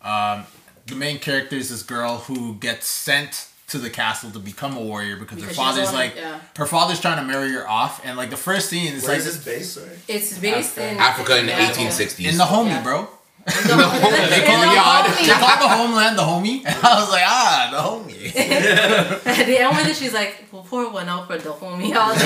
[0.02, 0.44] Um,
[0.86, 4.80] the main character is this girl who gets sent to the castle to become a
[4.80, 6.40] warrior because, Because her father's doesn't like yeah.
[6.56, 9.18] her father's trying to marry her off, and like the first scene is Where like
[9.20, 9.72] is this based?
[9.74, 9.88] Sorry.
[10.08, 12.30] It's based in Africa in the yeah, 1860s.
[12.30, 12.82] in the homie, Yeah.
[12.82, 12.98] bro.
[13.44, 15.26] In the, in the, They call the it homie.
[15.26, 16.58] They call the homeland the homie.
[16.66, 18.26] And I was like, ah, the homie.
[18.36, 21.92] At the end when she's like, well, pour one out for the homie.
[21.94, 22.22] I was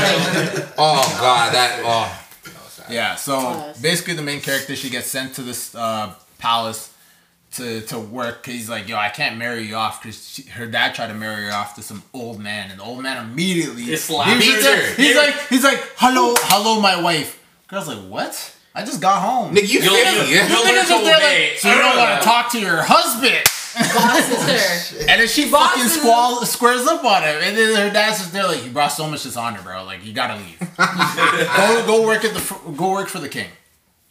[0.57, 2.23] like, oh god, that oh.
[2.91, 3.81] Yeah, so Plus.
[3.81, 6.93] basically the main character she gets sent to this uh, palace
[7.55, 10.95] to to work because He's like, yo, I can't marry you off because her dad
[10.95, 13.97] tried to marry her off to some old man, and the old man immediately He
[13.97, 14.77] slapped he was her.
[14.77, 17.43] just like- He's like, he's like, hello, hello, my wife.
[17.69, 18.53] Girl's like, what?
[18.75, 19.55] I just got home.
[19.55, 20.31] Nigga, you You'll- feel you'll- me?
[20.35, 21.15] you'll- You niggas to up there
[21.49, 23.45] like, so you don't want to talk to your husband.
[23.77, 25.07] bosses her.
[25.09, 27.37] And then she Boss fucking is- squall, squares up on him.
[27.43, 29.85] And then her dad's just there like, you brought so much dishonor, bro.
[29.85, 30.59] Like, you gotta leave.
[30.77, 33.49] go, go work at the, fr- go work for the king.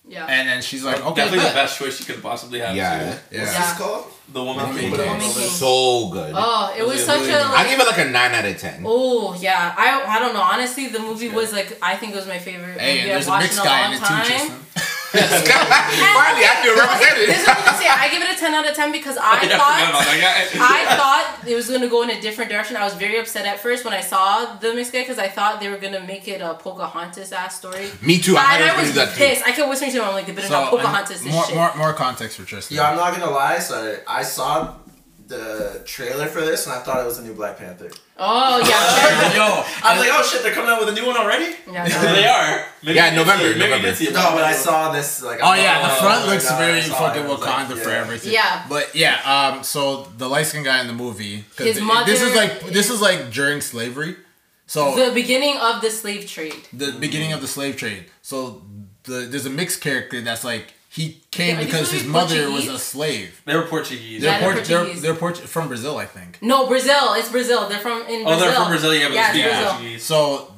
[0.07, 0.26] Yeah.
[0.27, 2.76] And then she's like, okay, Definitely the best choice you could possibly have.
[2.76, 2.99] Yeah.
[2.99, 3.10] too.
[3.10, 3.60] What's Yeah.
[3.61, 4.06] this called?
[4.32, 4.91] The woman king.
[4.91, 5.32] The Woman King.
[5.32, 6.34] So good.
[6.36, 7.52] oh, it was Really, such really a good.
[7.56, 8.84] I give it like a nine out of ten.
[8.86, 10.41] Oh yeah, I I don't know.
[10.41, 13.27] Honestly, the movie was like I think it was my favorite Hey, movie and I've
[13.27, 14.26] a watched mixed in a guy long in it too, time.
[14.26, 14.91] Tristan.
[15.16, 17.30] Finally, I feel represented.
[17.30, 17.88] This is what I'm gonna say.
[17.90, 20.06] I give it a ten out of ten because I oh, Yeah, thought forgot about
[20.06, 20.60] that guy.
[20.60, 22.76] I thought it was gonna go in a different direction.
[22.78, 25.60] I was very upset at first when I saw the mixed guy because I thought
[25.60, 27.90] they were gonna make it a Pocahontas ass story.
[28.02, 28.36] Me too.
[28.38, 29.24] I and thought I it was was gonna that too.
[29.26, 29.44] pissed.
[29.48, 31.56] I kept whispering to him, I'm like, they better not Pocahontas more, shit.
[31.56, 32.78] more more context for Tristan.
[32.78, 33.60] Yeah, I'm not gonna lie.
[33.60, 34.74] So I saw
[35.28, 37.90] the trailer for this and I thought it was a new Black Panther.
[38.18, 41.18] oh yeah, Yo, I was like, oh shit, they're coming out with a new one
[41.18, 41.56] already.
[41.72, 41.88] yeah.
[42.14, 42.66] they are.
[42.84, 43.58] Maybe Yeah, November, see it.
[43.58, 43.88] Maybe you November.
[43.88, 44.14] didn't see it.
[44.14, 45.40] No, but I saw this like.
[45.42, 47.26] Oh yeah, the oh front my looks God, very fucking it.
[47.26, 48.02] It like, Wakanda for yeah.
[48.02, 48.34] everything.
[48.34, 48.66] Yeah.
[48.70, 49.16] But yeah,
[49.56, 52.60] um, so the light skinned guy in the movie, His th- mother This is like
[52.68, 54.16] this is like during slavery,
[54.68, 56.68] so The beginning of the slave trade.
[56.72, 58.06] the beginning of the slave trade.
[58.22, 58.62] So
[59.06, 62.52] the there's a mixed character that's like he came Are these because his really mother
[62.52, 63.42] was a slave.
[63.46, 64.22] They were Portuguese.
[64.22, 65.02] They're Yeah, they're Port- they're, Portuguese.
[65.02, 66.40] they're Port- from Brazil, I think.
[66.42, 67.14] No, Brazil.
[67.16, 67.68] It's Brazil.
[67.68, 68.28] They're from in Brazil.
[68.28, 68.94] Oh, they're from Brazil.
[68.96, 70.04] Yeah, but yeah, they speak Portuguese.
[70.04, 70.54] So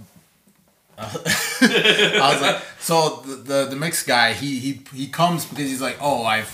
[0.99, 5.81] I was like, so the, the the mixed guy, he he he comes because he's
[5.81, 6.51] like, oh, I've,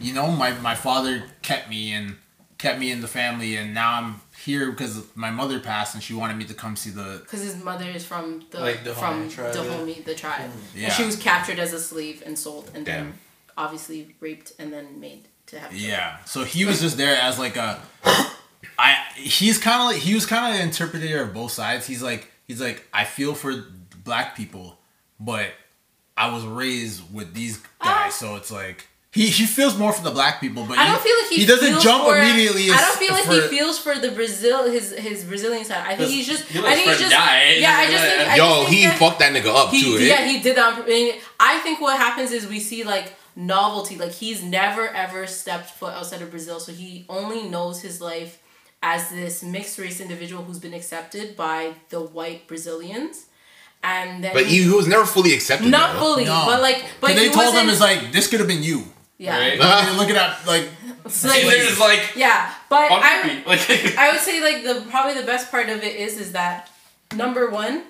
[0.00, 2.16] you know, my my father kept me and
[2.58, 6.14] kept me in the family, and now I'm here because my mother passed, and she
[6.14, 7.18] wanted me to come see the.
[7.22, 9.68] Because his mother is from the Like the from tribe, the yeah.
[9.68, 10.84] Dahomey, the tribe, Yeah.
[10.86, 13.14] and she was captured as a slave and sold, and then
[13.58, 15.70] obviously raped and then made to have.
[15.70, 15.90] children.
[15.90, 17.80] Yeah, so he was just there as like a.
[18.78, 21.86] I he's kind of like he was kind of an interpreter of both sides.
[21.86, 23.52] He's like he's like I feel for
[24.04, 24.78] black people,
[25.18, 25.48] but
[26.16, 28.04] I was raised with these ah.
[28.04, 28.86] guys, so it's like.
[29.16, 31.46] He, he feels more for the black people, but I don't feel like he, he
[31.52, 32.70] doesn't feels jump for, immediately.
[32.70, 35.82] I don't feel like he feels for the Brazil his his Brazilian side.
[35.90, 36.44] I think he's just.
[36.44, 37.12] he I think he's just.
[37.12, 37.56] die.
[37.64, 38.28] Yeah, I just think.
[38.32, 39.96] I Yo, just think he that fucked that nigga up he, too.
[40.04, 40.06] eh?
[40.12, 40.72] Yeah, he did that.
[40.88, 43.96] and I think what happens is we see like novelty.
[43.96, 48.32] Like he's never ever stepped foot outside of Brazil, so he only knows his life
[48.82, 53.26] as this mixed race individual who's been accepted by the white Brazilians,
[53.82, 55.68] and then But he, he was never fully accepted.
[55.70, 56.00] not though.
[56.00, 56.44] fully, No.
[56.46, 58.84] but like, but they he told wasn't, him it's like this could have been you.
[59.18, 59.58] Yeah, Right?
[59.60, 60.68] I mean, look at that, like
[61.04, 62.52] It's And like- they're just like yeah.
[62.68, 63.42] But I.
[63.46, 66.68] Like I would say like the probably the best part of it is is that
[67.14, 67.84] number one,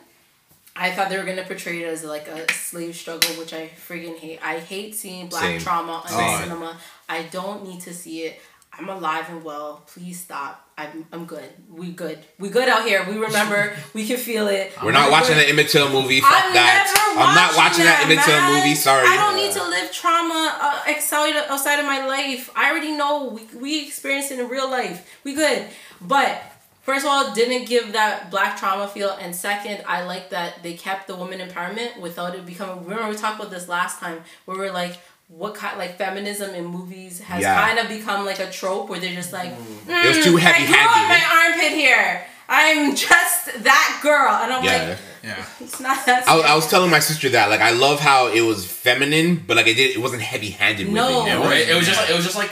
[0.76, 4.16] I thought they were gonna portray it as like a slave struggle, which I freaking
[4.18, 4.38] hate.
[4.42, 5.60] I hate seeing black Same.
[5.60, 6.18] trauma on Same.
[6.20, 6.76] Oh, cinema.
[7.08, 8.40] I don't need to see it.
[8.78, 9.82] I'm alive and well.
[9.86, 10.62] Please stop.
[10.76, 11.48] I'm, I'm good.
[11.70, 12.18] We good.
[12.38, 13.04] We good out here.
[13.08, 13.74] We remember.
[13.94, 14.72] we can feel it.
[14.82, 15.46] We're not We're watching good.
[15.46, 16.20] the Emmett Till movie.
[16.20, 17.14] Fuck I'm that.
[17.18, 18.74] I'm not watching that, Emmett Till movie.
[18.74, 19.06] Sorry.
[19.08, 22.50] I don't need to live trauma uh, outside of, outside of my life.
[22.54, 25.18] I already know we we experienced it in real life.
[25.24, 25.66] We good.
[26.02, 26.42] But
[26.82, 30.74] first of all, didn't give that black trauma feel, and second, I like that they
[30.74, 32.84] kept the woman empowerment without it becoming.
[32.84, 34.98] Remember we talked about this last time where we're like.
[35.28, 37.54] What kind like feminism in movies has Yeah.
[37.66, 40.30] kind of become like a trope where they're just like "Mm, It was too I
[40.30, 41.08] grew up heavy-handed.
[41.08, 42.24] my armpit here.
[42.48, 44.88] I'm just that girl, and I'm Yeah.
[44.90, 45.44] like, yeah.
[45.60, 46.28] it's not that.
[46.28, 49.56] I, I was telling my sister that like I love how it was feminine, but
[49.56, 51.06] like it did it wasn't heavy handed No.
[51.08, 51.30] with it.
[51.32, 51.44] you know?
[51.44, 51.68] right?
[51.68, 52.50] It was just it was just like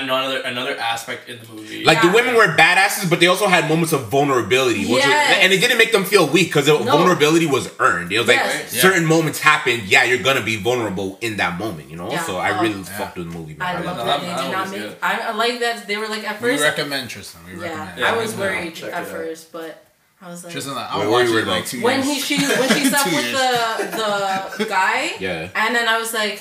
[0.00, 1.84] another another aspect in the movie.
[1.84, 2.06] Like Yeah.
[2.10, 5.60] the women were badasses, but they also had moments of vulnerability, which was, and it
[5.60, 6.84] didn't make them feel weak because the No.
[6.96, 8.12] vulnerability was earned.
[8.12, 8.70] It was like Yes.
[8.72, 9.82] certain moments happened.
[9.84, 12.10] Yeah, you're gonna be vulnerable in that moment, you know.
[12.10, 12.24] Yeah.
[12.24, 13.54] So I really fucked with the movie.
[13.54, 13.68] Man.
[13.68, 14.98] I I love No, that that- they did not make.
[15.02, 16.42] I, I like that they were like at first.
[16.42, 16.64] We first.
[16.78, 17.40] recommend Tristan.
[17.46, 18.04] We yeah, recommend.
[18.04, 19.84] I was worried Check at first, but
[20.24, 22.02] I was like, Tristan, Wait, I'll what watch were you it like like- two when
[22.06, 22.24] years.
[22.28, 25.48] he she when she slept Two with the the guy, Yeah.
[25.54, 26.40] and then I was like,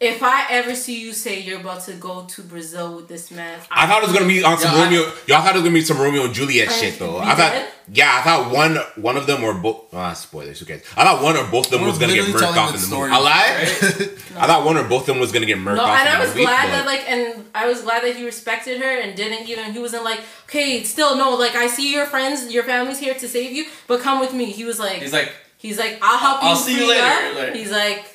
[0.00, 3.60] if I ever see you say you're about to go to Brazil with this man,
[3.70, 5.02] I thought it was gonna be on some Yeah, I- Romeo.
[5.26, 7.18] Y'all thought it was gonna be some Romeo and Juliet And shit though.
[7.18, 7.66] I thought, did?
[7.92, 9.82] yeah, I thought one one of them or both.
[9.92, 10.58] Ah, spoilers.
[10.58, 10.82] Who cares?
[10.96, 12.80] I thought one or both of them We're was gonna get literally murked off in
[12.80, 13.12] the the movie.
[13.12, 14.10] I lied.
[14.42, 16.14] I thought one or both of them was gonna get murked No, off and in
[16.16, 16.42] I was movie.
[16.44, 19.72] glad but- that like, and I was glad that he respected her and didn't even.
[19.74, 23.28] He wasn't like, okay, still no, like I see your friends, your family's here to
[23.28, 24.46] save you, but come with me.
[24.46, 26.48] He was like, he's like He's like, I'll help you.
[26.48, 28.09] I'll see you free later, He's like,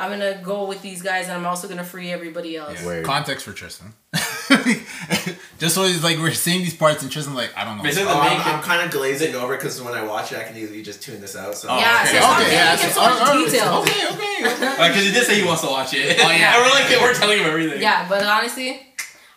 [0.00, 2.80] I'm gonna go with these guys, and I'm also gonna free everybody else.
[2.80, 2.86] Yeah.
[2.86, 3.04] Word.
[3.04, 3.92] Context for Tristan.
[5.58, 7.82] Just so it's like we're seeing these parts and Tristan like I don't know.
[7.82, 10.56] Basically, Oh, I'm, I'm kind of glazing over because when I watch it, I can
[10.56, 11.54] easily just tune this out.
[11.54, 12.12] So Oh, Yeah, okay.
[12.12, 13.74] so stop okay, yeah, into so- so much alright, detail.
[13.82, 14.54] Okay, okay.
[14.54, 14.66] okay.
[14.82, 16.16] Uh, because he did say he wants to watch it.
[16.18, 16.54] Oh, yeah.
[16.56, 17.80] and we're like we're telling him everything.
[17.82, 18.80] Yeah, but honestly,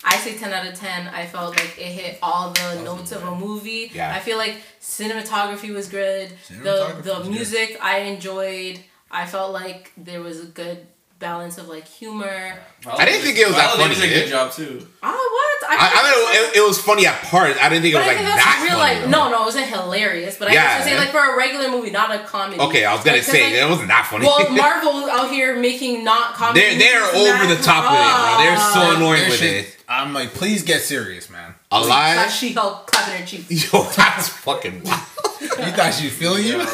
[0.02, 1.08] I say 10 out of 10.
[1.08, 3.90] I felt like it hit all the notes of a movie.
[3.94, 4.14] Yeah.
[4.14, 6.30] I feel like cinematography was good.
[6.48, 7.30] The Cinematography the was good.
[7.30, 8.80] music I enjoyed.
[9.14, 10.86] I felt like there was a good
[11.20, 12.58] balance of like humor.
[12.86, 14.24] I didn't think it was that Viola Davis funny, did a eh?
[14.24, 14.86] good job too.
[15.02, 15.70] Ah, what?
[15.70, 17.58] I, I thought it, it was funny at parts.
[17.62, 18.94] I didn't think it was like that real funny.
[19.00, 19.04] life.
[19.04, 19.10] though.
[19.10, 20.36] No, no, it wasn't hilarious.
[20.36, 20.78] But I Yeah.
[20.78, 22.60] was gonna say like for a regular movie, not a comedy.
[22.60, 24.26] Okay, I was gonna Like, 'cause, say like, it wasn't that funny.
[24.26, 26.60] Well, Marvel out here making not comedy.
[26.60, 28.44] they're they're over the top with it, bro.
[28.44, 29.76] They're so annoying Their with shit- it.
[29.88, 31.53] I'm like, please get serious, man.
[31.74, 32.14] A lie?
[32.14, 33.50] That She-Hulk clapping her cheeks.
[33.72, 35.00] Yo, that's fucking wild.
[35.40, 36.58] You thought she was feeling you?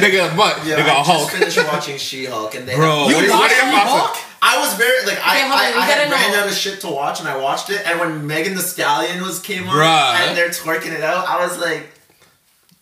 [0.00, 0.64] nigga, what?
[0.66, 1.30] Yeah, nigga, I Hulk.
[1.30, 4.18] just finished watching She-Hulk, and they Bro, have- You what watched are your thoughts?
[4.18, 4.26] She-Hulk?
[4.42, 6.38] I was very like I, Okay, hold on, I, I had ran know.
[6.40, 7.82] out of shit to watch, and I watched it.
[7.86, 10.14] And when Megan Thee Stallion was came on, Bruh.
[10.28, 11.86] and they're twerking it out, I was like,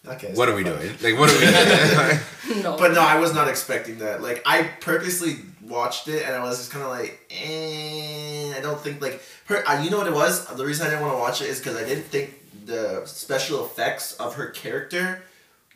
[0.07, 0.89] okay, What are we doing?
[1.03, 2.20] Like, what are we doing?
[2.62, 2.78] No.
[2.78, 4.23] But no, I was not expecting that.
[4.23, 8.28] Like I purposely watched it, and I was just kind of like, eh,
[8.59, 9.66] I don't think like her.
[9.68, 10.44] Uh, you know what it was?
[10.47, 12.35] The reason I didn't want to watch it is because I didn't think
[12.66, 15.22] the special effects of her character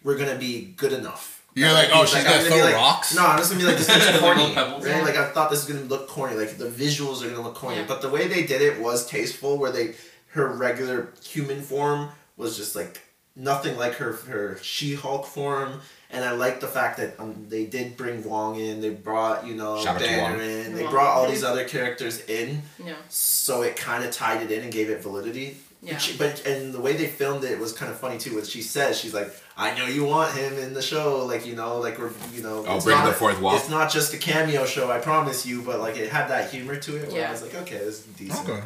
[0.05, 1.39] were gonna be good enough.
[1.55, 3.15] You're like, oh, she's I'm gonna throw like, rocks?
[3.15, 4.87] No, I'm just gonna be like, this looks corny, Little pebbles.
[4.87, 5.03] right?
[5.05, 6.35] Like I thought this was gonna look corny.
[6.35, 7.85] Like the visuals are gonna look corny, Yeah.
[7.87, 9.59] but the way they did it was tasteful.
[9.59, 9.95] Where they
[10.29, 13.03] her regular human form was just like
[13.37, 15.81] nothing like her her She Hulk form.
[16.13, 18.81] And I like the fact that um, they did bring Wong in.
[18.83, 20.75] They brought you know Shout Banner in.
[20.75, 20.93] They Wong.
[20.93, 22.95] brought all these other characters in, yeah.
[23.09, 25.57] so it kind of tied it in and gave it validity.
[25.85, 25.95] Yeah.
[25.95, 28.37] But, she, but and the way they filmed it was kind of funny too.
[28.37, 31.57] What she says, she's like, "I know you want him in the show, like you
[31.57, 33.57] know, like we're you know." Oh, it's breaking not- the fourth wall.
[33.57, 36.77] It's not just a cameo show, I promise you, but like it had that humor
[36.77, 37.09] to it.
[37.09, 37.29] Where Yeah.
[37.29, 38.49] I was like, okay, this is decent.
[38.49, 38.63] Okay.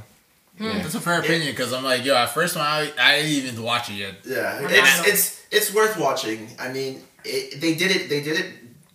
[0.59, 0.78] Hmm.
[0.78, 3.62] That's a fair opinion because I'm like, yo, at first one I, I didn't even
[3.62, 4.14] watch it yet.
[4.24, 6.48] Yeah, it's it's it's worth watching.
[6.59, 8.09] I mean, it, they did it.
[8.09, 8.47] They did it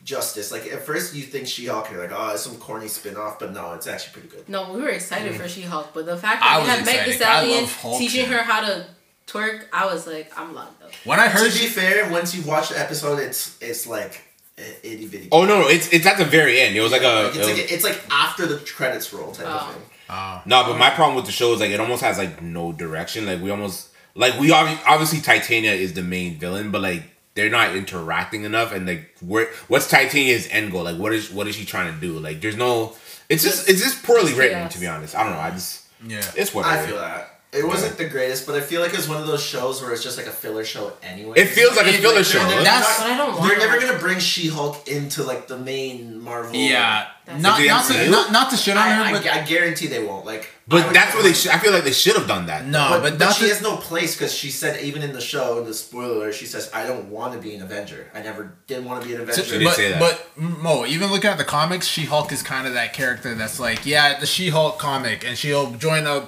[0.04, 0.52] justice.
[0.52, 3.54] Like at first, you think She-Hulk, and you're like, oh, it's some corny spin-off, but
[3.54, 4.50] no, it's actually pretty good.
[4.50, 5.38] No, we were excited mm.
[5.38, 7.52] for She-Hulk, but the fact that was they had Meg the excited.
[7.54, 8.86] I Stallion teaching her how to
[9.28, 10.92] twerk, I was like, I'm locked up.
[11.06, 13.88] When I heard, To heard be she, fair, once you watch the episode, it's it's
[13.88, 14.22] like
[14.58, 15.30] eh, itty bitty.
[15.32, 16.76] oh no, no, it's it's at the very end.
[16.76, 17.32] It was like a.
[17.32, 19.52] Like, it's like it's like after the credits roll type Oh.
[19.70, 19.84] of thing.
[20.10, 22.74] oh, No, but my problem with the show is like it almost has like no
[22.74, 23.26] direction.
[23.26, 27.04] Like we almost like we obvi- obviously Titania is the main villain, but like
[27.42, 28.72] they're not interacting enough.
[28.72, 30.84] And like where what's Titania's end goal?
[30.84, 32.20] Like what is what is she trying to do?
[32.20, 32.96] Like there's no.
[33.30, 34.74] It's just it's just poorly written Yes.
[34.74, 35.16] to be honest.
[35.16, 35.40] I don't know.
[35.40, 36.22] I just yeah.
[36.36, 37.31] it's what I feel that.
[37.54, 40.02] It wasn't the greatest, but I feel like it's one of those shows where it's
[40.02, 41.34] just like a filler show anyway.
[41.36, 42.40] It feels like a filler show.
[42.40, 46.22] They're, That's- But I don't want they're never gonna bring She-Hulk into like the main
[46.22, 46.56] Marvel.
[46.56, 47.08] Yeah.
[47.26, 49.88] That's- Not not to, not, not to shit on her, I, but I, I guarantee
[49.88, 50.26] they won't.
[50.26, 51.34] Like, But that's what they.
[51.34, 52.66] Sh- I feel like they should have done that.
[52.66, 55.22] no, But, but, but she to, has no place because she said even in the
[55.22, 58.10] show, in the spoiler, she says, "I don't want to be an Avenger.
[58.14, 60.00] I never did want to be an Avenger." did but, say that.
[60.00, 63.60] but Mo, even looking at the comics, She Hulk is kind of that character that's
[63.60, 66.28] like, yeah, the She Hulk comic, and she'll join a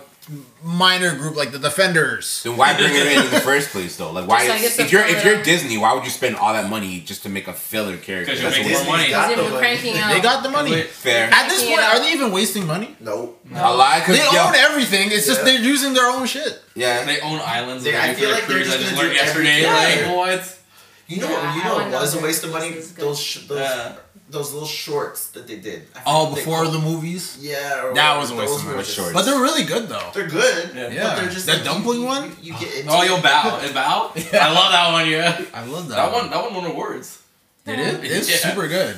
[0.63, 2.43] minor group like the Defenders.
[2.43, 4.11] Then why bring her in in the first place though?
[4.11, 4.47] Like why?
[4.59, 7.29] Just if you're if you're Disney, why would you spend all that money just to
[7.29, 8.31] make a filler character?
[8.33, 9.09] 'Cause you're making more money.
[9.09, 9.57] Got the they money.
[9.57, 10.13] cranking out.
[10.13, 10.81] They got the money.
[10.83, 11.29] Fair.
[11.31, 12.95] At this point, are they even wasting money?
[12.99, 13.39] Nope.
[13.53, 15.09] A lie, They yo, own everything.
[15.11, 16.61] It's just they're using their own shit.
[16.75, 17.03] yeah.
[17.05, 17.83] They own islands.
[17.83, 19.65] They- and I feel like the they're cruise just I just learned yesterday.
[19.65, 20.59] Like what?
[21.07, 22.71] You know, Yeah, you know, wouldn't what was a waste of money.
[22.71, 23.05] this is good.
[23.05, 23.91] Those sh- those Yeah.
[24.34, 25.84] Those little shorts that they did.
[25.95, 27.38] I Oh, forget what they before called- the movies.
[27.39, 28.84] Yeah, or That was a waste Those of were money.
[28.84, 29.14] Shorts.
[29.14, 30.10] But they're really good though.
[30.14, 30.72] They're good.
[30.76, 30.89] Yeah.
[30.89, 31.03] Yeah.
[31.03, 32.23] But they're just That like, dumpling you, one?
[32.41, 33.05] You, you get into Oh, it.
[33.07, 33.60] you'll bow.
[33.64, 34.34] It Bao.
[34.47, 35.07] I love that one.
[35.10, 35.45] Yeah.
[35.53, 35.95] I love that.
[35.95, 36.30] That one.
[36.31, 37.22] That one won awards.
[37.65, 38.03] Did it?
[38.11, 38.49] It's Yeah.
[38.49, 38.97] super good.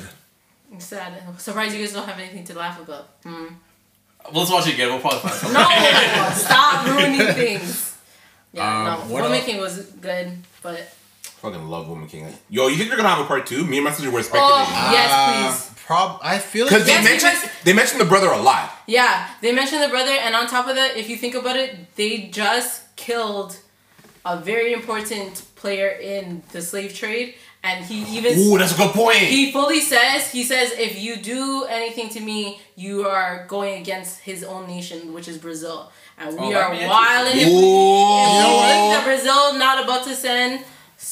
[0.72, 1.22] I'm sad.
[1.28, 3.08] I'm surprised you guys don't have anything to laugh about.
[3.22, 3.46] Hmm.
[4.32, 4.88] Well, let's watch it again.
[4.88, 5.52] We'll probably find something.
[5.52, 6.30] No!
[6.34, 7.94] stop ruining things.
[8.52, 9.14] Yeah, Um, no.
[9.14, 10.32] what Filmmaking was good,
[10.62, 10.80] but.
[11.40, 12.32] Fucking love Woman King.
[12.48, 13.64] Yo, you think they're gonna have a part two?
[13.64, 14.74] Me and my sister were Oh, speculating.
[14.92, 15.70] yes, Uh, please.
[15.86, 16.18] Prob.
[16.22, 18.72] I feel Because like they Yes, mentioned because- they mentioned the brother a lot.
[18.86, 21.94] Yeah, they mentioned the brother, and on top of that, if you think about it,
[21.94, 23.56] they just killed
[24.24, 28.92] a very important player in the slave trade, and he even Ooh, that's a good
[28.92, 29.18] point.
[29.18, 34.20] he fully says he says if you do anything to me, you are going against
[34.20, 37.40] his own nation, which is Brazil, and we Oh, are that'd be.
[37.40, 38.66] If if we what?
[38.66, 40.64] think that Brazil not about to send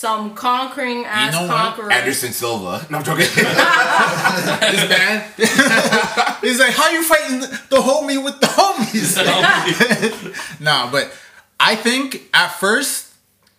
[0.05, 1.91] some conquering ass you know what?
[1.91, 2.87] Anderson Silva.
[2.91, 3.25] No, I'm joking.
[3.35, 5.25] this man.
[6.43, 9.17] He's like, how you fighting the, the homie with the homies?
[10.61, 11.11] nah, but
[11.59, 13.15] I think at first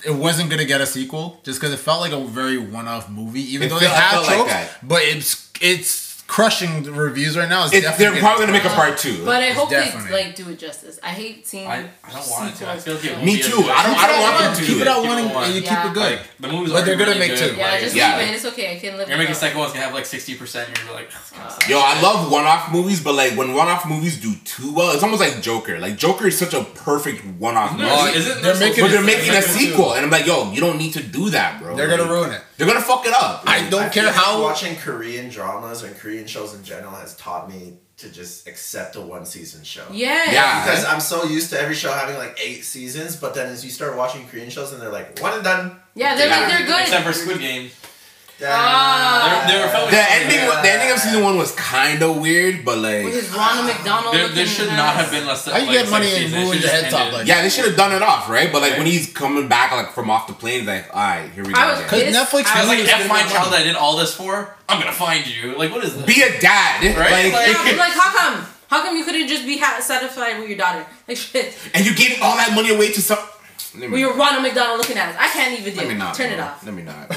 [0.06, 3.42] it wasn't gonna get a sequel just because it felt like a very one-off movie,
[3.54, 7.38] even It though felt- they I have felt like but it's it's crushing the reviews
[7.38, 7.66] right now.
[7.66, 9.24] It's, It's- definitely they're probably gonna make a part two.
[9.24, 10.10] But I hope Definitely.
[10.12, 11.00] they like do it justice.
[11.04, 11.68] I hate seeing.
[11.68, 12.70] I, I don't want it to.
[12.70, 13.26] I feel like it sequels.
[13.26, 13.62] Me too.
[13.70, 14.88] I don't- I don't want them to keep it it.
[14.88, 15.48] out Keep one it and one.
[15.54, 15.88] you keep Yeah.
[15.90, 16.12] it good.
[16.12, 17.52] Like the movie's But they're gonna really make good.
[17.52, 17.56] two.
[17.58, 18.18] Yeah, Like, just Yeah.
[18.18, 18.36] leave it.
[18.36, 18.76] It's okay.
[18.76, 19.08] I can live.
[19.10, 20.70] You're making second one's gonna have like sixty percent.
[20.86, 21.70] You're like, "This.
[21.70, 25.22] Yo, I love one-off movies, but like when one-off movies do too well, it's almost
[25.22, 25.80] like Joker.
[25.80, 27.84] Like Joker is such a perfect one-off movie.
[27.86, 30.78] No, isn't They're making but they're making a sequel, and I'm like, yo, you don't
[30.78, 31.76] need to do that, bro.
[31.78, 32.42] They're gonna ruin it.
[32.58, 33.44] They're gonna fuck it up.
[33.46, 34.42] I don't I care feel like how.
[34.42, 39.02] watching Korean dramas and Korean shows in general has taught me to just accept a
[39.02, 39.86] one season show.
[39.92, 40.32] Yeah.
[40.32, 40.66] Yeah.
[40.66, 43.72] Because I'm so used to every show having like eight seasons, but then as you
[43.72, 45.80] start watching Korean shows and they're like one and done.
[45.96, 46.40] Yeah, they're Yeah.
[46.40, 46.82] like they're good.
[46.82, 47.72] Except for Squid Game.
[48.44, 49.46] Ah.
[49.48, 50.62] They were filming The ending, there.
[50.62, 54.14] the ending of season one was kind of weird, but like, With his Ronald McDonald.
[54.14, 55.46] There, there should not have been less.
[55.46, 57.94] How you get money and ruin your head top like yeah, they should have done
[57.94, 58.52] it off, right?
[58.52, 61.46] But like when he's coming back like from off the plane, like, all right, here
[61.46, 61.60] we go.
[61.60, 61.82] I was.
[61.84, 62.02] Because.
[62.14, 63.64] Netflix I I was like, really F my child money.
[63.64, 64.56] I did all this for.
[64.68, 65.58] I'm gonna find you.
[65.58, 66.06] Like, what is this?
[66.06, 67.32] Be a dad, Right?
[67.32, 68.46] Like, Like- Yeah, like, how come?
[68.68, 70.86] How come you couldn't just be satisfied with your daughter?
[71.08, 71.56] Like, shit.
[71.74, 73.20] and you giving all that money away to some.
[73.76, 75.16] We With me, your Ronald McDonald looking at us.
[75.20, 75.80] I can't even do.
[75.80, 76.16] let me not.
[76.16, 76.38] Turn bro.
[76.38, 76.66] it off.
[76.66, 77.12] Let me not.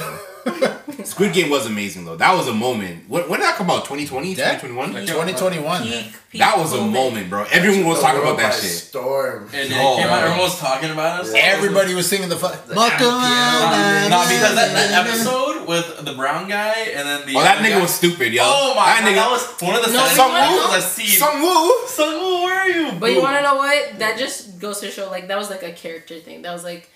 [0.58, 1.04] Bro.
[1.04, 2.16] Squid Game was amazing though.
[2.16, 3.08] That was a moment.
[3.08, 3.84] When, when did that come out?
[3.84, 4.58] 2020, Yeah.
[4.58, 5.06] 2021?
[5.06, 5.82] 2021.
[5.82, 7.44] Peak, peak That was a moment, bro.
[7.50, 8.70] Everyone was talking about that shit.
[8.70, 9.48] Storm.
[9.52, 11.32] And it Oh, came out, everyone was talking about us.
[11.34, 12.66] Everybody was singing the fuck.
[12.68, 14.08] Buckle Yeah.
[14.10, 17.34] No, because that, that episode with the brown guy and then the.
[17.36, 18.42] Oh, that nigga guy- was stupid, yo.
[18.44, 19.14] Oh my that god, nigga.
[19.16, 22.42] that was one of the No, saddest some episodes woo, I've some woo.
[22.44, 22.98] Where are you?
[22.98, 23.98] But you want to know what?
[23.98, 26.42] That just goes to show, like, that was like a character thing.
[26.42, 26.90] That was like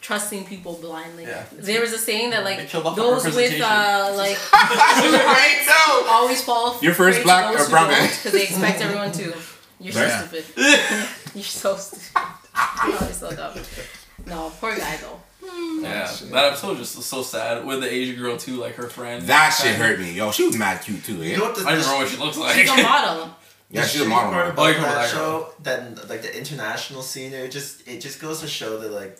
[0.00, 1.24] trusting people blindly.
[1.24, 1.44] Yeah.
[1.52, 5.64] There was a saying that, like, It killed off the those with, uh, like, right
[5.66, 6.06] now.
[6.10, 6.78] always fall.
[6.82, 9.34] Your first black those or brown Because they expect everyone to.
[9.80, 10.26] You're so Yeah.
[10.26, 10.44] stupid.
[11.34, 12.22] You're so stupid.
[12.86, 13.58] You're so dumb.
[14.26, 15.20] No, poor guy though.
[15.82, 19.22] Yeah, that episode was just so sad with the Asian girl too, like her friend.
[19.26, 20.30] That shit hurt me, yo.
[20.30, 22.16] She was mad cute too, You know what the, I don't even know what she
[22.16, 22.54] looks like.
[22.56, 23.30] She's a model.
[23.70, 24.30] Yeah, she's a model.
[24.32, 27.86] part about Oh, you remember that that show, that like the international scene, it just
[27.86, 29.18] it just goes to show that like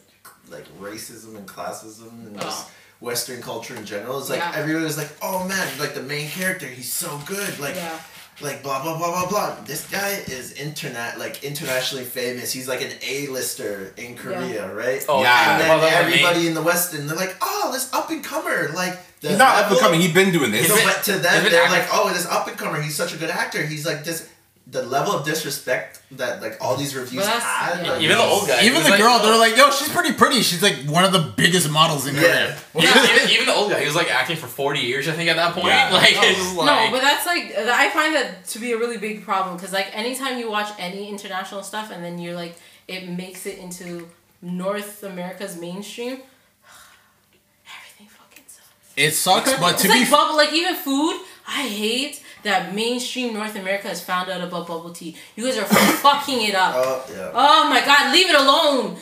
[0.51, 2.71] like racism and classism and just Oh.
[3.01, 4.19] Western culture in general.
[4.21, 4.53] It's like Yeah.
[4.55, 7.75] everyone was like, oh man, like the main character, he's so good, like.
[7.77, 7.99] Yeah.
[8.41, 9.57] Like blah blah blah blah blah.
[9.65, 12.51] This guy is internet like internationally famous.
[12.53, 15.05] He's like an A-lister in Korea, right?
[15.09, 15.53] Oh, Yeah.
[15.53, 18.25] And then well, everybody main- in the West, and they're like, "Oh, this up and
[18.25, 20.01] comer!" Like He's not up and level- coming.
[20.01, 20.69] He's been doing this.
[20.69, 22.83] no, been- but to them, they're acting- like, "Oh, this up and comer.
[22.83, 23.65] He's such a good actor.
[23.65, 24.27] He's like this."
[24.67, 27.85] The level of disrespect that like all these reviews had.
[27.85, 27.93] yeah.
[27.93, 28.65] like, Even the old guy.
[28.65, 29.27] Even the like- girl, oh.
[29.27, 30.41] they're like, yo, she's pretty pretty.
[30.41, 32.57] She's like one of the biggest models in Korea.
[32.75, 35.29] Even, even, even the old guy, he was like acting for 40 years, I think,
[35.31, 35.67] at that point.
[35.67, 35.91] Yeah.
[35.93, 36.67] Like, oh, it's like.
[36.67, 39.95] No, but that's like I find that to be a really big problem because like
[39.97, 42.57] anytime you watch any international stuff and then you're like
[42.89, 44.09] it makes it into
[44.43, 46.13] North America's mainstream,
[47.67, 48.95] everything fucking sucks.
[48.97, 51.21] It sucks, but it's to like be bubble, like even food.
[51.47, 55.17] I hate that mainstream North America has found out about bubble tea.
[55.37, 55.65] You guys are
[56.07, 56.75] fucking it up.
[56.77, 57.31] Oh yeah.
[57.35, 58.97] Oh my god, leave it alone.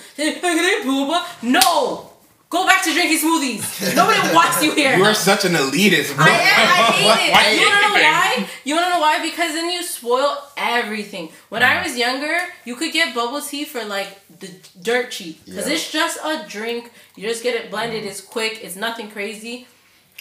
[1.43, 2.11] No,
[2.49, 3.95] go back to drinking smoothies.
[3.97, 4.97] Nobody wants you here.
[4.97, 6.25] You are such an elitist, bro.
[6.25, 6.69] I am.
[6.69, 7.33] I hate it.
[7.33, 8.49] Why you wanna know why?
[8.65, 9.23] You wanna know why?
[9.23, 11.31] Because then you spoil everything.
[11.49, 11.85] When I mm.
[11.85, 14.09] was younger, you could get bubble tea for like
[14.39, 14.51] the
[14.81, 15.45] dirt cheap.
[15.45, 15.75] Because Yeah.
[15.75, 16.91] it's just a drink.
[17.17, 18.05] You just get it blended.
[18.05, 18.09] Mm.
[18.09, 18.61] It's quick.
[18.63, 19.67] It's nothing crazy.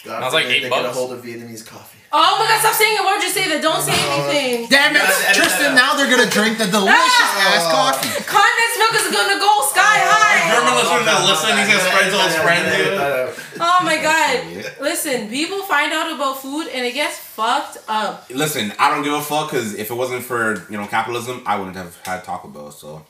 [0.04, 0.96] God That was like forbid eight they get a bucks.
[0.96, 1.98] hold of Vietnamese coffee.
[2.12, 2.60] Oh my god!
[2.60, 3.00] Stop saying it.
[3.00, 3.64] Why would you say that?
[3.64, 4.68] Don't say anything.
[4.68, 5.72] damn it, You gotta edit that Tristan.
[5.72, 7.56] Now they're gonna drink the delicious ah!
[7.56, 8.12] ass coffee.
[8.20, 10.44] Condensed milk is gonna go sky oh, high.
[10.52, 12.68] German listeners that listen, he's gonna spread to his friends.
[12.68, 13.00] Edit dude.
[13.00, 13.32] that out.
[13.64, 14.44] Oh my god!
[14.84, 18.28] Listen, people find out about food and it gets fucked up.
[18.28, 21.56] Listen, I don't give a fuck because if it wasn't for you know capitalism, I
[21.56, 22.70] wouldn't have had Taco Bell.
[22.72, 23.06] So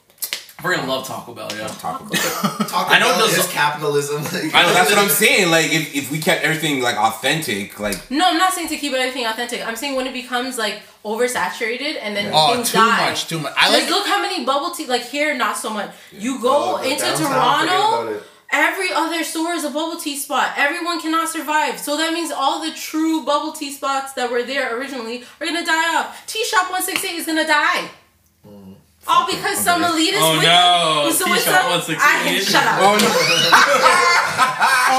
[0.63, 1.67] I freaking love Taco Bell, yeah.
[1.67, 2.11] Taco Bell.
[2.69, 4.19] Taco I know Bell those- is capitalism.
[4.55, 5.51] I know that's what I'm saying.
[5.51, 8.93] Like if, if we kept everything like authentic, like No, I'm not saying to keep
[8.93, 9.67] everything authentic.
[9.67, 13.11] I'm saying when it becomes like oversaturated and then Oh, things too die.
[13.11, 13.53] much, too much.
[13.57, 13.91] I like, like.
[13.91, 14.87] look how many bubble tea.
[14.87, 15.91] Like here, not so much.
[16.13, 18.13] You go Oh, the into downtown, forget about Toronto.
[18.19, 18.23] it.
[18.55, 20.53] Every other store is a bubble tea spot.
[20.59, 21.79] Everyone cannot survive.
[21.81, 25.65] So that means all the true bubble tea spots that were there originally are gonna
[25.65, 26.27] die off.
[26.27, 27.89] Tea Shop 168 is gonna die.
[29.07, 31.05] All because some elitist Oh, with no.
[31.05, 31.99] them- so Tea with Shop some- 168.
[32.01, 32.79] I, shut up.
[32.81, 33.09] oh no,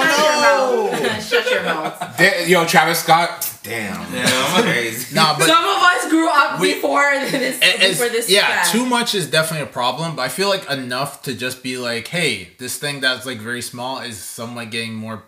[0.04, 0.90] Shut your mouth.
[1.16, 2.18] Oh, shut your mouth.
[2.18, 5.16] Da- yo Travis Scott, damn, damn, crazy.
[5.16, 7.60] Nah, but Some of us grew up We- before this.
[7.60, 8.30] Before this.
[8.30, 8.72] yeah, fad.
[8.72, 12.08] too much is definitely a problem, but I feel like enough to just be like,
[12.08, 15.24] hey, this thing that's like very small is somewhat getting more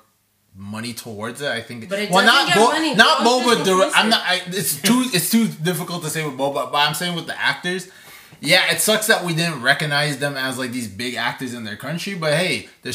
[0.53, 1.49] money towards it.
[1.49, 1.87] I think.
[1.89, 2.93] But it well, doesn't get Bo- money.
[2.95, 3.55] not Bro, it's Boba.
[3.55, 4.21] just direct- I'm not.
[4.25, 5.03] I, it's too.
[5.13, 7.89] It's too difficult to say with Boba, but I'm saying with the actors.
[8.41, 11.77] Yeah, it sucks that we didn't recognize them as like these big actors in their
[11.77, 12.93] country, but hey, they're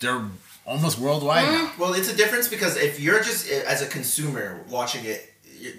[0.00, 0.22] they're
[0.66, 1.52] almost worldwide Mm.
[1.52, 1.72] now.
[1.78, 5.28] Well, it's a difference because if you're just uh, as a consumer watching it,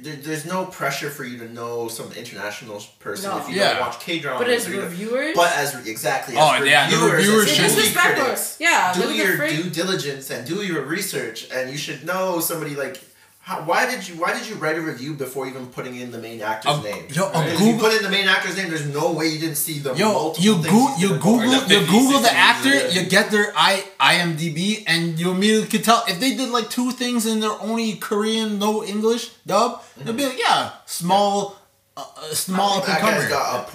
[0.02, 3.40] there, there's no pressure for you to know some international person No.
[3.40, 3.74] if you Yeah.
[3.74, 4.40] don't watch K dramas.
[4.42, 6.36] But as reviewers, But as re- exactly.
[6.38, 9.54] Oh, as yeah, the reviewers, reviewers as should- movie critics, Yeah, do look at the
[9.54, 13.02] your due diligence and do your research, and you should know somebody like.
[13.46, 16.18] How, why did you Why did you write a review before even putting in the
[16.18, 17.04] main actor's A- name?
[17.10, 19.28] yo, a Because if Google- you put in the main actor's name, there's no way
[19.28, 22.70] you didn't see the Yo, multiple you things go, you Google, you Google the actor,
[22.70, 22.96] years.
[22.96, 26.92] you get their I IMDb, and you immediately could tell if they did like two
[26.92, 29.84] things in their only Korean, no English dub.
[29.98, 31.58] They'd be like, yeah, small,
[31.98, 33.30] uh, uh, small up and That guy's comer.
[33.30, 33.72] got a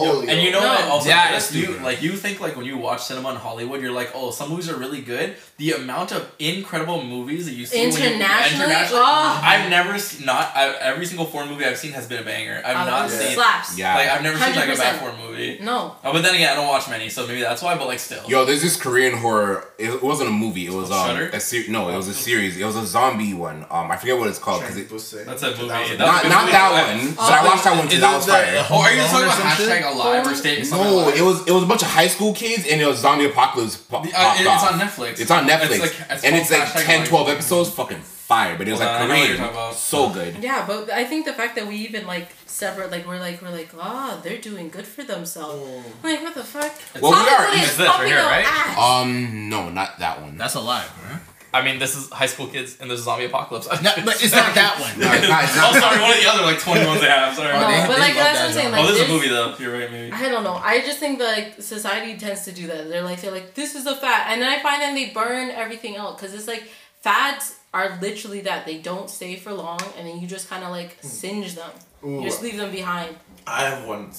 [0.00, 0.20] Folio.
[0.30, 0.68] And you know No.
[0.68, 0.84] what?
[0.84, 3.92] Also, Yeah, this, you like you think like when you watch cinema in Hollywood, you're
[3.92, 5.36] like, oh, some movies are really good.
[5.58, 8.64] The amount of incredible movies that you see when you- Internationally?
[8.64, 9.40] internationally, Oh.
[9.42, 12.62] I've never seen not I, every single foreign movie I've seen has been a banger.
[12.64, 13.76] I've Uh, not seen slaps.
[13.78, 13.94] Yeah.
[13.96, 14.78] like I've never seen like a 100%.
[14.78, 15.58] bad foreign movie.
[15.60, 15.96] No.
[16.04, 17.74] Oh, but then again, I don't watch many, so maybe that's why.
[17.76, 19.64] But like still, Yo, there's this Korean horror.
[19.78, 20.66] It wasn't a movie.
[20.66, 21.30] It was um Shudder?
[21.32, 22.56] a ser- No, it was a series.
[22.56, 23.66] It was a zombie one.
[23.70, 24.88] Um, I forget what it's called because it.
[25.26, 25.68] that's a movie.
[25.68, 26.52] That was a- Not a not movie.
[26.52, 27.14] that one.
[27.14, 27.98] But I watched that one too.
[28.00, 28.66] That was fire.
[28.70, 29.92] Oh, are you talking about some shit?
[29.92, 30.62] hashtag alive or stay?
[30.70, 32.98] No, like it was it was a bunch of high school kids and it was
[32.98, 34.12] zombie apocalypse po- that?
[34.12, 34.62] popped Uh, it- off.
[34.62, 35.20] it's on Netflix.
[35.20, 35.80] It's on Netflix.
[35.80, 37.08] like- and it's like hashtag 10, alive.
[37.08, 37.70] 12 episodes.
[37.70, 38.56] Fucking fire.
[38.56, 39.74] But it was Well, like I know what you're Korean.
[39.74, 40.36] So good.
[40.42, 43.50] Yeah, but I think the fact that we even like separate, like we're like we're
[43.50, 45.62] like, ah, they're doing good for themselves.
[46.02, 46.72] I'm like, what the fuck?
[47.02, 48.46] Well, we are- It's is this right here, right?
[48.46, 48.78] ass.
[48.78, 50.38] Um, no, not that one.
[50.38, 51.20] That's alive, right?
[51.54, 53.68] I mean, this is high school kids and this is zombie apocalypse.
[53.80, 54.98] No, but it's not that one.
[54.98, 57.06] No, it's not- it's not- oh, sorry, one of the other like twenty ones they
[57.06, 57.36] have.
[57.36, 57.52] Sorry.
[57.52, 58.64] Oh, they- but they like that's what I'm saying.
[58.72, 58.80] genre.
[58.80, 59.54] Like, oh, this is a movie though.
[59.60, 60.12] You're right, maybe.
[60.12, 60.54] I don't know.
[60.54, 62.88] I just think that like society tends to do that.
[62.88, 65.50] They're like they're like this is a fad, and then I find that they burn
[65.50, 66.64] everything out because it's like
[67.02, 70.70] fads are literally that they don't stay for long, and then you just kind of
[70.70, 71.06] like hmm.
[71.06, 71.70] singe them.
[72.02, 72.18] Ooh.
[72.18, 73.14] You just leave them behind.
[73.46, 74.10] I have one.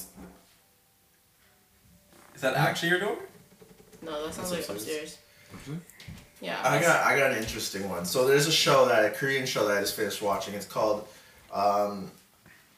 [2.34, 2.60] Is that hmm?
[2.60, 3.18] actually your door?
[4.00, 5.18] No, that sounds That's like upstairs.
[5.52, 5.80] upstairs.
[6.40, 6.58] Yeah.
[6.62, 8.04] I got I got an interesting one.
[8.04, 10.54] So there's a show that a Korean show that I just finished watching.
[10.54, 11.08] It's called,
[11.52, 12.10] um,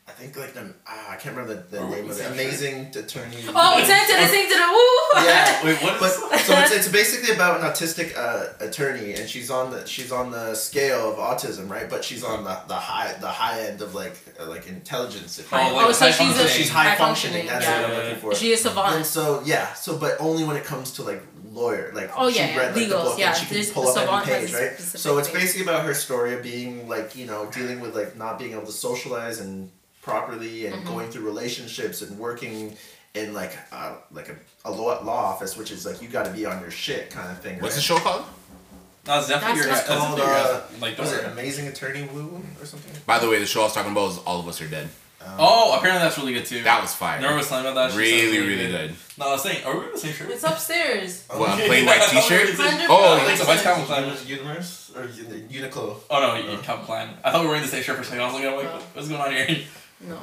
[0.07, 2.23] I think like the ah, I can't remember the, the Oh, name of it.
[2.23, 3.37] that Amazing Attorney.
[3.49, 5.25] Oh, to the sing to the woo.
[5.27, 5.65] Yeah.
[5.65, 9.71] Wait, what But so it's, it's basically about an autistic uh, attorney, and she's on
[9.73, 11.91] the she's on the scale of autism, right?
[11.91, 15.39] But she's on the, the high the high end of like uh, like intelligence.
[15.41, 16.49] If you Oh, oh, so she's a, functioning.
[16.49, 17.47] she's high, high functioning.
[17.47, 17.83] That's yeah.
[17.83, 18.35] what I'm looking for.
[18.35, 19.05] She is And savant.
[19.05, 21.23] so yeah, so but only when it comes to like
[21.59, 23.73] lawyer, like Oh, she yeah, yeah, read like the book yeah, and she can there's-
[23.73, 24.79] pull up Savant any page, right?
[24.79, 28.39] So it's basically about her story of being like you know dealing with like not
[28.39, 29.71] being able to socialize and
[30.03, 30.89] properly and Mm-hmm.
[30.95, 32.77] going through relationships and working
[33.15, 36.31] in like uh, like a, a law, law office, which is like you got to
[36.33, 37.59] be on your shit kind of thing.
[37.61, 38.25] What's the show called?
[39.07, 39.67] No, it's definitely your.
[39.69, 41.25] That's That's called, uh, Like Was it.
[41.25, 42.93] Amazing Attorney Woo or something?
[43.07, 44.89] By the way, the show I was talking about is All of Us Are Dead.
[45.21, 46.63] Um, oh, apparently that's really good too.
[46.63, 47.21] That was fire.
[47.21, 47.93] Never was telling about that.
[47.93, 48.95] She really, really good.
[49.19, 50.31] No, I was saying, are we wearing the same shirt?
[50.31, 51.27] It's upstairs.
[51.37, 52.51] Well, plain white T-shirt.
[52.51, 52.87] 100%.
[52.89, 53.47] Oh, I think so.
[53.47, 54.17] What's Calvin Klein?
[54.27, 55.97] Universe or Uni- Uniqlo?
[56.09, 57.09] Oh no, you Calvin Klein.
[57.25, 58.21] I thought we were wearing the same shirt for a second.
[58.21, 58.83] I was looking, I'm like, Oh.
[58.95, 59.59] what's going on here?
[60.03, 60.19] No.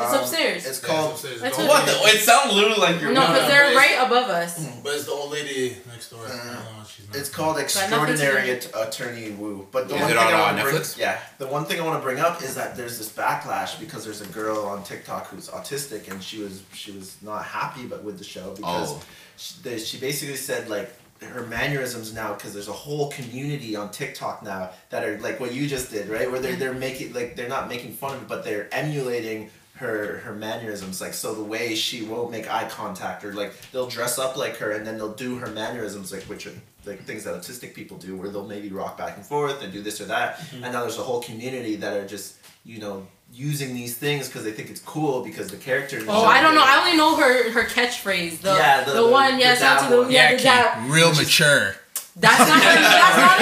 [0.00, 0.66] It's Um, upstairs.
[0.66, 1.10] It's Yeah, called.
[1.14, 1.42] it's upstairs.
[1.42, 1.86] I The told old What?
[1.86, 3.12] The, it sounds literally like you're.
[3.12, 4.66] no, because they're but right above us.
[4.82, 6.24] But it's the old lady next door.
[6.24, 7.16] Uh, no, she's not.
[7.16, 9.66] It's called Extraordinary At- Attorney Woo.
[9.72, 11.80] But the Is one it thing on, I want to bring, yeah, the one thing
[11.80, 14.82] I want to bring up is that there's this backlash because there's a girl on
[14.84, 18.90] TikTok who's autistic and she was she was not happy but with the show because
[18.92, 19.02] Oh.
[19.36, 23.90] she, they, she basically said like her mannerisms now because there's a whole community on
[23.90, 27.34] TikTok now that are like what you just did right where they're they're making like
[27.34, 31.42] they're not making fun of it but they're emulating her her mannerisms like so the
[31.42, 34.96] way she won't make eye contact or like they'll dress up like her and then
[34.98, 36.52] they'll do her mannerisms like which are
[36.84, 39.80] like things that autistic people do where they'll maybe rock back and forth and do
[39.82, 40.64] this or that mm-hmm.
[40.64, 44.42] and now there's a whole community that are just you know using these things because
[44.42, 46.64] they think it's cool because the character Oh, I don't know.
[46.64, 48.40] I only know her her catchphrase.
[48.40, 49.34] The Yeah, the- the, the- one.
[49.34, 50.10] the Yeah, shout dab to the one.
[50.10, 50.90] yeah, Yeah, the dab.
[50.90, 51.74] Real mature.
[52.20, 52.62] That's not.
[52.62, 53.38] That's not.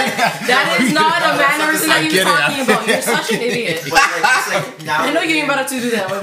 [0.46, 2.30] That is not a mannerism that you're get it.
[2.30, 2.86] talking about.
[2.86, 3.82] You're such an idiot.
[3.90, 6.22] But, like, it's like now I know you ain't about to do that with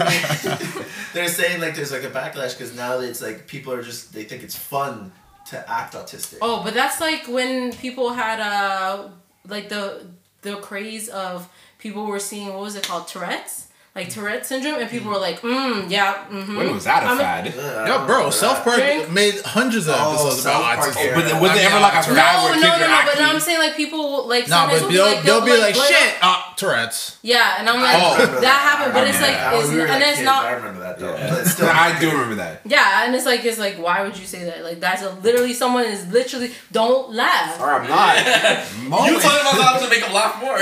[0.77, 0.83] me.
[1.13, 4.23] they're saying like there's like a backlash because now it's like people are just they
[4.23, 5.11] think it's fun
[5.49, 6.37] to act autistic.
[6.41, 9.09] Oh, but that's like when people had uh
[9.47, 10.05] like the
[10.41, 11.49] the craze of
[11.79, 15.39] people were seeing what was it called Tourette's like Tourette syndrome and people were like
[15.41, 16.57] mm yeah mm-hmm.
[16.57, 17.47] When was that a I'm a- fad?
[17.47, 18.63] Ugh, I don't Yo, know bro, about South that.
[18.65, 19.11] Park Drink.
[19.11, 21.05] made hundreds of Oh, episodes South about autism.
[21.05, 21.13] yeah.
[21.13, 23.01] But was I there ever like a fad No, where no, kids no, were no,
[23.05, 23.25] but acting?
[23.25, 25.85] I'm saying like people like Nah, sometimes but will be they'll, they'll be like, blur
[25.85, 27.17] shit, out- uh, Tourette's.
[27.21, 28.41] Yeah, and I'm like Oh.
[28.41, 30.97] that happened, but it's like it's, we and like it's kids, not I remember that
[30.97, 31.13] though.
[31.15, 31.43] Yeah.
[31.43, 32.61] Still, I do remember that.
[32.65, 34.63] Yeah, and it's like it's like why would you say that?
[34.63, 37.61] Like that's a, literally someone is literally don't laugh.
[37.61, 38.17] Or I'm not.
[39.05, 40.57] You told him about to make him laugh more.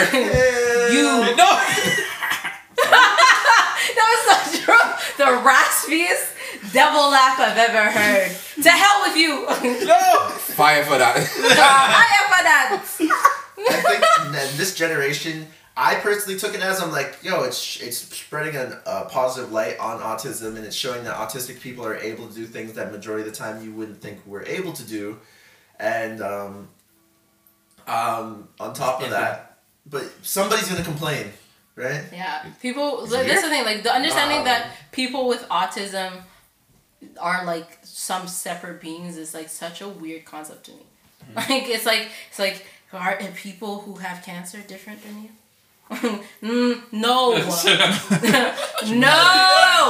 [0.92, 1.50] You no.
[3.96, 4.88] that was so true.
[5.18, 8.32] The raspiest devil laugh I've ever heard.
[8.64, 9.48] To hell with you.
[9.88, 10.30] No.
[10.38, 11.16] Fire for that.
[11.16, 12.84] Fire for that.
[13.58, 15.48] I think in this generation,
[15.78, 19.80] I personally took it as I'm like, yo, it's it's spreading a, a positive light
[19.80, 23.28] on autism, and it's showing that autistic people are able to do things that majority
[23.28, 25.18] of the time you wouldn't think we're able to do,
[25.80, 26.70] and um,
[27.88, 31.28] um, on top of that, but somebody's gonna complain,
[31.82, 32.04] right?
[32.14, 33.04] Yeah, people.
[33.04, 33.66] Is Like, it that's the thing.
[33.66, 36.24] Like the understanding Um, that people with autism
[37.20, 40.86] are like some separate beings is like such a weird concept to me.
[41.36, 45.30] Like it's like it's like are people who have cancer different than you?
[46.42, 49.18] mm, no, no.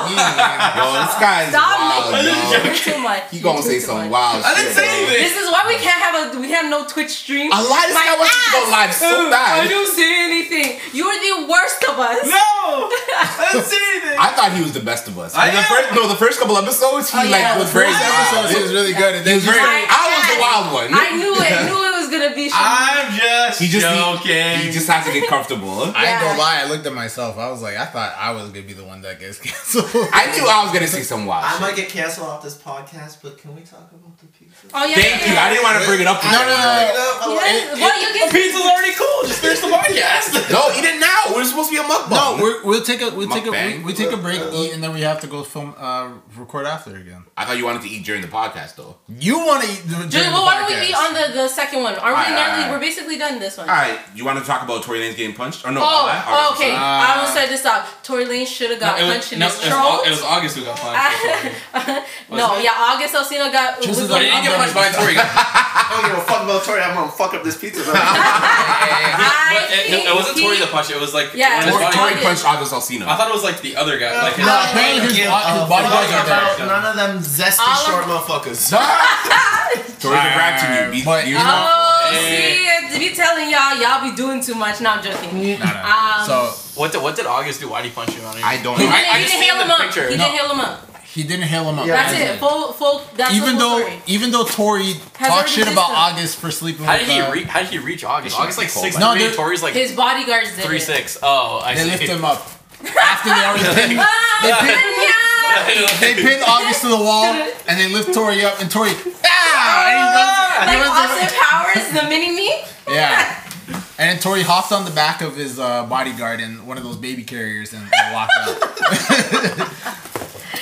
[0.09, 3.23] Yo, this guy is Stop wild, making you too much.
[3.29, 4.11] He gonna say too some much.
[4.11, 4.97] wild I didn't shit, say bro.
[4.97, 5.21] anything.
[5.29, 7.51] This is why we can't have a we have no Twitch stream.
[7.53, 8.71] A lot of this My guy wants to go ass.
[8.73, 9.69] live so I bad.
[9.69, 10.67] don't see anything.
[10.93, 12.25] You are the worst of us.
[12.25, 14.17] No, I didn't say anything.
[14.17, 15.35] I thought he was the best of us.
[15.37, 15.69] I the am.
[15.69, 18.45] first, no, the first couple episodes, he Oh, like yeah, was the very first wild.
[18.49, 19.13] episode, he was really good.
[19.21, 20.89] And then was very, I- I was the wild one.
[20.97, 21.53] I knew it.
[21.69, 22.49] Knew it was gonna be.
[22.49, 22.61] Shimon.
[22.61, 24.59] I'm just He just joking.
[24.59, 25.81] He, he just has to get comfortable.
[25.95, 27.37] I ain't gonna lie, I looked at myself.
[27.37, 29.87] I was like, I thought I was gonna be the one that gets canceled.
[30.13, 31.61] I knew I was gonna see some wild I shit.
[31.61, 34.67] might get canceled off this podcast, but can we talk about the pizza?
[34.73, 34.95] oh yeah.
[34.95, 35.33] Thank you.
[35.33, 36.21] I didn't want to bring it up.
[36.23, 37.41] No, no, no, no.
[37.41, 37.73] Yeah.
[37.79, 38.31] Well, you the get.
[38.31, 39.21] pizza's already cool.
[39.25, 40.37] Just finish the podcast.
[40.51, 41.33] No, eat it now.
[41.33, 42.09] We're supposed to be a mukbang.
[42.11, 44.83] no, we're, we'll take a we'll take a we, we take a break, eat, and
[44.83, 47.23] then we have to go film uh record after again.
[47.37, 48.97] I thought you wanted to eat during the podcast though.
[49.07, 50.87] You want to eat the, Just, during the well, why don't we podcast.
[50.87, 51.95] be on the, the second one?
[52.01, 52.41] Are we Alright, nearly?
[52.41, 52.71] alright, alright.
[52.71, 53.69] We're basically done this one.
[53.69, 55.81] All right, you want to talk about Tory Lanez getting punched or no?
[55.81, 56.73] Oh, oh, or- okay.
[56.73, 57.85] Uh, I almost said this out.
[58.03, 60.03] Tory Lane should have got it was, punched in no, his throat.
[60.05, 60.97] It was August who got punched.
[62.29, 63.77] no, yeah, August Alsina got.
[63.81, 65.15] Just was as he like- didn't get punched by Tory.
[65.21, 66.81] I don't give a fuck about Tory.
[66.81, 67.83] I'm gonna fuck up this pizza.
[67.83, 67.93] bro.
[67.95, 70.89] I it, it, it wasn't think Tory he- the punch.
[70.91, 72.25] It was like Yeah, one of his Tory, body- Tory August.
[72.25, 73.05] punched August Alsina.
[73.07, 74.11] I thought it was like the other guy.
[74.21, 76.67] Like No, apparently his, Give bo- his a bodyguards are there.
[76.67, 78.71] None of them zesty short motherfuckers.
[79.99, 80.99] Tory's a rat to me.
[80.99, 81.90] Be- But- you know?
[82.11, 82.89] Oh, Eh.
[82.91, 84.81] see, be telling y'all, y'all be doing too much.
[84.81, 85.59] No, I'm joking.
[85.59, 86.19] Nah, nah.
[86.21, 87.69] Um, so what did what did August do?
[87.69, 88.21] Why did he punch you?
[88.21, 88.91] I, don't I don't He know.
[88.91, 89.79] didn't, I he just didn't seen hail him up.
[89.81, 90.09] picture.
[90.09, 90.23] He No.
[90.25, 90.87] didn't hail him up.
[91.13, 91.85] he didn't hail him up.
[91.87, 92.39] Yeah, That's As it.
[92.39, 93.01] Full, full.
[93.17, 94.01] That's even the though story.
[94.07, 95.95] even though Tory Has talked shit about him.
[95.97, 98.39] August for sleeping How with did he uh, re- How did he reach August?
[98.39, 98.99] August like six cold.
[99.01, 99.27] No, three.
[99.35, 100.81] they're- like His bodyguards did three it.
[100.83, 101.17] six.
[101.21, 101.83] Oh, I see.
[101.83, 102.07] they see.
[102.07, 102.39] lift him up
[102.99, 103.99] after they already pinned,
[104.43, 107.25] they pinned, they pinned August to the wall
[107.67, 108.91] and they lift Tory up and Tory.
[109.25, 112.49] ah, and he runs, Like Austin Powers, the mini me.
[112.89, 113.37] yeah.
[113.97, 116.97] And then Tory hopped on the back of his uh, bodyguard in one of those
[116.97, 118.57] baby carriers and, walked out.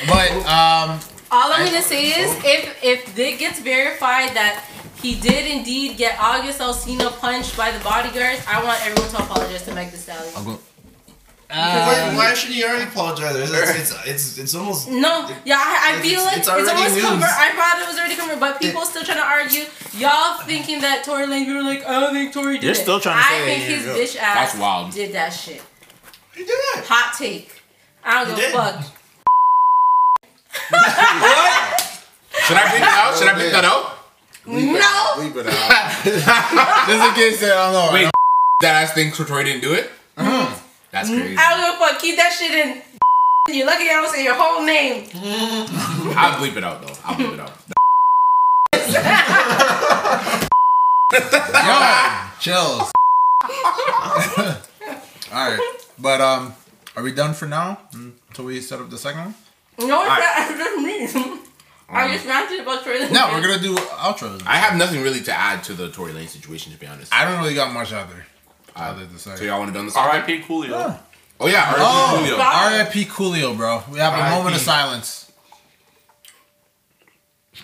[0.07, 0.99] but um,
[1.31, 4.65] All I'm gonna say is, if if it gets verified that
[5.01, 9.63] he did indeed get August Alsina punched by the bodyguards, I want everyone to apologize
[9.63, 10.59] to Meg Thee Stallion.
[11.51, 12.11] I'll.
[12.11, 13.35] Why, why should he already apologize?
[13.35, 13.51] It's,
[13.91, 14.87] it's, it's, it's almost.
[14.87, 17.03] No, yeah, I, I It's- feel like it's it's, already almost news.
[17.25, 19.65] I thought it was already confirmed, but people still trying to argue.
[19.97, 22.75] Y'all thinking that Tory Lanez, you were like, I don't think Tory did You're it.
[22.75, 23.95] still trying to I think his did.
[23.95, 24.91] bitch ass That's wild.
[24.93, 25.61] did that shit.
[26.35, 26.85] He did it.
[26.85, 27.51] Hot take.
[28.03, 28.55] I don't He give a did.
[28.55, 28.95] fuck.
[32.45, 33.17] Should I bleep it out?
[33.17, 33.95] Should I bleep that out?
[34.45, 34.53] No.
[34.55, 36.87] Leave it out.
[36.87, 37.89] Just in case they don't know.
[37.93, 38.09] Wait,
[38.61, 39.89] that ass thinks Tory didn't do it?
[40.17, 40.55] Uh-huh.
[40.91, 41.35] That's crazy.
[41.37, 42.01] I don't give a fuck.
[42.01, 42.81] Keep that shit in.
[43.55, 45.07] You're lucky I don't say your whole name.
[46.17, 46.93] I'll bleep it out though.
[47.03, 47.51] I'll bleep it out.
[51.65, 51.75] Yo,
[52.39, 52.91] chills.
[55.31, 55.59] All right,
[55.99, 56.53] but um,
[56.95, 59.35] are we done for now until we set up the second one?
[59.79, 60.19] No, it's not.
[61.01, 61.39] It's just me.
[61.91, 63.11] I just ranted about Tory Lanez.
[63.11, 64.43] No, we're gonna do outros.
[64.45, 67.13] I have nothing really to add to the Tory Lanez situation, to be honest.
[67.13, 68.25] I don't really got much other.
[68.75, 69.35] Uh, other to say.
[69.35, 69.95] so y'all want to done this?
[69.95, 70.41] R.I.P.
[70.41, 70.99] Coolio.
[71.39, 71.81] Oh yeah, R.I.P.
[71.81, 72.35] Oh, Julio.
[72.37, 73.05] R.I.P.
[73.05, 73.83] Coolio, bro.
[73.91, 75.31] We have a moment of silence.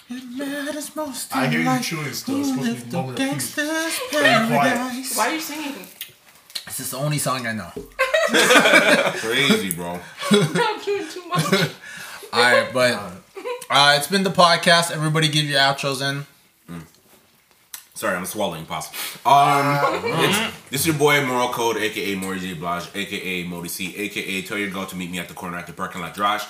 [0.10, 2.36] It matters most to I hear in you chewing still.
[2.36, 3.56] who It's supposed to be the moment of peace.
[3.56, 4.48] gangster's quiet.
[4.50, 5.18] paradise.
[5.18, 5.74] Why are you singing?
[6.66, 7.72] This is the only song I know.
[9.20, 10.00] Crazy, bro.
[10.32, 11.44] I'm doing too much.
[12.34, 12.94] All right, but
[13.70, 14.92] uh, it's been the podcast.
[14.92, 16.26] Everybody give your outros in.
[17.96, 18.94] Sorry, I'm swallowing pasta.
[19.26, 22.54] Um, it's, this is your boy Moral Code, aka Maury J.
[22.54, 25.66] Blige, aka Modi C, aka tell your girl to meet me at the corner at
[25.66, 26.44] the parking lot garage.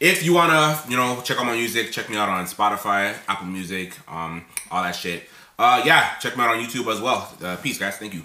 [0.00, 3.46] If you wanna, you know, check out my music, check me out on Spotify, Apple
[3.46, 5.28] Music, um, all that shit.
[5.56, 7.32] Uh, yeah, check me out on YouTube as well.
[7.40, 7.96] Uh, peace, guys.
[7.96, 8.24] Thank you.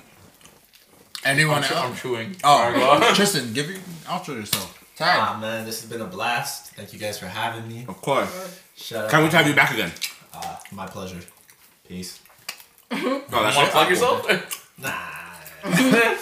[1.23, 2.01] Anyone I'm, chew- I'm else?
[2.01, 2.35] chewing.
[2.43, 3.11] Oh.
[3.15, 4.79] Tristan, give your outro yourself.
[4.95, 5.19] Tag.
[5.19, 6.73] Ah man, this has been a blast.
[6.73, 7.85] Thank you guys for having me.
[7.87, 8.61] Of course.
[8.75, 9.23] Shut Can't up.
[9.23, 9.91] wait to have you back again.
[10.33, 11.19] Uh, my pleasure.
[11.87, 12.19] Peace.
[12.93, 14.27] Oh, You that's want to plug yourself?
[14.77, 14.91] Nah.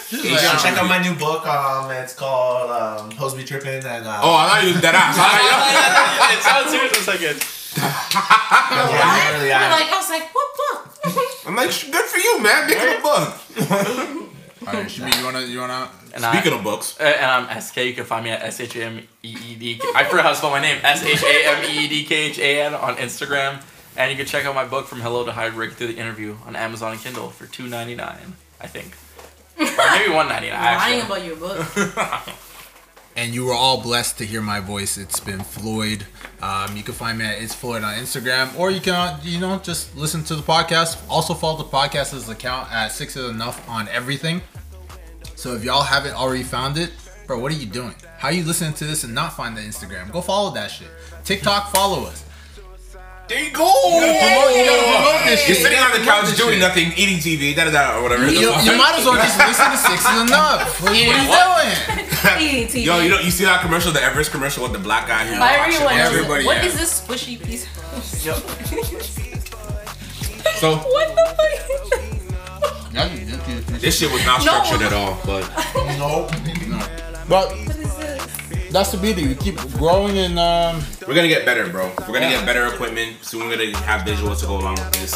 [0.08, 1.46] Just Yeah, check out my new book.
[1.46, 4.94] Um, it's called um, "Hose Be Tripping" and uh, Oh, I thought you was dead
[4.94, 5.16] ass.
[5.18, 7.36] I it sounds serious for a second.
[7.76, 11.46] yeah, really, I'm like, I was like, what book?
[11.46, 12.68] I'm like, good for you, man.
[12.68, 13.28] Making a book.
[14.68, 15.90] All right, Shimi, you wanna you wanna?
[16.14, 17.78] And I- Speaking of books, Uh, and I'm SK.
[17.78, 19.80] You can find me at S H A M E E D.
[19.96, 20.78] I forgot how to spell my name.
[20.84, 23.60] S H A M E E D K H A N on Instagram.
[23.96, 26.56] And you can check out my book from Hello to Hybrid through the interview on
[26.56, 28.34] Amazon and Kindle for two ninety nine.
[28.60, 28.96] I think.
[29.58, 30.62] Or maybe one ninety nine.
[30.78, 31.00] Lying Actually.
[31.00, 32.28] about your book.
[33.14, 34.96] And you were all blessed to hear my voice.
[34.96, 36.06] It's been Floyd.
[36.40, 39.58] Um, you can find me at It's Floyd on Instagram, or you can, you know,
[39.58, 40.98] just listen to the podcast.
[41.10, 44.40] Also follow the podcast's account at Six is Enough on everything.
[45.36, 46.90] So if y'all haven't already found it,
[47.26, 47.94] bro, what are you doing?
[48.16, 50.10] How are you listening to this and not find the Instagram?
[50.10, 50.88] Go follow that shit.
[51.22, 52.24] TikTok, follow us.
[53.28, 53.64] There you go.
[53.64, 55.64] You gotta promote, you gotta promote this You're shit.
[55.64, 56.60] sitting You on the couch doing shit.
[56.60, 58.26] nothing, eating TV, da da da, or whatever.
[58.28, 60.82] You, you might as well just listen to Six is Enough.
[60.82, 61.72] What, what are you doing?
[62.42, 62.84] Eating TV.
[62.84, 65.38] Yo, you know, you see that commercial, the Everest commercial with the black guy who
[65.38, 66.06] My walks everyone, around?
[66.14, 66.66] Everybody, what yeah.
[66.66, 67.66] is this squishy piece?
[70.62, 71.24] So what the
[72.92, 73.80] fuck?
[73.80, 74.62] this shit was not No.
[74.62, 75.42] structured at all, but
[75.98, 76.28] No.
[77.28, 77.50] But
[78.72, 79.28] that's the beauty.
[79.28, 81.92] We keep growing and um, we're gonna get better, bro.
[82.00, 83.22] We're gonna get better equipment.
[83.22, 85.14] Soon we're gonna have visuals to go along with this.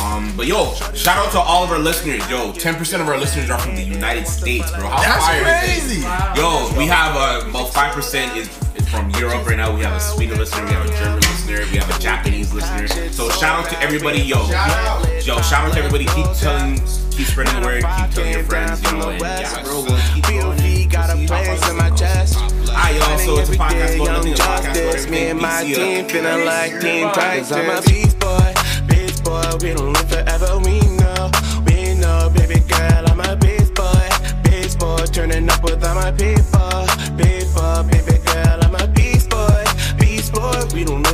[0.00, 2.18] Um, but yo, shout out to all of our listeners.
[2.30, 4.88] Yo, 10% of our listeners are from the United States, bro.
[4.88, 6.00] How That's fire is crazy.
[6.00, 6.38] this?
[6.38, 9.74] Yo, we have uh, about 5% is, is from Europe right now.
[9.74, 12.88] We have a Sweden listener, we have a German listener, have a Japanese listener.
[13.10, 14.46] So shout out to everybody, yo.
[15.22, 16.04] Yo, shout out to everybody.
[16.06, 16.76] Keep telling,
[17.10, 20.90] keep spreading the word, keep telling your friends, you know, and yeah, bro, we'll keep.
[20.90, 22.36] Got a place in my chest.
[22.68, 25.10] I also it's a podcast about nothing.
[25.10, 27.50] Me and my team feeling like team practice.
[27.50, 28.52] I'm a beast boy,
[28.86, 29.42] beast boy.
[29.62, 30.58] We don't live forever.
[30.58, 31.30] We know,
[31.64, 33.08] we know, baby girl.
[33.08, 34.08] I'm a beast boy,
[34.44, 35.06] beast boy.
[35.06, 36.84] Turning up with all my people,
[37.16, 38.60] people, baby girl.
[38.62, 39.64] I'm a beast boy,
[39.98, 40.62] beast boy.
[40.74, 41.11] We don't.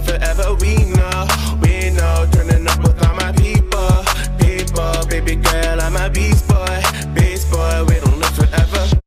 [0.69, 1.27] Medina.
[1.63, 4.05] We know, turning up with all my people.
[4.39, 6.48] People, baby girl, I'm a beast.